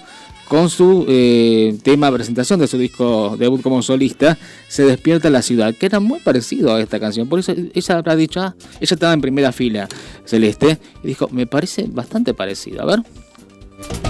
con 0.49 0.70
su 0.70 1.05
eh, 1.09 1.79
tema 1.83 2.11
presentación 2.11 2.59
de 2.59 2.66
su 2.66 2.79
disco 2.79 3.37
debut 3.39 3.62
como 3.62 3.83
solista, 3.83 4.39
Se 4.69 4.85
despierta 4.85 5.31
la 5.31 5.43
ciudad, 5.43 5.75
que 5.75 5.87
era 5.87 6.01
muy 6.01 6.20
parecido 6.20 6.75
a 6.75 6.81
esta 6.81 6.99
canción. 6.99 7.29
Por 7.29 7.39
eso 7.39 7.55
ella 7.75 7.95
habrá 7.95 8.16
dicho, 8.16 8.41
ah, 8.41 8.55
ella 8.81 8.95
estaba 8.95 9.12
en 9.12 9.20
primera 9.20 9.53
fila, 9.53 9.89
Celeste, 10.25 10.79
y 11.03 11.09
dijo, 11.09 11.29
me 11.31 11.47
parece 11.47 11.87
bastante 11.89 12.35
parecido. 12.35 12.83
A 12.83 12.87
ver. 12.87 14.08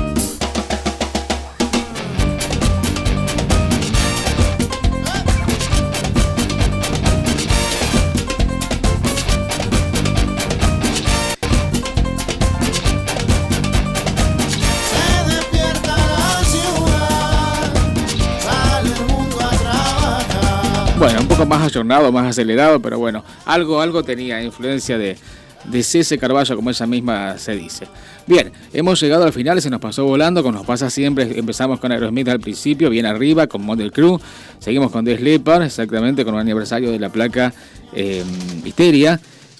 Más 21.46 21.62
ayornado, 21.62 22.10
más 22.12 22.26
acelerado, 22.26 22.80
pero 22.80 22.98
bueno, 22.98 23.24
algo, 23.44 23.80
algo 23.80 24.02
tenía 24.02 24.42
influencia 24.42 24.98
de, 24.98 25.16
de 25.64 25.82
Cese 25.82 26.18
Carballo, 26.18 26.56
como 26.56 26.70
ella 26.70 26.86
misma 26.86 27.38
se 27.38 27.54
dice. 27.54 27.86
Bien, 28.26 28.52
hemos 28.72 29.00
llegado 29.00 29.24
al 29.24 29.32
final, 29.32 29.60
se 29.62 29.70
nos 29.70 29.80
pasó 29.80 30.04
volando, 30.04 30.42
como 30.42 30.58
nos 30.58 30.66
pasa 30.66 30.90
siempre, 30.90 31.38
empezamos 31.38 31.80
con 31.80 31.92
Aerosmith 31.92 32.28
al 32.28 32.40
principio, 32.40 32.90
bien 32.90 33.06
arriba, 33.06 33.46
con 33.46 33.64
Model 33.64 33.92
Crew, 33.92 34.20
seguimos 34.58 34.90
con 34.90 35.04
Leppard, 35.04 35.62
exactamente, 35.62 36.24
con 36.24 36.34
el 36.34 36.40
aniversario 36.40 36.90
de 36.90 36.98
la 36.98 37.10
placa 37.10 37.52
eh. 37.92 38.24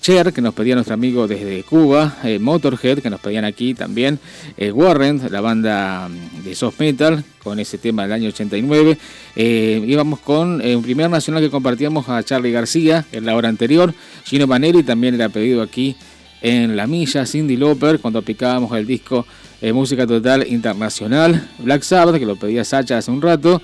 Cher, 0.01 0.33
que 0.33 0.41
nos 0.41 0.55
pedía 0.55 0.75
nuestro 0.75 0.95
amigo 0.95 1.27
desde 1.27 1.63
Cuba, 1.65 2.17
eh, 2.25 2.39
Motorhead, 2.39 2.99
que 2.99 3.11
nos 3.11 3.21
pedían 3.21 3.45
aquí 3.45 3.75
también, 3.75 4.19
eh, 4.57 4.73
Warren, 4.73 5.21
la 5.31 5.41
banda 5.41 6.09
mm, 6.09 6.45
de 6.45 6.55
soft 6.55 6.81
metal, 6.81 7.25
con 7.43 7.59
ese 7.59 7.79
tema 7.79 8.03
del 8.03 8.13
año 8.13 8.29
89. 8.29 8.99
Eh, 9.37 9.83
íbamos 9.87 10.21
con 10.21 10.61
eh, 10.61 10.77
un 10.77 10.83
primer 10.83 11.11
nacional 11.11 11.43
que 11.43 11.51
compartíamos 11.51 12.09
a 12.09 12.23
Charlie 12.23 12.53
García 12.53 13.05
en 13.13 13.27
la 13.27 13.37
hora 13.37 13.49
anterior, 13.49 13.93
Gino 14.25 14.47
Manelli 14.47 14.83
también 14.83 15.15
era 15.15 15.29
pedido 15.29 15.63
aquí 15.63 15.97
en 16.41 16.77
La 16.77 16.87
Milla, 16.87 17.27
Cindy 17.27 17.57
Lauper, 17.57 17.99
cuando 17.99 18.23
picábamos 18.23 18.77
el 18.77 18.87
disco 18.87 19.27
eh, 19.61 19.73
Música 19.73 20.07
Total 20.07 20.47
Internacional, 20.47 21.49
Black 21.59 21.83
Sabbath, 21.83 22.19
que 22.19 22.27
lo 22.27 22.37
pedía 22.37 22.65
Sacha 22.65 22.99
hace 22.99 23.11
un 23.11 23.21
rato, 23.21 23.61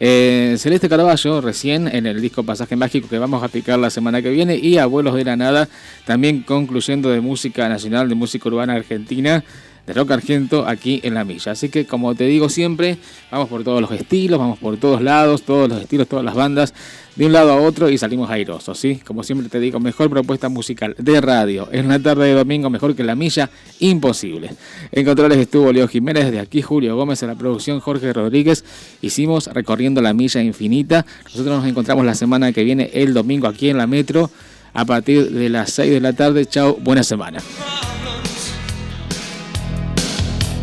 eh, 0.00 0.56
Celeste 0.58 0.88
Carballo, 0.88 1.40
recién 1.40 1.88
en 1.88 2.06
el 2.06 2.20
disco 2.20 2.42
Pasaje 2.42 2.76
Mágico 2.76 3.08
que 3.08 3.18
vamos 3.18 3.42
a 3.42 3.48
picar 3.48 3.78
la 3.78 3.90
semana 3.90 4.22
que 4.22 4.30
viene, 4.30 4.56
y 4.56 4.78
Abuelos 4.78 5.14
de 5.14 5.24
la 5.24 5.36
Nada, 5.36 5.68
también 6.04 6.42
concluyendo 6.42 7.10
de 7.10 7.20
música 7.20 7.68
nacional, 7.68 8.08
de 8.08 8.14
música 8.14 8.48
urbana 8.48 8.74
argentina, 8.74 9.44
de 9.86 9.92
rock 9.92 10.10
argento 10.10 10.66
aquí 10.66 11.00
en 11.04 11.14
La 11.14 11.24
Milla. 11.24 11.52
Así 11.52 11.68
que 11.68 11.86
como 11.86 12.14
te 12.14 12.24
digo 12.24 12.48
siempre, 12.48 12.98
vamos 13.30 13.48
por 13.48 13.64
todos 13.64 13.80
los 13.80 13.90
estilos, 13.92 14.38
vamos 14.38 14.58
por 14.58 14.76
todos 14.76 15.00
lados, 15.00 15.42
todos 15.42 15.68
los 15.68 15.80
estilos, 15.80 16.08
todas 16.08 16.24
las 16.24 16.34
bandas, 16.34 16.74
de 17.14 17.24
un 17.24 17.32
lado 17.32 17.52
a 17.52 17.56
otro 17.56 17.88
y 17.88 17.96
salimos 17.96 18.30
airosos, 18.30 18.78
¿sí? 18.78 19.00
Como 19.04 19.22
siempre 19.22 19.48
te 19.48 19.58
digo, 19.58 19.80
mejor 19.80 20.10
propuesta 20.10 20.48
musical 20.48 20.94
de 20.98 21.20
radio 21.20 21.68
en 21.72 21.88
la 21.88 21.98
tarde 21.98 22.26
de 22.26 22.34
domingo, 22.34 22.68
mejor 22.68 22.94
que 22.94 23.02
La 23.04 23.14
Milla, 23.14 23.48
imposible. 23.80 24.50
En 24.92 25.04
controles 25.04 25.38
estuvo 25.38 25.72
Leo 25.72 25.88
Jiménez, 25.88 26.26
desde 26.26 26.40
aquí 26.40 26.60
Julio 26.62 26.94
Gómez 26.96 27.22
en 27.22 27.28
la 27.28 27.34
producción, 27.34 27.80
Jorge 27.80 28.12
Rodríguez. 28.12 28.64
Hicimos 29.00 29.46
recorriendo 29.46 30.02
la 30.02 30.12
milla 30.12 30.42
infinita. 30.42 31.06
Nosotros 31.24 31.58
nos 31.58 31.66
encontramos 31.66 32.04
la 32.04 32.14
semana 32.14 32.52
que 32.52 32.64
viene, 32.64 32.90
el 32.92 33.14
domingo, 33.14 33.46
aquí 33.46 33.70
en 33.70 33.78
la 33.78 33.86
Metro, 33.86 34.30
a 34.74 34.84
partir 34.84 35.30
de 35.30 35.48
las 35.48 35.72
6 35.72 35.90
de 35.90 36.00
la 36.00 36.12
tarde. 36.12 36.44
Chao, 36.44 36.76
buena 36.76 37.02
semana. 37.02 37.38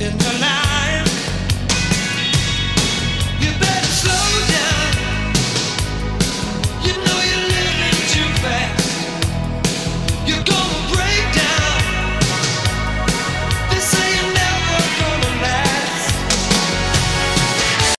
in 0.03 0.32